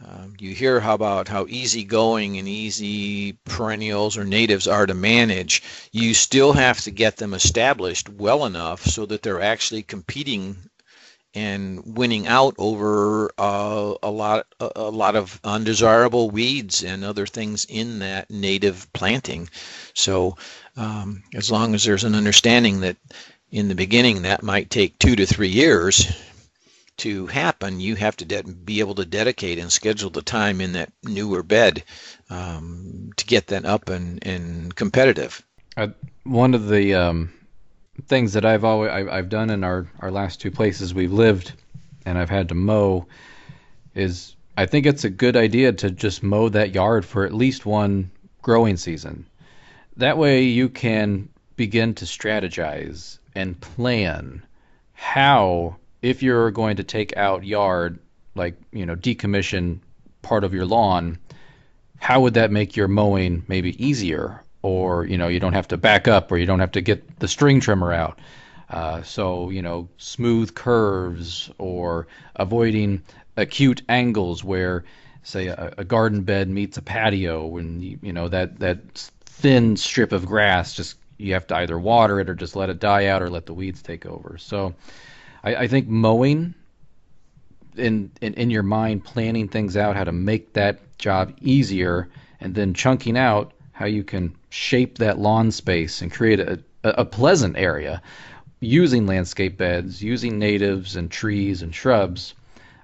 um, 0.03 0.33
you 0.39 0.55
hear 0.55 0.79
how 0.79 0.95
about 0.95 1.27
how 1.27 1.45
easygoing 1.47 2.37
and 2.37 2.47
easy 2.47 3.33
perennials 3.45 4.17
or 4.17 4.23
natives 4.23 4.67
are 4.67 4.85
to 4.85 4.93
manage. 4.93 5.61
You 5.91 6.13
still 6.13 6.53
have 6.53 6.81
to 6.81 6.91
get 6.91 7.17
them 7.17 7.33
established 7.33 8.09
well 8.09 8.45
enough 8.45 8.83
so 8.83 9.05
that 9.05 9.21
they're 9.21 9.41
actually 9.41 9.83
competing 9.83 10.57
and 11.33 11.97
winning 11.97 12.27
out 12.27 12.55
over 12.57 13.31
uh, 13.37 13.93
a 14.03 14.11
lot 14.11 14.47
a, 14.59 14.71
a, 14.75 14.89
lot 14.89 15.15
of 15.15 15.39
undesirable 15.43 16.29
weeds 16.29 16.83
and 16.83 17.05
other 17.05 17.25
things 17.25 17.65
in 17.69 17.99
that 17.99 18.29
native 18.29 18.91
planting. 18.91 19.49
So 19.93 20.35
um, 20.75 21.23
as 21.33 21.49
long 21.49 21.73
as 21.73 21.83
there's 21.85 22.03
an 22.03 22.15
understanding 22.15 22.81
that 22.81 22.97
in 23.51 23.67
the 23.67 23.75
beginning 23.75 24.21
that 24.21 24.43
might 24.43 24.69
take 24.69 24.97
two 24.97 25.15
to 25.15 25.25
three 25.25 25.49
years 25.49 26.09
to 26.97 27.27
happen, 27.27 27.79
you 27.79 27.95
have 27.95 28.15
to 28.17 28.25
de- 28.25 28.43
be 28.43 28.79
able 28.79 28.95
to 28.95 29.05
dedicate 29.05 29.57
and 29.57 29.71
schedule 29.71 30.09
the 30.09 30.21
time 30.21 30.61
in 30.61 30.73
that 30.73 30.91
newer 31.03 31.43
bed 31.43 31.83
um, 32.29 33.11
to 33.17 33.25
get 33.25 33.47
that 33.47 33.65
up 33.65 33.89
and, 33.89 34.25
and 34.25 34.73
competitive. 34.75 35.43
Uh, 35.75 35.87
one 36.23 36.53
of 36.53 36.69
the 36.69 36.95
um, 36.95 37.33
things 38.07 38.33
that 38.33 38.45
I've 38.45 38.63
always 38.63 38.91
I've, 38.91 39.09
I've 39.09 39.29
done 39.29 39.49
in 39.49 39.63
our 39.63 39.87
our 39.99 40.11
last 40.11 40.41
two 40.41 40.51
places 40.51 40.93
we've 40.93 41.13
lived, 41.13 41.53
and 42.05 42.17
I've 42.17 42.29
had 42.29 42.49
to 42.49 42.55
mow, 42.55 43.07
is 43.95 44.35
I 44.57 44.65
think 44.65 44.85
it's 44.85 45.03
a 45.03 45.09
good 45.09 45.35
idea 45.35 45.71
to 45.73 45.91
just 45.91 46.23
mow 46.23 46.49
that 46.49 46.73
yard 46.73 47.05
for 47.05 47.25
at 47.25 47.33
least 47.33 47.65
one 47.65 48.11
growing 48.41 48.77
season. 48.77 49.25
That 49.97 50.17
way 50.17 50.43
you 50.43 50.69
can 50.69 51.29
begin 51.55 51.95
to 51.95 52.05
strategize 52.05 53.17
and 53.35 53.59
plan 53.61 54.43
how 54.93 55.75
if 56.01 56.21
you're 56.21 56.51
going 56.51 56.77
to 56.77 56.83
take 56.83 57.15
out 57.17 57.43
yard 57.43 57.99
like 58.35 58.55
you 58.71 58.85
know 58.85 58.95
decommission 58.95 59.79
part 60.21 60.43
of 60.43 60.53
your 60.53 60.65
lawn 60.65 61.17
how 62.01 62.19
would 62.19 62.33
that 62.33 62.51
make 62.51 62.75
your 62.75 62.87
mowing 62.87 63.43
maybe 63.47 63.83
easier? 63.83 64.43
Or 64.63 65.05
you 65.05 65.17
know 65.17 65.27
you 65.27 65.39
don't 65.39 65.53
have 65.53 65.69
to 65.69 65.77
back 65.77 66.07
up 66.07 66.31
or 66.31 66.37
you 66.37 66.45
don't 66.45 66.59
have 66.59 66.71
to 66.71 66.81
get 66.81 67.19
the 67.19 67.27
string 67.27 67.59
trimmer 67.59 67.93
out. 67.93 68.19
Uh, 68.69 69.01
so 69.03 69.49
you 69.49 69.61
know 69.61 69.87
smooth 69.97 70.53
curves 70.53 71.49
or 71.57 72.07
avoiding 72.35 73.01
acute 73.37 73.81
angles 73.87 74.43
where 74.43 74.83
say 75.23 75.47
a, 75.47 75.73
a 75.77 75.83
garden 75.83 76.21
bed 76.23 76.49
meets 76.49 76.77
a 76.77 76.81
patio 76.81 77.57
and 77.57 77.83
you, 77.83 77.99
you 78.01 78.13
know 78.13 78.27
that 78.27 78.59
that 78.59 78.79
thin 79.25 79.77
strip 79.77 80.11
of 80.11 80.25
grass 80.25 80.73
just 80.73 80.97
you 81.21 81.33
have 81.33 81.47
to 81.47 81.55
either 81.57 81.79
water 81.79 82.19
it 82.19 82.29
or 82.29 82.35
just 82.35 82.55
let 82.55 82.69
it 82.69 82.79
die 82.79 83.07
out 83.07 83.21
or 83.21 83.29
let 83.29 83.45
the 83.45 83.53
weeds 83.53 83.81
take 83.81 84.05
over 84.05 84.37
so 84.37 84.73
i, 85.43 85.55
I 85.55 85.67
think 85.67 85.87
mowing 85.87 86.53
in, 87.77 88.11
in 88.21 88.33
in 88.33 88.49
your 88.49 88.63
mind 88.63 89.03
planning 89.03 89.47
things 89.47 89.77
out 89.77 89.95
how 89.95 90.03
to 90.03 90.11
make 90.11 90.53
that 90.53 90.97
job 90.97 91.33
easier 91.41 92.09
and 92.39 92.55
then 92.55 92.73
chunking 92.73 93.17
out 93.17 93.53
how 93.71 93.85
you 93.85 94.03
can 94.03 94.35
shape 94.49 94.97
that 94.97 95.17
lawn 95.17 95.51
space 95.51 96.01
and 96.01 96.11
create 96.11 96.39
a, 96.39 96.59
a 96.83 97.05
pleasant 97.05 97.57
area 97.57 98.01
using 98.59 99.07
landscape 99.07 99.57
beds, 99.57 100.03
using 100.03 100.37
natives 100.37 100.95
and 100.95 101.09
trees 101.09 101.61
and 101.61 101.73
shrubs. 101.73 102.35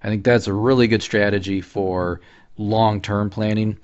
I 0.03 0.09
think 0.09 0.23
that's 0.23 0.47
a 0.47 0.53
really 0.53 0.87
good 0.87 1.03
strategy 1.03 1.61
for 1.61 2.21
long-term 2.57 3.29
planning. 3.29 3.77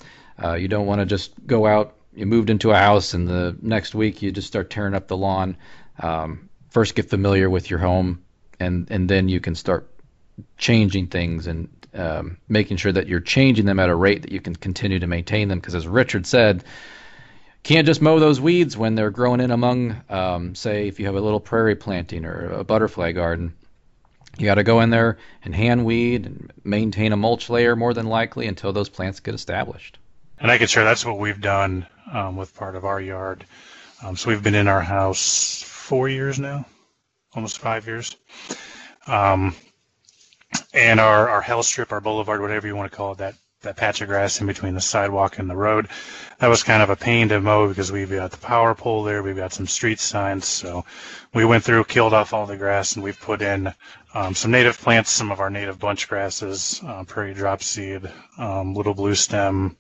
Uh, 0.44 0.54
you 0.54 0.68
don't 0.68 0.88
want 0.88 1.00
to 1.00 1.06
just 1.06 1.34
go 1.46 1.66
out. 1.66 1.96
You 2.16 2.26
moved 2.26 2.50
into 2.50 2.72
a 2.72 2.78
house, 2.78 3.14
and 3.14 3.28
the 3.28 3.56
next 3.62 3.96
week 3.96 4.22
you 4.22 4.32
just 4.32 4.48
start 4.48 4.70
tearing 4.70 4.94
up 4.94 5.08
the 5.08 5.18
lawn. 5.18 5.58
Um, 6.00 6.50
first, 6.70 6.96
get 6.96 7.10
familiar 7.10 7.50
with 7.50 7.70
your 7.70 7.80
home, 7.80 8.24
and 8.60 8.90
and 8.92 9.10
then 9.10 9.30
you 9.30 9.40
can 9.40 9.56
start 9.56 9.90
changing 10.58 11.08
things 11.08 11.48
and 11.48 11.70
um, 11.94 12.38
making 12.48 12.78
sure 12.78 12.92
that 12.92 13.08
you're 13.08 13.20
changing 13.20 13.66
them 13.66 13.80
at 13.80 13.90
a 13.90 13.96
rate 13.96 14.24
that 14.24 14.32
you 14.32 14.42
can 14.42 14.56
continue 14.56 15.00
to 15.00 15.08
maintain 15.08 15.48
them. 15.48 15.60
Because 15.60 15.76
as 15.76 15.88
Richard 15.88 16.26
said, 16.26 16.64
can't 17.64 17.88
just 17.88 18.02
mow 18.02 18.20
those 18.20 18.42
weeds 18.42 18.76
when 18.76 18.96
they're 18.96 19.12
growing 19.12 19.40
in 19.40 19.52
among, 19.52 20.02
um, 20.10 20.56
say, 20.56 20.88
if 20.88 21.00
you 21.00 21.06
have 21.06 21.16
a 21.16 21.22
little 21.22 21.40
prairie 21.40 21.76
planting 21.76 22.26
or 22.26 22.52
a 22.52 22.64
butterfly 22.64 23.12
garden. 23.14 23.54
You 24.38 24.46
got 24.46 24.56
to 24.56 24.64
go 24.64 24.82
in 24.82 24.90
there 24.90 25.18
and 25.44 25.54
hand 25.54 25.86
weed 25.86 26.26
and 26.26 26.52
maintain 26.64 27.14
a 27.14 27.18
mulch 27.18 27.50
layer 27.50 27.76
more 27.76 27.94
than 27.94 28.08
likely 28.08 28.48
until 28.48 28.74
those 28.74 28.90
plants 28.90 29.20
get 29.20 29.36
established. 29.36 30.00
And 30.44 30.52
I 30.52 30.58
can 30.58 30.68
share 30.68 30.84
that's 30.84 31.06
what 31.06 31.18
we've 31.18 31.40
done 31.40 31.88
um, 32.12 32.36
with 32.36 32.54
part 32.54 32.76
of 32.76 32.84
our 32.84 33.00
yard. 33.00 33.46
Um, 34.04 34.18
so 34.18 34.30
we've 34.30 34.44
been 34.44 34.56
in 34.56 34.68
our 34.68 34.82
house 34.82 35.64
four 35.66 36.10
years 36.10 36.38
now, 36.38 36.66
almost 37.34 37.60
five 37.60 37.88
years. 37.88 38.18
Um, 39.08 39.56
and 40.74 41.00
our, 41.00 41.30
our 41.30 41.42
hell 41.42 41.64
strip, 41.64 41.94
our 41.94 42.02
boulevard, 42.02 42.42
whatever 42.42 42.68
you 42.68 42.76
want 42.76 42.92
to 42.92 42.96
call 42.96 43.14
it, 43.14 43.20
that, 43.20 43.36
that 43.62 43.78
patch 43.78 44.02
of 44.02 44.10
grass 44.10 44.42
in 44.42 44.48
between 44.48 44.76
the 44.76 44.82
sidewalk 44.82 45.40
and 45.40 45.50
the 45.50 45.56
road, 45.56 45.88
that 46.40 46.50
was 46.50 46.62
kind 46.62 46.84
of 46.84 46.90
a 46.90 46.98
pain 46.98 47.30
to 47.30 47.40
mow 47.40 47.70
because 47.70 47.90
we've 47.90 48.12
got 48.12 48.32
the 48.32 48.38
power 48.38 48.76
pole 48.76 49.04
there, 49.04 49.24
we've 49.24 49.38
got 49.38 49.54
some 49.54 49.66
street 49.66 50.02
signs. 50.02 50.46
So 50.46 50.84
we 51.34 51.46
went 51.46 51.64
through, 51.64 51.86
killed 51.86 52.14
off 52.14 52.34
all 52.34 52.46
the 52.46 52.58
grass, 52.58 52.96
and 52.96 53.04
we've 53.04 53.20
put 53.20 53.42
in 53.42 53.74
um, 54.14 54.36
some 54.36 54.52
native 54.52 54.78
plants, 54.78 55.10
some 55.10 55.32
of 55.32 55.40
our 55.40 55.50
native 55.50 55.80
bunch 55.80 56.10
grasses, 56.10 56.82
uh, 56.86 57.06
prairie 57.06 57.34
dropseed, 57.34 58.12
um, 58.38 58.76
little 58.76 58.94
blue 58.94 59.16
stem, 59.16 59.78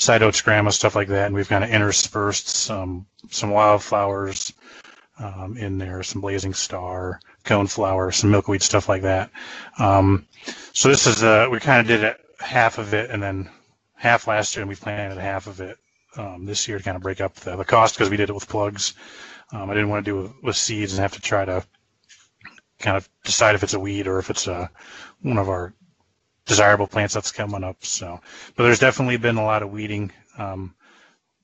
sideoats 0.00 0.42
grama, 0.42 0.72
stuff 0.72 0.96
like 0.96 1.08
that. 1.08 1.26
And 1.26 1.34
we've 1.34 1.48
kind 1.48 1.62
of 1.62 1.70
interspersed 1.70 2.48
some 2.48 3.06
some 3.28 3.50
wildflowers 3.50 4.52
um, 5.18 5.56
in 5.58 5.78
there, 5.78 6.02
some 6.02 6.22
blazing 6.22 6.54
star, 6.54 7.20
coneflower, 7.44 8.12
some 8.12 8.30
milkweed, 8.30 8.62
stuff 8.62 8.88
like 8.88 9.02
that. 9.02 9.30
Um, 9.78 10.26
so 10.72 10.88
this 10.88 11.06
is 11.06 11.22
uh, 11.22 11.48
we 11.50 11.60
kind 11.60 11.80
of 11.80 11.86
did 11.86 12.02
it, 12.02 12.18
half 12.40 12.78
of 12.78 12.94
it, 12.94 13.10
and 13.10 13.22
then 13.22 13.50
half 13.94 14.26
last 14.26 14.56
year, 14.56 14.62
and 14.62 14.68
we 14.70 14.74
planted 14.74 15.18
half 15.18 15.46
of 15.46 15.60
it 15.60 15.76
um, 16.16 16.46
this 16.46 16.66
year 16.66 16.78
to 16.78 16.84
kind 16.84 16.96
of 16.96 17.02
break 17.02 17.20
up 17.20 17.34
the, 17.34 17.54
the 17.56 17.64
cost 17.64 17.94
because 17.94 18.10
we 18.10 18.16
did 18.16 18.30
it 18.30 18.34
with 18.34 18.48
plugs. 18.48 18.94
Um, 19.52 19.68
I 19.68 19.74
didn't 19.74 19.90
want 19.90 20.04
to 20.04 20.10
do 20.10 20.18
it 20.18 20.22
with, 20.22 20.32
with 20.42 20.56
seeds 20.56 20.92
and 20.92 21.02
have 21.02 21.12
to 21.12 21.20
try 21.20 21.44
to 21.44 21.62
kind 22.78 22.96
of 22.96 23.06
decide 23.24 23.54
if 23.54 23.62
it's 23.62 23.74
a 23.74 23.80
weed 23.80 24.06
or 24.06 24.18
if 24.18 24.30
it's 24.30 24.46
a 24.46 24.70
one 25.20 25.36
of 25.36 25.50
our 25.50 25.74
desirable 26.46 26.86
plants 26.86 27.14
that's 27.14 27.32
coming 27.32 27.64
up. 27.64 27.84
So, 27.84 28.20
but 28.56 28.64
there's 28.64 28.78
definitely 28.78 29.16
been 29.16 29.36
a 29.36 29.44
lot 29.44 29.62
of 29.62 29.70
weeding 29.70 30.12
um, 30.38 30.74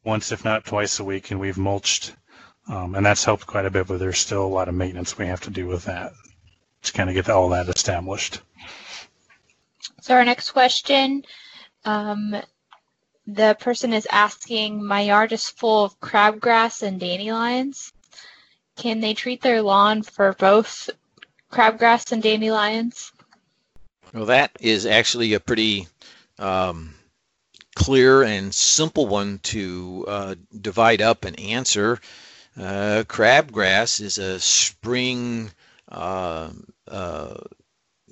once, 0.04 0.32
if 0.32 0.44
not 0.44 0.64
twice 0.64 1.00
a 1.00 1.04
week, 1.04 1.30
and 1.30 1.40
we've 1.40 1.58
mulched, 1.58 2.14
um, 2.68 2.94
and 2.94 3.04
that's 3.04 3.24
helped 3.24 3.46
quite 3.46 3.66
a 3.66 3.70
bit. 3.70 3.86
But 3.86 3.98
there's 3.98 4.18
still 4.18 4.44
a 4.44 4.46
lot 4.46 4.68
of 4.68 4.74
maintenance 4.74 5.18
we 5.18 5.26
have 5.26 5.42
to 5.42 5.50
do 5.50 5.66
with 5.66 5.84
that 5.84 6.12
to 6.82 6.92
kind 6.92 7.08
of 7.08 7.14
get 7.14 7.28
all 7.28 7.48
that 7.50 7.68
established. 7.68 8.40
So 10.00 10.14
our 10.14 10.24
next 10.24 10.52
question, 10.52 11.24
um, 11.84 12.36
the 13.26 13.56
person 13.58 13.92
is 13.92 14.06
asking, 14.10 14.84
my 14.84 15.00
yard 15.00 15.32
is 15.32 15.48
full 15.48 15.84
of 15.84 15.98
crabgrass 16.00 16.82
and 16.82 17.00
dandelions. 17.00 17.92
Can 18.76 19.00
they 19.00 19.14
treat 19.14 19.42
their 19.42 19.62
lawn 19.62 20.02
for 20.02 20.32
both 20.34 20.90
crabgrass 21.50 22.12
and 22.12 22.22
dandelions? 22.22 23.12
Well, 24.16 24.24
that 24.26 24.52
is 24.60 24.86
actually 24.86 25.34
a 25.34 25.40
pretty 25.40 25.88
um, 26.38 26.94
clear 27.74 28.22
and 28.22 28.54
simple 28.54 29.06
one 29.06 29.40
to 29.40 30.06
uh, 30.08 30.34
divide 30.58 31.02
up 31.02 31.26
and 31.26 31.38
answer. 31.38 32.00
Uh, 32.58 33.04
crabgrass 33.06 34.00
is 34.00 34.16
a 34.16 34.40
spring 34.40 35.50
uh, 35.92 36.48
uh 36.88 37.36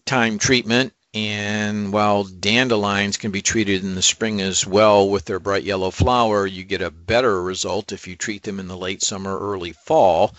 time 0.05 0.39
treatment 0.39 0.93
and 1.15 1.91
while 1.91 2.25
dandelions 2.25 3.17
can 3.17 3.31
be 3.31 3.41
treated 3.41 3.83
in 3.83 3.95
the 3.95 4.03
spring 4.03 4.43
as 4.43 4.67
well 4.67 5.09
with 5.09 5.25
their 5.25 5.41
bright 5.41 5.63
yellow 5.63 5.91
flower, 5.91 6.47
you 6.47 6.65
get 6.65 6.83
a 6.83 6.91
better 6.91 7.43
result 7.43 7.93
if 7.93 8.07
you 8.07 8.15
treat 8.15 8.43
them 8.43 8.61
in 8.61 8.69
the 8.69 8.77
late 8.77 9.03
summer, 9.03 9.39
early 9.39 9.73
fall. 9.73 10.35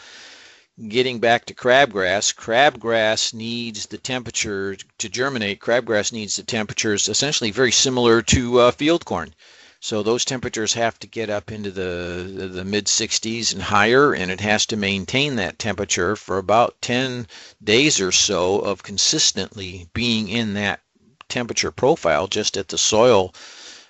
Getting 0.90 1.20
back 1.20 1.46
to 1.46 1.54
crabgrass, 1.54 2.36
crabgrass 2.36 3.34
needs 3.34 3.86
the 3.86 3.98
temperature 3.98 4.76
to 4.98 5.08
germinate. 5.08 5.62
Crabgrass 5.62 6.12
needs 6.12 6.36
the 6.36 6.44
temperatures 6.44 7.08
essentially 7.08 7.50
very 7.50 7.72
similar 7.72 8.22
to 8.24 8.60
uh, 8.60 8.72
field 8.72 9.06
corn. 9.06 9.34
So 9.80 10.04
those 10.04 10.26
temperatures 10.26 10.74
have 10.74 11.00
to 11.00 11.08
get 11.08 11.30
up 11.30 11.50
into 11.50 11.72
the, 11.72 12.50
the 12.52 12.66
mid 12.66 12.88
60s 12.88 13.54
and 13.54 13.64
higher, 13.64 14.14
and 14.14 14.30
it 14.30 14.42
has 14.42 14.66
to 14.66 14.76
maintain 14.76 15.38
that 15.38 15.60
temperature 15.60 16.18
for 16.18 16.38
about 16.38 16.82
10 16.82 17.28
days 17.64 18.02
or 18.02 18.12
so 18.12 18.60
of 18.60 18.84
consistently 18.84 19.88
being 19.94 20.28
in 20.28 20.56
that 20.56 20.82
temperature 21.30 21.72
profile 21.72 22.28
just 22.28 22.58
at 22.58 22.68
the 22.68 22.78
soil, 22.78 23.34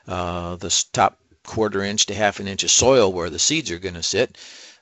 uh, 0.07 0.55
the 0.57 0.85
top 0.93 1.17
quarter 1.43 1.81
inch 1.81 2.05
to 2.05 2.13
half 2.13 2.39
an 2.39 2.47
inch 2.47 2.63
of 2.63 2.69
soil 2.69 3.11
where 3.11 3.31
the 3.31 3.39
seeds 3.39 3.71
are 3.71 3.79
going 3.79 3.95
to 3.95 4.03
sit. 4.03 4.37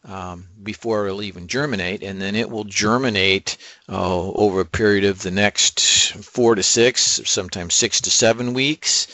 Um, 0.05 0.49
before 0.61 1.07
it'll 1.07 1.23
even 1.23 1.47
germinate, 1.47 2.03
and 2.03 2.21
then 2.21 2.35
it 2.35 2.49
will 2.49 2.65
germinate 2.65 3.55
uh, 3.87 4.31
over 4.31 4.59
a 4.59 4.65
period 4.65 5.05
of 5.05 5.21
the 5.21 5.31
next 5.31 5.79
four 6.11 6.55
to 6.55 6.63
six, 6.63 7.21
sometimes 7.23 7.73
six 7.73 8.01
to 8.01 8.11
seven 8.11 8.53
weeks. 8.53 9.07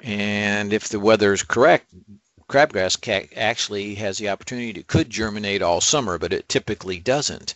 And 0.00 0.72
if 0.72 0.88
the 0.88 0.98
weather 0.98 1.34
is 1.34 1.42
correct, 1.42 1.92
crabgrass 2.50 3.28
actually 3.36 3.94
has 3.94 4.18
the 4.18 4.28
opportunity 4.30 4.72
to 4.72 4.82
could 4.82 5.08
germinate 5.10 5.62
all 5.62 5.80
summer, 5.80 6.18
but 6.18 6.32
it 6.32 6.48
typically 6.48 6.98
doesn't. 6.98 7.54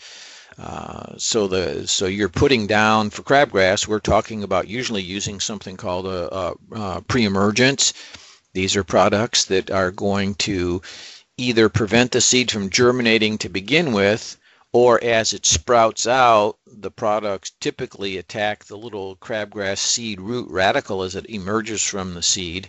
Uh, 0.57 1.15
so 1.17 1.49
the 1.49 1.87
so 1.89 2.07
you're 2.07 2.29
putting 2.29 2.67
down 2.67 3.11
for 3.11 3.23
crabgrass. 3.23 3.89
We're 3.89 3.99
talking 3.99 4.45
about 4.45 4.69
usually 4.69 5.03
using 5.03 5.41
something 5.41 5.77
called 5.77 6.07
a, 6.07 6.33
a, 6.35 6.55
a 6.73 7.03
pre-emergence. 7.03 7.93
These 8.53 8.77
are 8.77 8.85
products 8.85 9.47
that 9.47 9.73
are 9.73 9.91
going 9.91 10.37
to 10.37 10.81
either 11.37 11.69
prevent 11.69 12.13
the 12.13 12.21
seed 12.21 12.51
from 12.51 12.71
germinating 12.71 13.39
to 13.39 13.49
begin 13.49 13.93
with, 13.93 14.37
or 14.73 15.03
as 15.03 15.33
it 15.33 15.47
sprouts 15.47 16.07
out, 16.07 16.59
the 16.67 16.91
products 16.91 17.53
typically 17.61 18.17
attack 18.19 18.65
the 18.65 18.77
little 18.77 19.17
crabgrass 19.17 19.79
seed 19.79 20.21
root 20.21 20.49
radicle 20.49 21.05
as 21.05 21.15
it 21.15 21.27
emerges 21.27 21.83
from 21.83 22.15
the 22.15 22.23
seed, 22.23 22.69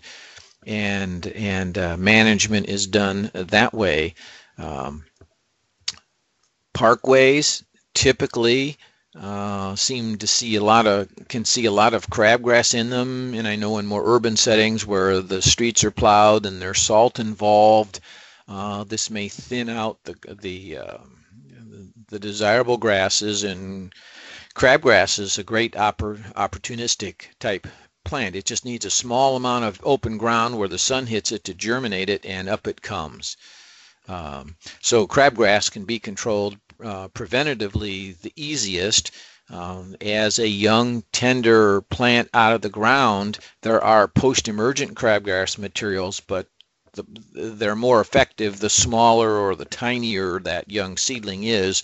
and 0.65 1.27
and 1.27 1.77
uh, 1.77 1.97
management 1.97 2.67
is 2.69 2.87
done 2.87 3.31
that 3.33 3.73
way. 3.73 4.13
Um, 4.57 5.05
parkways 6.75 7.63
typically 7.93 8.77
uh, 9.19 9.75
seem 9.75 10.17
to 10.17 10.27
see 10.27 10.55
a 10.55 10.63
lot 10.63 10.85
of 10.85 11.07
can 11.29 11.45
see 11.45 11.65
a 11.65 11.71
lot 11.71 11.93
of 11.93 12.09
crabgrass 12.09 12.73
in 12.73 12.89
them 12.89 13.33
and 13.33 13.47
i 13.47 13.55
know 13.55 13.77
in 13.77 13.85
more 13.85 14.03
urban 14.05 14.35
settings 14.35 14.85
where 14.85 15.21
the 15.21 15.41
streets 15.41 15.85
are 15.85 15.91
plowed 15.91 16.45
and 16.45 16.61
there's 16.61 16.81
salt 16.81 17.17
involved 17.17 18.01
uh, 18.47 18.83
this 18.83 19.09
may 19.09 19.27
thin 19.27 19.69
out 19.69 20.03
the 20.03 20.15
the 20.41 20.77
uh, 20.77 20.97
the 22.07 22.19
desirable 22.19 22.77
grasses 22.77 23.43
and 23.43 23.93
crabgrass 24.53 25.19
is 25.19 25.37
a 25.37 25.43
great 25.43 25.73
oppor- 25.73 26.21
opportunistic 26.33 27.27
type 27.39 27.67
plant 28.03 28.35
it 28.35 28.45
just 28.45 28.65
needs 28.65 28.85
a 28.85 28.91
small 28.91 29.35
amount 29.35 29.65
of 29.65 29.81
open 29.83 30.17
ground 30.17 30.57
where 30.57 30.67
the 30.67 30.77
sun 30.77 31.07
hits 31.07 31.31
it 31.31 31.43
to 31.43 31.53
germinate 31.53 32.09
it 32.09 32.25
and 32.25 32.47
up 32.47 32.67
it 32.67 32.81
comes 32.81 33.35
um, 34.07 34.55
so 34.81 35.07
crabgrass 35.07 35.71
can 35.71 35.85
be 35.85 35.99
controlled 35.99 36.57
uh, 36.83 37.07
preventatively 37.09 38.19
the 38.21 38.33
easiest. 38.35 39.11
Um, 39.49 39.95
as 40.01 40.39
a 40.39 40.47
young, 40.47 41.03
tender 41.11 41.81
plant 41.81 42.29
out 42.33 42.53
of 42.53 42.61
the 42.61 42.69
ground, 42.69 43.39
there 43.61 43.83
are 43.83 44.07
post-emergent 44.07 44.95
crabgrass 44.95 45.57
materials, 45.57 46.19
but 46.19 46.47
the, 46.95 47.05
they're 47.33 47.75
more 47.75 48.01
effective 48.01 48.59
the 48.59 48.69
smaller 48.69 49.37
or 49.37 49.55
the 49.55 49.65
tinier 49.65 50.39
that 50.39 50.71
young 50.71 50.97
seedling 50.97 51.43
is 51.43 51.83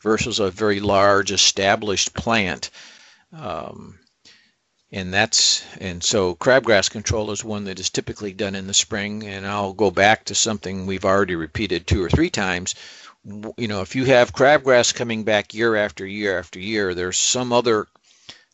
versus 0.00 0.38
a 0.38 0.50
very 0.50 0.80
large 0.80 1.32
established 1.32 2.14
plant. 2.14 2.70
Um, 3.32 3.98
and 4.92 5.12
that's 5.14 5.64
and 5.78 6.02
so 6.02 6.34
crabgrass 6.34 6.90
control 6.90 7.30
is 7.30 7.44
one 7.44 7.64
that 7.64 7.78
is 7.78 7.90
typically 7.90 8.32
done 8.32 8.54
in 8.56 8.66
the 8.66 8.74
spring 8.74 9.24
and 9.24 9.46
I'll 9.46 9.72
go 9.72 9.90
back 9.90 10.24
to 10.24 10.34
something 10.34 10.86
we've 10.86 11.04
already 11.04 11.36
repeated 11.36 11.86
two 11.86 12.02
or 12.02 12.10
three 12.10 12.30
times 12.30 12.74
you 13.24 13.68
know, 13.68 13.82
if 13.82 13.94
you 13.94 14.06
have 14.06 14.32
crabgrass 14.32 14.94
coming 14.94 15.24
back 15.24 15.52
year 15.52 15.76
after 15.76 16.06
year 16.06 16.38
after 16.38 16.58
year, 16.58 16.94
there's 16.94 17.18
some 17.18 17.52
other, 17.52 17.86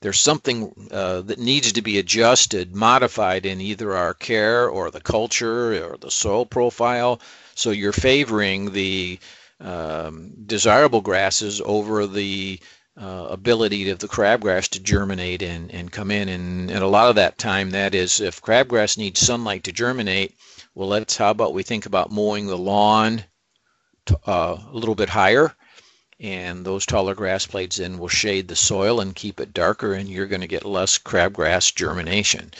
there's 0.01 0.21
something 0.21 0.89
uh, 0.91 1.23
that 1.23 1.39
needs 1.39 1.73
to 1.73 1.83
be 1.83 1.99
adjusted, 1.99 2.75
modified 2.75 3.47
in 3.47 3.61
either 3.61 3.95
our 3.95 4.15
care 4.15 4.69
or 4.69 4.91
the 4.91 5.01
culture 5.01 5.85
or 5.85 5.97
the 5.97 6.11
soil 6.11 6.45
profile. 6.45 7.21
So 7.55 7.71
you're 7.71 7.93
favoring 7.93 8.73
the 8.73 9.19
um, 9.61 10.33
desirable 10.45 11.01
grasses 11.01 11.63
over 11.65 12.07
the 12.07 12.61
uh, 13.01 13.29
ability 13.31 13.89
of 13.91 13.99
the 13.99 14.09
crabgrass 14.09 14.69
to 14.71 14.81
germinate 14.81 15.43
and, 15.43 15.73
and 15.73 15.91
come 15.91 16.11
in. 16.11 16.29
And, 16.29 16.71
and 16.71 16.83
a 16.83 16.89
lot 16.89 17.09
of 17.09 17.17
that 17.17 17.39
time, 17.39 17.71
that 17.71 17.95
is, 17.95 18.21
if 18.21 18.43
crabgrass 18.43 18.99
needs 18.99 19.21
sunlight 19.21 19.65
to 19.65 19.73
germinate, 19.73 20.35
well, 20.75 20.89
let's, 20.89 21.17
how 21.17 21.31
about 21.31 21.55
we 21.55 21.63
think 21.63 21.87
about 21.87 22.13
mowing 22.13 22.47
the 22.47 22.59
lawn 22.59 23.25
uh, 24.27 24.59
a 24.71 24.77
little 24.77 24.95
bit 24.95 25.09
higher 25.09 25.55
and 26.19 26.65
those 26.65 26.87
taller 26.87 27.15
grass 27.15 27.47
blades 27.47 27.77
then 27.77 27.99
will 27.99 28.09
shade 28.09 28.49
the 28.49 28.57
soil 28.57 29.01
and 29.01 29.15
keep 29.15 29.39
it 29.41 29.53
darker 29.53 29.93
and 29.93 30.09
you're 30.09 30.27
going 30.27 30.41
to 30.41 30.47
get 30.47 30.65
less 30.65 30.99
crabgrass 30.99 31.75
germination. 31.75 32.53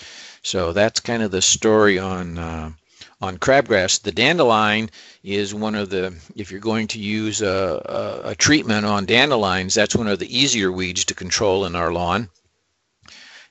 So 0.43 0.73
that's 0.73 1.01
kind 1.01 1.23
of 1.23 1.31
the 1.31 1.43
story 1.43 1.99
on 1.99 2.39
uh, 2.39 2.73
on 3.21 3.39
crabgrass. 3.39 4.03
The 4.03 4.13
dandelion 4.13 4.91
is 5.25 5.55
one 5.55 5.75
of 5.75 5.91
the, 5.91 6.15
if 6.35 6.51
you're 6.51 6.61
going 6.61 6.89
to 6.89 6.99
use 6.99 7.41
a, 7.41 8.23
a, 8.25 8.31
a 8.31 8.35
treatment 8.35 8.85
on 8.85 9.07
dandelions, 9.07 9.75
that's 9.75 9.97
one 9.97 10.07
of 10.07 10.19
the 10.19 10.39
easier 10.39 10.71
weeds 10.71 11.07
to 11.07 11.15
control 11.15 11.65
in 11.65 11.75
our 11.75 11.93
lawn. 11.93 12.29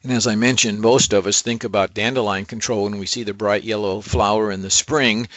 And 0.03 0.11
as 0.11 0.27
I 0.27 0.35
mentioned, 0.35 0.81
most 0.81 1.13
of 1.13 1.25
us 1.25 1.41
think 1.41 1.63
about 1.63 1.95
dandelion 1.95 2.45
control 2.45 2.83
when 2.83 2.99
we 2.99 3.07
see 3.07 3.23
the 3.23 3.33
bright 3.33 3.63
yellow 3.63 4.01
flower 4.01 4.51
in 4.51 4.61
the 4.61 4.69
spring 4.69 5.27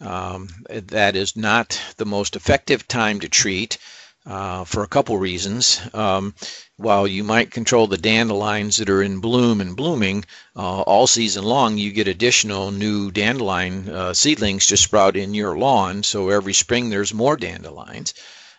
um, 0.00 0.48
that 0.68 1.14
is 1.14 1.36
not 1.36 1.80
the 1.96 2.04
most 2.04 2.34
effective 2.34 2.88
time 2.88 3.20
to 3.20 3.28
treat 3.28 3.78
uh, 4.26 4.64
for 4.64 4.82
a 4.82 4.88
couple 4.88 5.16
reasons. 5.16 5.80
Um, 5.94 6.34
while 6.76 7.06
you 7.06 7.24
might 7.24 7.50
control 7.50 7.86
the 7.86 7.96
dandelions 7.96 8.76
that 8.76 8.90
are 8.90 9.02
in 9.02 9.20
bloom 9.20 9.60
and 9.60 9.76
blooming 9.76 10.24
uh, 10.56 10.80
all 10.82 11.06
season 11.06 11.44
long, 11.44 11.78
you 11.78 11.92
get 11.92 12.08
additional 12.08 12.70
new 12.70 13.10
dandelion 13.10 13.88
uh, 13.88 14.12
seedlings 14.12 14.66
to 14.66 14.76
sprout 14.76 15.16
in 15.16 15.32
your 15.32 15.56
lawn. 15.56 16.02
So 16.02 16.28
every 16.28 16.52
spring 16.52 16.90
there's 16.90 17.14
more 17.14 17.36
dandelions. 17.36 18.14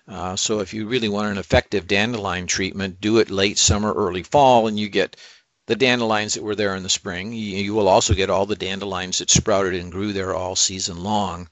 Uh, 0.08 0.38
so 0.38 0.62
if 0.62 0.74
you 0.74 0.88
really 0.88 1.10
want 1.10 1.28
an 1.28 1.38
effective 1.38 1.86
dandelion 1.86 2.48
treatment, 2.48 3.02
do 3.02 3.18
it 3.18 3.30
late 3.30 3.58
summer, 3.58 3.94
early 3.94 4.24
fall, 4.24 4.68
and 4.68 4.80
you 4.80 4.88
get 4.88 5.18
the 5.68 5.76
dandelions 5.76 6.34
that 6.34 6.44
were 6.44 6.56
there 6.56 6.76
in 6.76 6.84
the 6.84 6.90
spring. 6.90 7.34
You, 7.34 7.58
you 7.58 7.74
will 7.74 7.90
also 7.90 8.14
get 8.14 8.30
all 8.30 8.46
the 8.46 8.56
dandelions 8.56 9.18
that 9.18 9.30
sprouted 9.30 9.76
and 9.76 9.92
grew 9.92 10.14
there 10.14 10.34
all 10.34 10.56
season 10.56 11.04
long. 11.04 11.50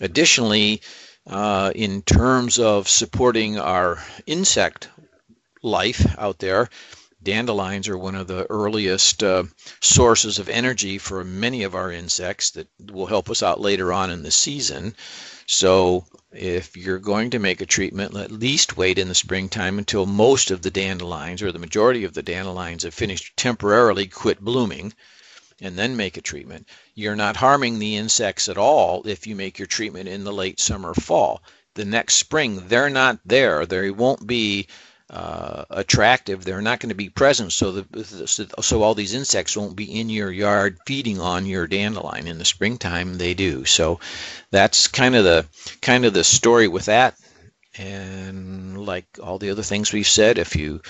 Additionally, 0.00 0.80
uh, 1.28 1.72
in 1.74 2.02
terms 2.02 2.58
of 2.58 2.88
supporting 2.88 3.58
our 3.58 4.02
insect 4.26 4.88
life 5.62 6.18
out 6.18 6.38
there, 6.38 6.68
dandelions 7.22 7.88
are 7.88 7.98
one 7.98 8.14
of 8.14 8.26
the 8.26 8.46
earliest 8.50 9.22
uh, 9.22 9.44
sources 9.80 10.38
of 10.38 10.48
energy 10.48 10.98
for 10.98 11.24
many 11.24 11.64
of 11.64 11.74
our 11.74 11.92
insects 11.92 12.52
that 12.52 12.68
will 12.90 13.06
help 13.06 13.28
us 13.28 13.42
out 13.42 13.60
later 13.60 13.92
on 13.92 14.10
in 14.10 14.22
the 14.22 14.30
season. 14.30 14.94
So 15.46 16.06
if 16.32 16.76
you're 16.76 16.98
going 16.98 17.30
to 17.30 17.38
make 17.38 17.60
a 17.60 17.66
treatment, 17.66 18.16
at 18.16 18.30
least 18.30 18.76
wait 18.76 18.98
in 18.98 19.08
the 19.08 19.14
springtime 19.14 19.78
until 19.78 20.06
most 20.06 20.50
of 20.50 20.62
the 20.62 20.70
dandelions 20.70 21.42
or 21.42 21.52
the 21.52 21.58
majority 21.58 22.04
of 22.04 22.14
the 22.14 22.22
dandelions 22.22 22.84
have 22.84 22.94
finished 22.94 23.36
temporarily 23.36 24.06
quit 24.06 24.40
blooming 24.40 24.94
and 25.60 25.76
then 25.76 25.96
make 25.96 26.16
a 26.16 26.22
treatment. 26.22 26.68
You're 26.94 27.16
not 27.16 27.36
harming 27.36 27.78
the 27.78 27.96
insects 27.96 28.48
at 28.48 28.58
all 28.58 29.06
if 29.06 29.26
you 29.26 29.34
make 29.34 29.58
your 29.58 29.66
treatment 29.66 30.08
in 30.08 30.24
the 30.24 30.32
late 30.32 30.60
summer 30.60 30.94
fall. 30.94 31.42
The 31.74 31.84
next 31.84 32.14
spring, 32.14 32.68
they're 32.68 32.90
not 32.90 33.18
there. 33.24 33.66
They 33.66 33.90
won't 33.90 34.26
be 34.26 34.66
uh, 35.10 35.64
attractive. 35.70 36.44
They're 36.44 36.60
not 36.60 36.80
going 36.80 36.90
to 36.90 36.94
be 36.94 37.08
present, 37.08 37.52
so 37.52 37.72
the, 37.72 38.52
so 38.60 38.82
all 38.82 38.94
these 38.94 39.14
insects 39.14 39.56
won't 39.56 39.76
be 39.76 40.00
in 40.00 40.10
your 40.10 40.30
yard 40.30 40.78
feeding 40.86 41.20
on 41.20 41.46
your 41.46 41.66
dandelion. 41.66 42.26
In 42.26 42.38
the 42.38 42.44
springtime, 42.44 43.16
they 43.16 43.34
do. 43.34 43.64
So 43.64 44.00
that's 44.50 44.88
kind 44.88 45.16
of 45.16 45.24
the 45.24 45.46
kind 45.80 46.04
of 46.04 46.12
the 46.12 46.24
story 46.24 46.68
with 46.68 46.86
that. 46.86 47.16
And 47.78 48.84
like 48.84 49.06
all 49.22 49.38
the 49.38 49.50
other 49.50 49.62
things 49.62 49.92
we've 49.92 50.06
said, 50.06 50.36
if 50.36 50.56
you 50.56 50.82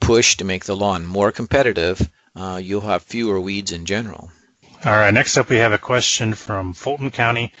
push 0.00 0.36
to 0.36 0.44
make 0.44 0.64
the 0.64 0.76
lawn 0.76 1.04
more 1.04 1.32
competitive, 1.32 2.08
uh, 2.38 2.56
you'll 2.56 2.80
have 2.82 3.02
fewer 3.02 3.40
weeds 3.40 3.72
in 3.72 3.84
general. 3.84 4.30
All 4.84 4.92
right. 4.92 5.12
Next 5.12 5.36
up, 5.36 5.48
we 5.48 5.56
have 5.56 5.72
a 5.72 5.78
question 5.78 6.34
from 6.34 6.72
Fulton 6.72 7.10
County. 7.10 7.52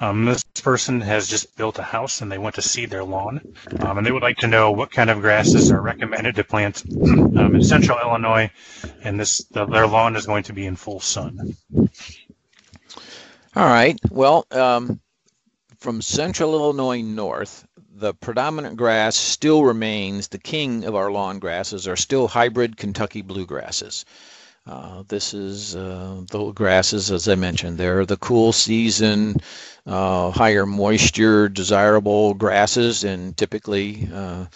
Um, 0.00 0.24
this 0.24 0.42
person 0.62 1.00
has 1.02 1.28
just 1.28 1.56
built 1.56 1.78
a 1.78 1.82
house 1.82 2.20
and 2.20 2.30
they 2.30 2.36
want 2.36 2.56
to 2.56 2.62
seed 2.62 2.90
their 2.90 3.04
lawn, 3.04 3.40
um, 3.78 3.96
and 3.96 4.06
they 4.06 4.10
would 4.10 4.24
like 4.24 4.38
to 4.38 4.48
know 4.48 4.72
what 4.72 4.90
kind 4.90 5.08
of 5.08 5.20
grasses 5.20 5.70
are 5.70 5.80
recommended 5.80 6.34
to 6.34 6.44
plant 6.44 6.82
um, 7.06 7.54
in 7.54 7.62
central 7.62 7.98
Illinois, 8.00 8.50
and 9.02 9.20
this 9.20 9.38
the, 9.52 9.64
their 9.66 9.86
lawn 9.86 10.16
is 10.16 10.26
going 10.26 10.42
to 10.44 10.52
be 10.52 10.66
in 10.66 10.74
full 10.74 10.98
sun. 10.98 11.56
All 13.54 13.66
right. 13.68 13.96
Well, 14.10 14.46
um, 14.50 15.00
from 15.78 16.02
central 16.02 16.54
Illinois 16.54 17.02
north, 17.02 17.63
the 17.96 18.12
predominant 18.12 18.76
grass 18.76 19.14
still 19.14 19.64
remains 19.64 20.26
the 20.28 20.38
king 20.38 20.84
of 20.84 20.96
our 20.96 21.12
lawn 21.12 21.38
grasses 21.38 21.86
are 21.86 21.96
still 21.96 22.26
hybrid 22.26 22.76
Kentucky 22.76 23.22
bluegrasses. 23.22 24.04
Uh, 24.66 25.04
this 25.06 25.32
is 25.32 25.76
uh, 25.76 26.22
the 26.28 26.50
grasses, 26.52 27.12
as 27.12 27.28
I 27.28 27.36
mentioned. 27.36 27.78
They're 27.78 28.04
the 28.04 28.16
cool 28.16 28.52
season, 28.52 29.36
uh, 29.86 30.32
higher 30.32 30.66
moisture, 30.66 31.48
desirable 31.48 32.34
grasses, 32.34 33.04
and 33.04 33.36
typically 33.36 34.08
uh, 34.12 34.46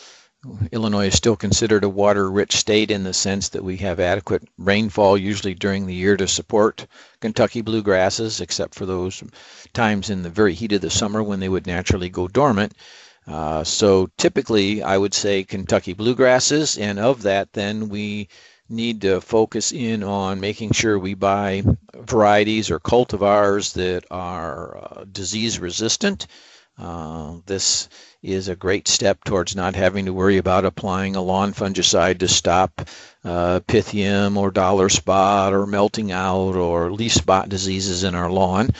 Illinois 0.72 1.09
is 1.09 1.14
still 1.14 1.36
considered 1.36 1.84
a 1.84 1.89
water-rich 1.89 2.57
state 2.57 2.91
in 2.91 3.05
the 3.05 3.14
sense 3.14 3.51
that 3.51 3.62
we 3.62 3.76
have 3.76 4.01
adequate 4.01 4.49
rainfall 4.57 5.16
usually 5.16 5.55
during 5.55 5.86
the 5.86 5.95
year 5.95 6.16
to 6.16 6.26
support 6.26 6.86
Kentucky 7.20 7.62
bluegrasses, 7.62 8.41
except 8.41 8.74
for 8.74 8.86
those 8.86 9.22
times 9.74 10.11
in 10.11 10.22
the 10.22 10.30
very 10.30 10.55
heat 10.55 10.72
of 10.72 10.80
the 10.80 10.91
summer 10.91 11.22
when 11.22 11.39
they 11.39 11.49
would 11.49 11.66
naturally 11.66 12.09
go 12.09 12.26
dormant. 12.26 12.72
Uh, 13.29 13.62
so 13.62 14.09
typically, 14.16 14.83
I 14.83 14.97
would 14.97 15.12
say 15.12 15.45
Kentucky 15.45 15.95
bluegrasses, 15.95 16.81
and 16.81 16.99
of 16.99 17.22
that, 17.22 17.53
then 17.53 17.91
we 17.91 18.29
need 18.70 19.03
to 19.03 19.20
focus 19.20 19.72
in 19.72 20.03
on 20.03 20.41
making 20.41 20.72
sure 20.72 20.99
we 20.99 21.14
buy 21.14 21.62
varieties 21.95 22.70
or 22.70 22.81
cultivars 22.81 23.74
that 23.74 24.05
are 24.11 24.76
uh, 24.76 25.05
disease 25.11 25.59
resistant. 25.59 26.26
Uh, 26.79 27.39
this 27.47 27.89
is 28.22 28.49
a 28.49 28.57
great 28.57 28.89
step 28.89 29.24
towards 29.24 29.57
not 29.57 29.74
having 29.74 30.07
to 30.07 30.12
worry 30.12 30.39
about 30.39 30.64
applying 30.64 31.16
a 31.16 31.22
lawn 31.22 31.53
fungicide 31.53 32.18
to 32.18 32.29
stop 32.29 32.89
uh, 33.24 33.61
pythium 33.66 34.37
or 34.37 34.51
dollar 34.51 34.89
spot 34.89 35.53
or 35.53 35.66
melting 35.66 36.12
out 36.12 36.55
or 36.55 36.93
leaf 36.93 37.12
spot 37.12 37.49
diseases 37.49 38.05
in 38.05 38.14
our 38.14 38.31
lawn. 38.31 38.70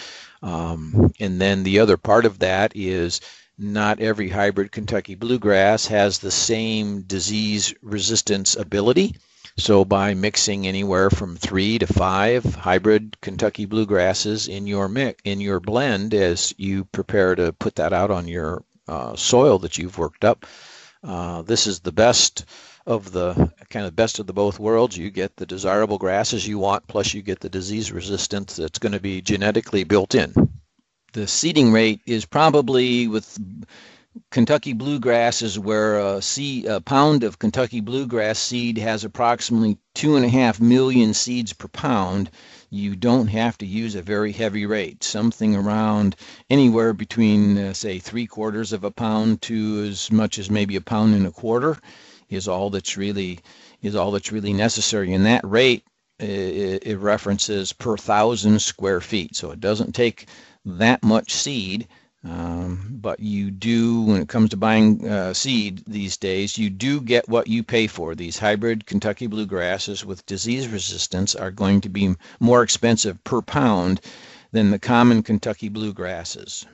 Um, 0.43 1.13
and 1.19 1.41
then 1.41 1.65
the 1.65 1.81
other 1.81 1.97
part 1.97 2.25
of 2.25 2.39
that 2.39 2.73
is 2.77 3.21
not 3.59 3.99
every 3.99 4.29
hybrid 4.29 4.71
Kentucky 4.71 5.17
bluegrass 5.17 5.87
has 5.87 6.19
the 6.19 6.31
same 6.31 7.03
disease 7.03 7.75
resistance 7.83 8.55
ability. 8.55 9.17
So 9.57 9.85
by 9.85 10.15
mixing 10.15 10.69
anywhere 10.69 11.11
from 11.11 11.35
three 11.37 11.81
to 11.81 11.87
five 11.87 12.45
hybrid 12.55 13.21
Kentucky 13.21 13.67
bluegrasses 13.67 14.49
in 14.49 14.69
your 14.69 14.89
mix 14.89 15.21
in 15.25 15.41
your 15.41 15.59
blend 15.59 16.15
as 16.15 16.55
you 16.57 16.85
prepare 16.85 17.35
to 17.35 17.53
put 17.53 17.75
that 17.77 17.93
out 17.93 18.13
on 18.13 18.29
your 18.29 18.63
uh, 18.87 19.17
soil 19.17 19.59
that 19.59 19.77
you've 19.77 19.99
worked 19.99 20.25
up, 20.25 20.47
uh, 21.03 21.43
this 21.43 21.67
is 21.67 21.81
the 21.81 21.93
best 21.93 22.45
of 22.87 23.11
the 23.11 23.53
kind 23.69 23.85
of 23.85 23.97
best 23.97 24.21
of 24.21 24.29
the 24.29 24.33
both 24.33 24.61
worlds. 24.61 24.97
You 24.97 25.11
get 25.11 25.37
the 25.37 25.47
desirable 25.47 25.99
grasses 25.99 26.47
you 26.47 26.61
want, 26.61 26.87
plus 26.87 27.13
you 27.13 27.23
get 27.23 27.41
the 27.41 27.51
disease 27.51 27.91
resistance 27.91 28.55
that's 28.55 28.79
going 28.79 28.93
to 28.93 29.01
be 29.01 29.21
genetically 29.21 29.83
built 29.83 30.15
in. 30.15 30.33
The 31.13 31.27
seeding 31.27 31.73
rate 31.73 32.01
is 32.07 32.27
probably 32.27 33.09
with 33.09 33.39
Kentucky 34.31 34.73
bluegrass 34.73 35.43
is 35.43 35.59
where 35.59 35.99
a, 35.99 36.21
seed, 36.21 36.67
a 36.67 36.81
pound 36.81 37.25
of 37.25 37.39
Kentucky 37.39 37.81
bluegrass 37.81 38.39
seed 38.39 38.77
has 38.77 39.05
approximately 39.05 39.79
two 39.95 40.17
and 40.17 40.25
a 40.25 40.29
half 40.29 40.61
million 40.61 41.15
seeds 41.15 41.53
per 41.53 41.69
pound. 41.69 42.31
You 42.69 42.97
don't 42.97 43.29
have 43.29 43.57
to 43.59 43.67
use 43.67 43.95
a 43.95 44.03
very 44.03 44.33
heavy 44.33 44.67
rate, 44.67 45.03
something 45.03 45.57
around 45.57 46.17
anywhere 46.51 46.93
between, 46.93 47.57
uh, 47.57 47.73
say, 47.73 47.99
three 47.99 48.27
quarters 48.27 48.73
of 48.73 48.85
a 48.85 48.91
pound 48.91 49.41
to 49.43 49.87
as 49.89 50.11
much 50.11 50.39
as 50.39 50.51
maybe 50.51 50.77
a 50.77 50.81
pound 50.81 51.15
and 51.15 51.27
a 51.27 51.31
quarter 51.31 51.79
is 52.29 52.49
all 52.49 52.71
that's 52.71 52.97
really 52.97 53.39
is 53.81 53.95
all 53.95 54.11
that's 54.11 54.33
really 54.33 54.53
necessary. 54.53 55.15
And 55.15 55.25
that 55.27 55.45
rate 55.45 55.85
it, 56.19 56.83
it 56.87 56.99
references 56.99 57.73
per 57.73 57.97
thousand 57.97 58.61
square 58.61 59.01
feet, 59.01 59.37
so 59.37 59.53
it 59.53 59.61
doesn't 59.61 59.95
take 59.95 60.27
that 60.69 61.03
much 61.03 61.33
seed 61.33 61.89
um, 62.25 62.99
but 63.01 63.21
you 63.21 63.51
do, 63.51 64.03
when 64.03 64.21
it 64.21 64.29
comes 64.29 64.51
to 64.51 64.57
buying 64.57 65.09
uh, 65.09 65.33
seed 65.33 65.85
these 65.87 66.17
days, 66.17 66.59
you 66.59 66.69
do 66.69 67.01
get 67.01 67.29
what 67.29 67.47
you 67.47 67.63
pay 67.63 67.87
for. 67.87 68.15
These 68.15 68.39
hybrid 68.39 68.87
Kentucky 68.87 69.29
bluegrasses 69.29 70.05
with 70.05 70.27
disease 70.27 70.67
resistance 70.67 71.37
are 71.37 71.53
going 71.53 71.81
to 71.83 71.89
be 71.89 72.17
more 72.41 72.63
expensive 72.63 73.23
per 73.23 73.41
pound 73.41 74.01
than 74.51 74.71
the 74.71 74.81
common 74.81 75.23
Kentucky 75.23 75.71
bluegrasses. 75.71 76.67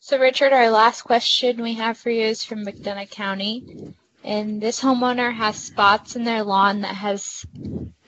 So, 0.00 0.18
Richard, 0.18 0.52
our 0.52 0.70
last 0.70 1.02
question 1.02 1.62
we 1.62 1.74
have 1.74 1.96
for 1.96 2.10
you 2.10 2.24
is 2.24 2.42
from 2.42 2.64
McDonough 2.64 3.10
County, 3.10 3.94
and 4.24 4.60
this 4.60 4.80
homeowner 4.80 5.32
has 5.32 5.56
spots 5.56 6.16
in 6.16 6.24
their 6.24 6.42
lawn 6.42 6.80
that 6.80 6.94
has 6.94 7.44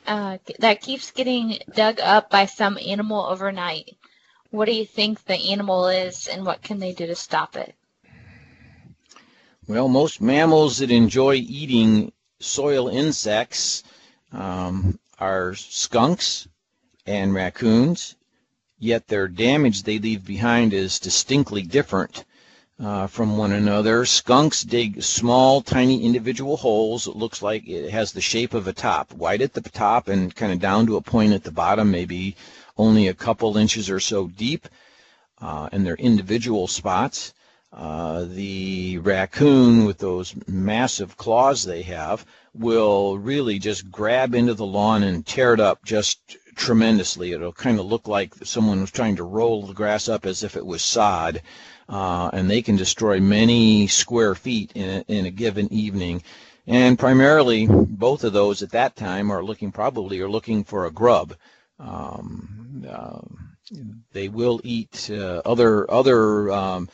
uh, 0.07 0.39
that 0.59 0.81
keeps 0.81 1.13
getting 1.13 1.59
dug 1.75 2.01
up 2.01 2.31
by 2.31 2.47
some 2.47 2.79
animal 2.79 3.27
overnight. 3.27 3.97
What 4.51 4.67
do 4.67 4.73
you 4.73 4.85
think 4.85 5.25
the 5.25 5.53
animal 5.53 5.87
is, 5.87 6.27
and 6.27 6.45
what 6.45 6.63
can 6.63 6.81
they 6.81 6.93
do 6.93 7.07
to 7.07 7.15
stop 7.15 7.57
it? 7.57 7.75
Well, 9.69 9.89
most 9.89 10.21
mammals 10.21 10.79
that 10.79 10.91
enjoy 10.91 11.35
eating 11.35 12.13
soil 12.41 12.89
insects 12.89 13.85
um, 14.33 14.99
are 15.19 15.55
skunks 15.55 16.49
and 17.07 17.33
raccoons, 17.33 18.17
yet 18.79 19.07
their 19.07 19.29
damage 19.29 19.85
they 19.85 20.01
leave 20.01 20.25
behind 20.25 20.73
is 20.73 20.99
distinctly 20.99 21.63
different 21.63 22.25
uh, 22.83 23.07
from 23.07 23.37
one 23.37 23.53
another. 23.53 24.05
Skunks 24.05 24.63
dig 24.63 25.01
small, 25.03 25.61
tiny 25.61 26.05
individual 26.05 26.57
holes. 26.57 27.07
It 27.07 27.15
looks 27.15 27.43
like 27.43 27.69
it 27.69 27.91
has 27.91 28.13
the 28.13 28.21
shape 28.21 28.55
of 28.55 28.67
a 28.67 28.73
top, 28.73 29.13
wide 29.13 29.43
at 29.43 29.53
the 29.53 29.61
top 29.61 30.09
and 30.09 30.35
kind 30.35 30.53
of 30.53 30.59
down 30.59 30.87
to 30.87 30.97
a 30.97 31.03
point 31.03 31.35
at 31.35 31.45
the 31.45 31.53
bottom, 31.53 31.91
maybe 31.91 32.37
only 32.77 33.09
a 33.09 33.15
couple 33.15 33.57
inches 33.57 33.91
or 33.91 34.01
so 34.01 34.29
deep, 34.29 34.69
uh, 35.41 35.69
and 35.73 35.85
they're 35.85 35.95
individual 35.97 36.67
spots. 36.67 37.35
Uh, 37.73 38.25
the 38.29 38.99
raccoon 38.99 39.85
with 39.85 39.99
those 39.99 40.35
massive 40.49 41.17
claws 41.17 41.63
they 41.63 41.83
have 41.83 42.27
will 42.53 43.17
really 43.17 43.61
just 43.61 43.91
grab 43.91 44.35
into 44.35 44.55
the 44.55 44.67
lawn 44.67 45.05
and 45.05 45.25
tear 45.25 45.55
it 45.55 45.61
up 45.61 45.85
just 45.85 46.37
tremendously. 46.57 47.33
It'll 47.33 47.53
kind 47.53 47.79
of 47.79 47.87
look 47.87 48.09
like 48.09 48.35
someone 48.45 48.81
was 48.81 48.91
trying 48.91 49.17
to 49.17 49.25
roll 49.25 49.67
the 49.67 49.73
grass 49.73 50.09
up 50.09 50.27
as 50.27 50.43
if 50.43 50.57
it 50.57 50.67
was 50.67 50.83
sod. 50.83 51.43
Uh, 51.89 52.31
and 52.33 52.49
they 52.49 52.63
can 52.63 52.77
destroy 52.77 53.21
many 53.21 53.87
square 53.89 54.35
feet 54.35 54.73
in 54.75 54.89
a, 54.89 55.13
in 55.13 55.27
a 55.27 55.31
given 55.31 55.73
evening. 55.73 56.23
And 56.67 56.99
primarily, 56.99 57.67
both 57.69 58.23
of 58.23 58.33
those 58.33 58.63
at 58.63 58.71
that 58.71 58.95
time 58.95 59.31
are 59.31 59.43
looking 59.43 59.73
probably 59.73 60.21
are 60.21 60.31
looking 60.31 60.63
for 60.63 60.87
a 60.87 60.93
grub. 60.93 61.35
Um, 61.81 62.85
uh, 62.89 63.21
they 64.13 64.29
will 64.29 64.61
eat 64.65 65.11
uh, 65.13 65.43
other 65.45 65.91
other 65.91 66.51
um, 66.51 66.89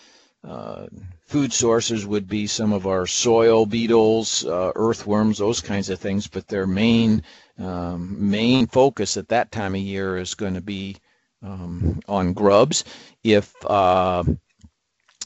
uh, 0.45 0.87
food 1.27 1.53
sources 1.53 2.07
would 2.07 2.29
be 2.29 2.47
some 2.47 2.73
of 2.73 2.87
our 2.87 3.07
soil 3.07 3.67
beetles, 3.67 4.45
uh, 4.45 4.73
earthworms, 4.77 5.39
those 5.39 5.61
kinds 5.61 5.91
of 5.91 5.99
things. 5.99 6.29
But 6.29 6.47
their 6.47 6.67
main 6.67 7.23
um, 7.59 8.31
main 8.31 8.67
focus 8.67 9.17
at 9.17 9.29
that 9.29 9.51
time 9.51 9.75
of 9.75 9.81
year 9.81 10.19
is 10.19 10.35
going 10.35 10.55
to 10.55 10.61
be 10.61 10.97
um, 11.43 12.01
on 12.07 12.33
grubs. 12.33 12.85
If 13.25 13.53
uh, 13.67 14.25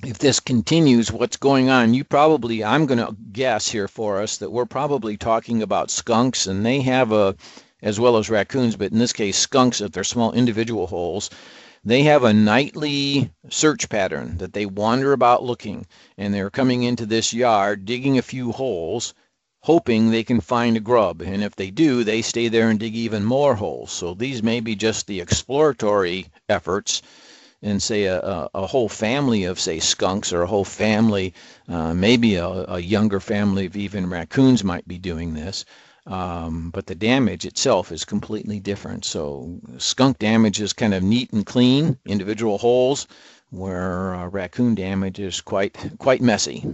if 0.02 0.18
this 0.18 0.40
continues, 0.40 1.12
what's 1.12 1.36
going 1.36 1.68
on? 1.68 1.92
You 1.92 2.04
probably, 2.04 2.64
I'm 2.64 2.86
going 2.86 2.98
to 2.98 3.14
guess 3.32 3.68
here 3.68 3.88
for 3.88 4.22
us 4.22 4.38
that 4.38 4.50
we're 4.50 4.64
probably 4.64 5.18
talking 5.18 5.62
about 5.62 5.90
skunks, 5.90 6.46
and 6.46 6.64
they 6.64 6.80
have 6.80 7.12
a 7.12 7.36
as 7.82 7.98
well 7.98 8.16
as 8.16 8.30
raccoons, 8.30 8.76
but 8.76 8.92
in 8.92 8.98
this 8.98 9.12
case, 9.12 9.36
skunks 9.36 9.80
at 9.80 9.92
their 9.92 10.04
small 10.04 10.32
individual 10.32 10.86
holes. 10.86 11.30
They 11.84 12.02
have 12.02 12.24
a 12.24 12.34
nightly 12.34 13.30
search 13.48 13.88
pattern 13.88 14.36
that 14.38 14.52
they 14.52 14.66
wander 14.66 15.12
about 15.12 15.42
looking, 15.42 15.86
and 16.18 16.34
they're 16.34 16.50
coming 16.50 16.82
into 16.82 17.06
this 17.06 17.32
yard, 17.32 17.86
digging 17.86 18.18
a 18.18 18.22
few 18.22 18.52
holes, 18.52 19.14
hoping 19.62 20.10
they 20.10 20.22
can 20.22 20.40
find 20.40 20.76
a 20.76 20.80
grub. 20.80 21.22
And 21.22 21.42
if 21.42 21.56
they 21.56 21.70
do, 21.70 22.04
they 22.04 22.22
stay 22.22 22.48
there 22.48 22.68
and 22.68 22.78
dig 22.78 22.94
even 22.94 23.24
more 23.24 23.54
holes. 23.54 23.92
So 23.92 24.14
these 24.14 24.42
may 24.42 24.60
be 24.60 24.76
just 24.76 25.06
the 25.06 25.20
exploratory 25.20 26.26
efforts 26.48 27.02
and 27.62 27.82
say 27.82 28.04
a, 28.04 28.18
a, 28.20 28.50
a, 28.54 28.66
whole 28.66 28.88
family 28.88 29.44
of 29.44 29.60
say 29.60 29.78
skunks 29.78 30.32
or 30.32 30.42
a 30.42 30.46
whole 30.46 30.64
family, 30.64 31.34
uh, 31.68 31.92
maybe 31.92 32.36
a, 32.36 32.46
a, 32.46 32.78
younger 32.78 33.20
family 33.20 33.66
of 33.66 33.76
even 33.76 34.08
raccoons 34.08 34.64
might 34.64 34.88
be 34.88 34.96
doing 34.96 35.34
this. 35.34 35.66
Um, 36.06 36.70
but 36.70 36.86
the 36.86 36.94
damage 36.94 37.44
itself 37.44 37.92
is 37.92 38.04
completely 38.04 38.58
different. 38.58 39.04
So 39.04 39.60
skunk 39.78 40.18
damage 40.18 40.60
is 40.60 40.72
kind 40.72 40.94
of 40.94 41.02
neat 41.02 41.32
and 41.32 41.44
clean, 41.44 41.98
individual 42.06 42.58
holes, 42.58 43.06
where 43.50 44.14
uh, 44.14 44.28
raccoon 44.28 44.74
damage 44.74 45.18
is 45.18 45.40
quite 45.40 45.76
quite 45.98 46.22
messy. 46.22 46.64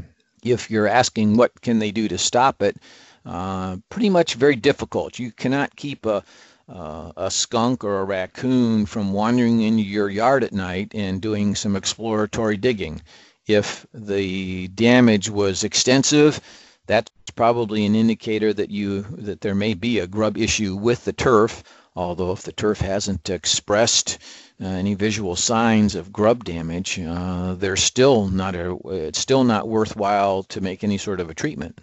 If 0.45 0.71
you're 0.71 0.87
asking 0.87 1.37
what 1.37 1.61
can 1.61 1.81
they 1.81 1.91
do 1.91 2.07
to 2.09 2.19
stop 2.19 2.63
it, 2.63 2.77
uh, 3.25 3.79
pretty 3.89 4.11
much 4.11 4.35
very 4.35 4.57
difficult. 4.57 5.19
You 5.19 5.33
cannot 5.33 5.75
keep 5.75 6.07
a 6.07 6.23
uh, 6.69 7.13
a 7.17 7.31
skunk 7.31 7.85
or 7.85 8.01
a 8.01 8.05
raccoon 8.05 8.87
from 8.87 9.13
wandering 9.13 9.63
into 9.63 9.83
your 9.83 10.09
yard 10.09 10.45
at 10.45 10.53
night 10.53 10.93
and 10.95 11.21
doing 11.21 11.55
some 11.55 11.77
exploratory 11.77 12.57
digging. 12.57 13.03
If 13.47 13.87
the 13.95 14.67
damage 14.69 15.31
was 15.31 15.63
extensive, 15.63 16.41
that's 16.87 17.11
probably 17.35 17.85
an 17.85 17.95
indicator 17.95 18.53
that 18.53 18.71
you 18.71 19.03
that 19.11 19.41
there 19.41 19.55
may 19.55 19.75
be 19.75 19.99
a 19.99 20.07
grub 20.07 20.37
issue 20.37 20.77
with 20.77 21.05
the 21.05 21.13
turf. 21.13 21.63
Although 21.95 22.33
if 22.33 22.43
the 22.43 22.53
turf 22.53 22.81
hasn't 22.81 23.31
expressed 23.31 24.19
uh, 24.61 24.67
any 24.67 24.95
visual 24.95 25.35
signs 25.35 25.95
of 25.95 26.13
grub 26.13 26.45
damage, 26.45 26.99
uh, 26.99 27.55
there's 27.55 27.83
still 27.83 28.29
not 28.29 28.55
a 28.55 28.77
it's 28.87 29.19
still 29.19 29.45
not 29.45 29.69
worthwhile 29.69 30.43
to 30.45 30.61
make 30.61 30.85
any 30.85 30.99
sort 30.99 31.21
of 31.21 31.31
a 31.31 31.35
treatment. 31.35 31.79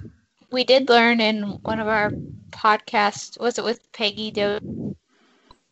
We 0.52 0.64
did 0.64 0.88
learn 0.88 1.20
in 1.20 1.44
one 1.64 1.80
of 1.80 1.88
our 1.88 2.12
podcasts, 2.52 3.40
was 3.40 3.58
it 3.58 3.64
with 3.64 3.92
Peggy 3.92 4.30
Do, 4.30 4.96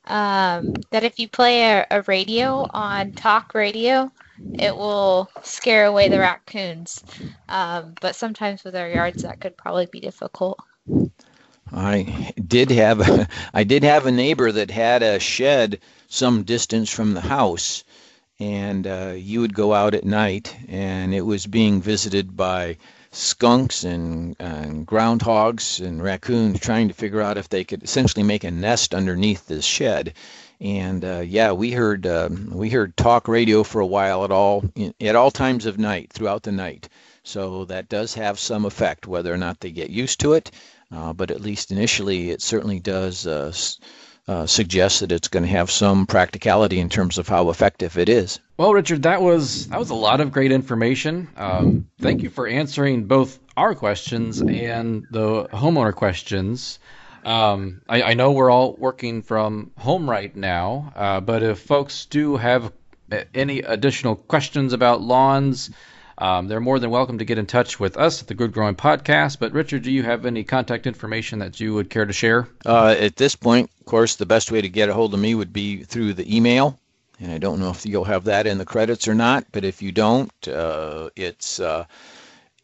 um, 0.05 0.73
that 0.89 1.03
if 1.03 1.19
you 1.19 1.27
play 1.27 1.63
a, 1.63 1.85
a 1.91 2.01
radio 2.03 2.65
on 2.71 3.11
talk 3.11 3.53
radio, 3.53 4.11
it 4.53 4.75
will 4.75 5.29
scare 5.43 5.85
away 5.85 6.09
the 6.09 6.19
raccoons. 6.19 7.03
Um, 7.49 7.95
but 7.99 8.15
sometimes 8.15 8.63
with 8.63 8.75
our 8.75 8.89
yards, 8.89 9.23
that 9.23 9.39
could 9.39 9.57
probably 9.57 9.87
be 9.87 9.99
difficult. 9.99 10.59
I 11.73 12.33
did 12.47 12.69
have 12.71 13.29
I 13.53 13.63
did 13.63 13.83
have 13.83 14.05
a 14.05 14.11
neighbor 14.11 14.51
that 14.51 14.71
had 14.71 15.03
a 15.03 15.19
shed 15.19 15.79
some 16.07 16.43
distance 16.43 16.89
from 16.89 17.13
the 17.13 17.21
house, 17.21 17.83
and 18.39 18.85
uh, 18.87 19.13
you 19.15 19.41
would 19.41 19.53
go 19.53 19.73
out 19.73 19.93
at 19.93 20.03
night, 20.03 20.55
and 20.67 21.13
it 21.13 21.21
was 21.21 21.47
being 21.47 21.81
visited 21.81 22.35
by 22.35 22.77
skunks 23.11 23.83
and, 23.83 24.35
and 24.39 24.87
groundhogs 24.87 25.85
and 25.85 26.01
raccoons 26.01 26.59
trying 26.59 26.87
to 26.87 26.93
figure 26.93 27.21
out 27.21 27.37
if 27.37 27.49
they 27.49 27.63
could 27.63 27.83
essentially 27.83 28.23
make 28.23 28.43
a 28.43 28.51
nest 28.51 28.93
underneath 28.93 29.47
this 29.47 29.65
shed. 29.65 30.13
And 30.61 31.03
uh, 31.03 31.23
yeah, 31.25 31.53
we 31.53 31.71
heard 31.71 32.05
uh, 32.05 32.29
we 32.51 32.69
heard 32.69 32.95
talk 32.95 33.27
radio 33.27 33.63
for 33.63 33.81
a 33.81 33.85
while 33.85 34.23
at 34.23 34.31
all 34.31 34.63
at 35.01 35.15
all 35.15 35.31
times 35.31 35.65
of 35.65 35.79
night 35.79 36.13
throughout 36.13 36.43
the 36.43 36.51
night. 36.51 36.87
So 37.23 37.65
that 37.65 37.89
does 37.89 38.13
have 38.13 38.39
some 38.39 38.65
effect, 38.65 39.07
whether 39.07 39.33
or 39.33 39.37
not 39.37 39.59
they 39.59 39.71
get 39.71 39.89
used 39.89 40.19
to 40.19 40.33
it. 40.33 40.51
Uh, 40.91 41.13
but 41.13 41.31
at 41.31 41.41
least 41.41 41.71
initially, 41.71 42.29
it 42.29 42.41
certainly 42.41 42.79
does 42.79 43.25
uh, 43.25 43.53
uh, 44.27 44.45
suggest 44.45 44.99
that 44.99 45.11
it's 45.11 45.29
going 45.29 45.43
to 45.43 45.49
have 45.49 45.71
some 45.71 46.05
practicality 46.05 46.79
in 46.79 46.89
terms 46.89 47.17
of 47.17 47.27
how 47.27 47.49
effective 47.49 47.97
it 47.97 48.09
is. 48.09 48.39
Well, 48.57 48.73
Richard, 48.73 49.03
that 49.03 49.21
was 49.21 49.67
that 49.69 49.79
was 49.79 49.89
a 49.89 49.95
lot 49.95 50.21
of 50.21 50.31
great 50.31 50.51
information. 50.51 51.27
Um, 51.37 51.87
thank 51.99 52.21
you 52.21 52.29
for 52.29 52.47
answering 52.47 53.05
both 53.05 53.39
our 53.57 53.73
questions 53.73 54.41
and 54.41 55.07
the 55.09 55.45
homeowner 55.45 55.93
questions. 55.93 56.77
Um, 57.23 57.81
I, 57.87 58.01
I, 58.01 58.13
know 58.15 58.31
we're 58.31 58.49
all 58.49 58.73
working 58.73 59.21
from 59.21 59.71
home 59.77 60.09
right 60.09 60.35
now, 60.35 60.91
uh, 60.95 61.19
but 61.19 61.43
if 61.43 61.59
folks 61.59 62.05
do 62.05 62.37
have 62.37 62.71
any 63.33 63.59
additional 63.59 64.15
questions 64.15 64.73
about 64.73 65.01
lawns, 65.01 65.69
um, 66.17 66.47
they're 66.47 66.59
more 66.59 66.79
than 66.79 66.89
welcome 66.89 67.17
to 67.17 67.25
get 67.25 67.37
in 67.37 67.45
touch 67.45 67.79
with 67.79 67.97
us 67.97 68.21
at 68.21 68.27
the 68.27 68.33
Good 68.33 68.53
Growing 68.53 68.75
Podcast. 68.75 69.39
But 69.39 69.53
Richard, 69.53 69.83
do 69.83 69.91
you 69.91 70.03
have 70.03 70.25
any 70.25 70.43
contact 70.43 70.87
information 70.87 71.39
that 71.39 71.59
you 71.59 71.73
would 71.73 71.89
care 71.89 72.05
to 72.05 72.13
share? 72.13 72.47
Uh, 72.65 72.95
at 72.99 73.15
this 73.15 73.35
point, 73.35 73.69
of 73.79 73.85
course, 73.85 74.15
the 74.15 74.25
best 74.25 74.51
way 74.51 74.61
to 74.61 74.69
get 74.69 74.89
a 74.89 74.93
hold 74.93 75.13
of 75.13 75.19
me 75.19 75.35
would 75.35 75.53
be 75.53 75.83
through 75.83 76.13
the 76.13 76.35
email. 76.35 76.79
And 77.19 77.31
I 77.31 77.37
don't 77.37 77.59
know 77.59 77.69
if 77.69 77.85
you'll 77.85 78.03
have 78.03 78.23
that 78.25 78.47
in 78.47 78.57
the 78.57 78.65
credits 78.65 79.07
or 79.07 79.13
not, 79.13 79.45
but 79.51 79.63
if 79.63 79.81
you 79.81 79.91
don't, 79.91 80.31
uh, 80.47 81.09
it's 81.15 81.59
uh, 81.59 81.85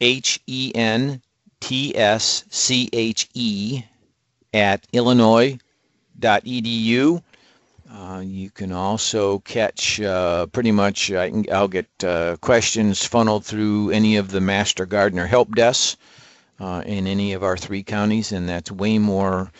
H 0.00 0.40
E 0.46 0.72
N 0.74 1.22
T 1.60 1.96
S 1.96 2.44
C 2.50 2.88
H 2.92 3.28
E 3.34 3.84
at 4.52 4.86
illinois.edu. 4.92 5.60
Uh, 7.90 8.22
you 8.24 8.50
can 8.50 8.70
also 8.70 9.38
catch 9.40 9.98
uh, 10.00 10.44
pretty 10.46 10.70
much, 10.72 11.10
I 11.10 11.30
can, 11.30 11.46
I'll 11.50 11.68
get 11.68 11.88
uh, 12.04 12.36
questions 12.40 13.04
funneled 13.04 13.46
through 13.46 13.90
any 13.90 14.16
of 14.16 14.30
the 14.30 14.42
Master 14.42 14.84
Gardener 14.84 15.26
help 15.26 15.54
desks 15.54 15.96
uh, 16.60 16.82
in 16.84 17.06
any 17.06 17.32
of 17.32 17.42
our 17.42 17.56
three 17.56 17.82
counties, 17.82 18.32
and 18.32 18.46
that's 18.48 18.70
way 18.70 18.98
more 18.98 19.50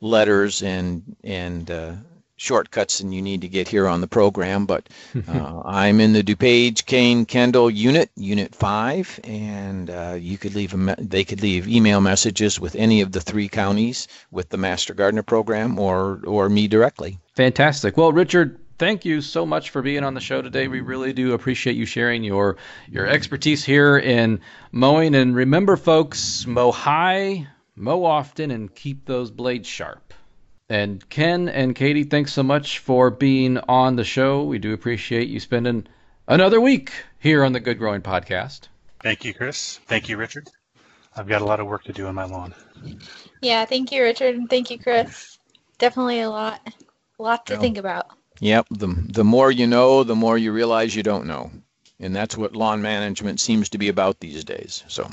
letters 0.00 0.62
and, 0.62 1.16
and 1.22 1.70
uh, 1.70 1.92
shortcuts 2.36 2.98
than 2.98 3.12
you 3.12 3.22
need 3.22 3.42
to 3.42 3.48
get 3.48 3.68
here 3.68 3.88
on 3.88 4.00
the 4.00 4.06
program. 4.06 4.66
But 4.66 4.88
uh, 5.28 5.62
I'm 5.64 6.00
in 6.00 6.12
the 6.12 6.22
DuPage, 6.22 6.86
Kane, 6.86 7.26
Kendall 7.26 7.70
unit, 7.70 8.10
Unit 8.16 8.54
5, 8.54 9.20
and 9.24 9.88
you 10.22 10.38
could 10.38 10.54
leave 10.54 10.74
a 10.74 10.76
me- 10.76 10.94
they 10.98 11.24
could 11.24 11.42
leave 11.42 11.68
email 11.68 12.00
messages 12.00 12.58
with 12.60 12.74
any 12.74 13.00
of 13.00 13.12
the 13.12 13.20
three 13.20 13.48
counties 13.48 14.08
with 14.30 14.48
the 14.48 14.56
Master 14.56 14.94
Gardener 14.94 15.22
program 15.22 15.78
or, 15.78 16.20
or 16.26 16.48
me 16.48 16.68
directly. 16.68 17.18
Fantastic. 17.34 17.96
Well, 17.96 18.12
Richard, 18.12 18.58
thank 18.78 19.04
you 19.04 19.20
so 19.20 19.46
much 19.46 19.70
for 19.70 19.82
being 19.82 20.04
on 20.04 20.14
the 20.14 20.20
show 20.20 20.42
today. 20.42 20.68
We 20.68 20.80
really 20.80 21.12
do 21.12 21.32
appreciate 21.32 21.76
you 21.76 21.86
sharing 21.86 22.24
your 22.24 22.56
your 22.88 23.06
expertise 23.06 23.64
here 23.64 23.96
in 23.96 24.40
mowing. 24.72 25.14
And 25.14 25.34
remember, 25.34 25.76
folks, 25.76 26.46
mow 26.46 26.72
high, 26.72 27.46
mow 27.76 28.04
often, 28.04 28.50
and 28.50 28.74
keep 28.74 29.06
those 29.06 29.30
blades 29.30 29.68
sharp. 29.68 30.03
And 30.74 31.08
Ken 31.08 31.48
and 31.48 31.72
Katie, 31.72 32.02
thanks 32.02 32.32
so 32.32 32.42
much 32.42 32.80
for 32.80 33.08
being 33.08 33.58
on 33.58 33.94
the 33.94 34.02
show. 34.02 34.42
We 34.42 34.58
do 34.58 34.72
appreciate 34.72 35.28
you 35.28 35.38
spending 35.38 35.86
another 36.26 36.60
week 36.60 36.90
here 37.20 37.44
on 37.44 37.52
the 37.52 37.60
Good 37.60 37.78
Growing 37.78 38.02
Podcast. 38.02 38.62
Thank 39.00 39.24
you, 39.24 39.32
Chris. 39.32 39.78
Thank 39.86 40.08
you, 40.08 40.16
Richard. 40.16 40.48
I've 41.14 41.28
got 41.28 41.42
a 41.42 41.44
lot 41.44 41.60
of 41.60 41.68
work 41.68 41.84
to 41.84 41.92
do 41.92 42.08
on 42.08 42.16
my 42.16 42.24
lawn. 42.24 42.56
Yeah, 43.40 43.64
thank 43.66 43.92
you, 43.92 44.02
Richard, 44.02 44.34
and 44.34 44.50
thank 44.50 44.68
you, 44.68 44.80
Chris. 44.80 45.38
Definitely 45.78 46.22
a 46.22 46.30
lot. 46.30 46.60
A 47.20 47.22
lot 47.22 47.46
to 47.46 47.56
think 47.56 47.78
about. 47.78 48.08
Yep. 48.40 48.66
The, 48.72 48.88
the 49.10 49.24
more 49.24 49.52
you 49.52 49.68
know, 49.68 50.02
the 50.02 50.16
more 50.16 50.36
you 50.36 50.50
realize 50.50 50.96
you 50.96 51.04
don't 51.04 51.28
know. 51.28 51.52
And 52.00 52.16
that's 52.16 52.36
what 52.36 52.56
lawn 52.56 52.82
management 52.82 53.38
seems 53.38 53.68
to 53.68 53.78
be 53.78 53.90
about 53.90 54.18
these 54.18 54.42
days. 54.42 54.82
So 54.88 55.08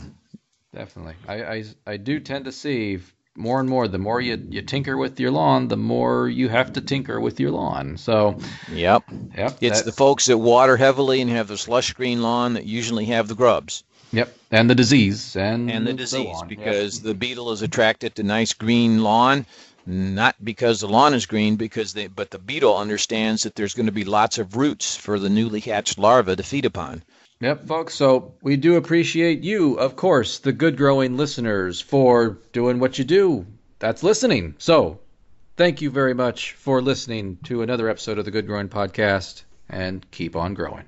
definitely. 0.73 1.13
I, 1.27 1.43
I, 1.43 1.63
I 1.85 1.97
do 1.97 2.19
tend 2.19 2.45
to 2.45 2.51
see 2.51 2.97
more 3.35 3.59
and 3.59 3.69
more 3.69 3.87
the 3.87 3.97
more 3.97 4.19
you, 4.19 4.41
you 4.49 4.61
tinker 4.61 4.97
with 4.97 5.19
your 5.19 5.31
lawn, 5.31 5.67
the 5.67 5.77
more 5.77 6.27
you 6.27 6.49
have 6.49 6.73
to 6.73 6.81
tinker 6.81 7.19
with 7.19 7.39
your 7.39 7.51
lawn. 7.51 7.97
So 7.97 8.37
Yep. 8.71 9.03
Yep. 9.37 9.57
It's 9.61 9.83
the 9.83 9.91
folks 9.91 10.25
that 10.25 10.37
water 10.37 10.77
heavily 10.77 11.21
and 11.21 11.29
have 11.31 11.47
the 11.47 11.57
slush 11.57 11.93
green 11.93 12.21
lawn 12.21 12.53
that 12.53 12.65
usually 12.65 13.05
have 13.05 13.27
the 13.27 13.35
grubs. 13.35 13.83
Yep, 14.13 14.37
and 14.51 14.69
the 14.69 14.75
disease 14.75 15.37
and 15.37 15.71
and 15.71 15.87
the 15.87 15.93
disease 15.93 16.37
so 16.37 16.45
because 16.45 16.97
yep. 16.97 17.03
the 17.05 17.13
beetle 17.13 17.53
is 17.53 17.61
attracted 17.61 18.15
to 18.15 18.23
nice 18.23 18.51
green 18.51 19.01
lawn 19.03 19.45
not 19.85 20.35
because 20.43 20.81
the 20.81 20.87
lawn 20.87 21.13
is 21.13 21.25
green 21.25 21.55
because 21.55 21.93
they 21.93 22.07
but 22.07 22.29
the 22.29 22.37
beetle 22.37 22.75
understands 22.75 23.43
that 23.43 23.55
there's 23.55 23.73
going 23.73 23.85
to 23.85 23.91
be 23.93 24.03
lots 24.03 24.37
of 24.37 24.57
roots 24.57 24.97
for 24.97 25.17
the 25.17 25.29
newly 25.29 25.61
hatched 25.61 25.97
larva 25.97 26.35
to 26.35 26.43
feed 26.43 26.65
upon 26.65 27.01
yep 27.41 27.65
folks 27.67 27.93
so 27.93 28.33
we 28.41 28.55
do 28.55 28.77
appreciate 28.77 29.43
you 29.43 29.73
of 29.73 29.95
course 29.95 30.39
the 30.39 30.53
good 30.53 30.77
growing 30.77 31.17
listeners 31.17 31.81
for 31.81 32.37
doing 32.53 32.79
what 32.79 32.97
you 32.97 33.03
do. 33.03 33.45
That's 33.79 34.03
listening. 34.03 34.53
So 34.59 34.99
thank 35.57 35.81
you 35.81 35.89
very 35.89 36.13
much 36.13 36.53
for 36.53 36.83
listening 36.83 37.39
to 37.45 37.63
another 37.63 37.89
episode 37.89 38.19
of 38.19 38.25
the 38.25 38.31
good 38.31 38.45
growing 38.45 38.69
podcast 38.69 39.43
and 39.67 40.05
keep 40.11 40.35
on 40.35 40.53
growing 40.53 40.85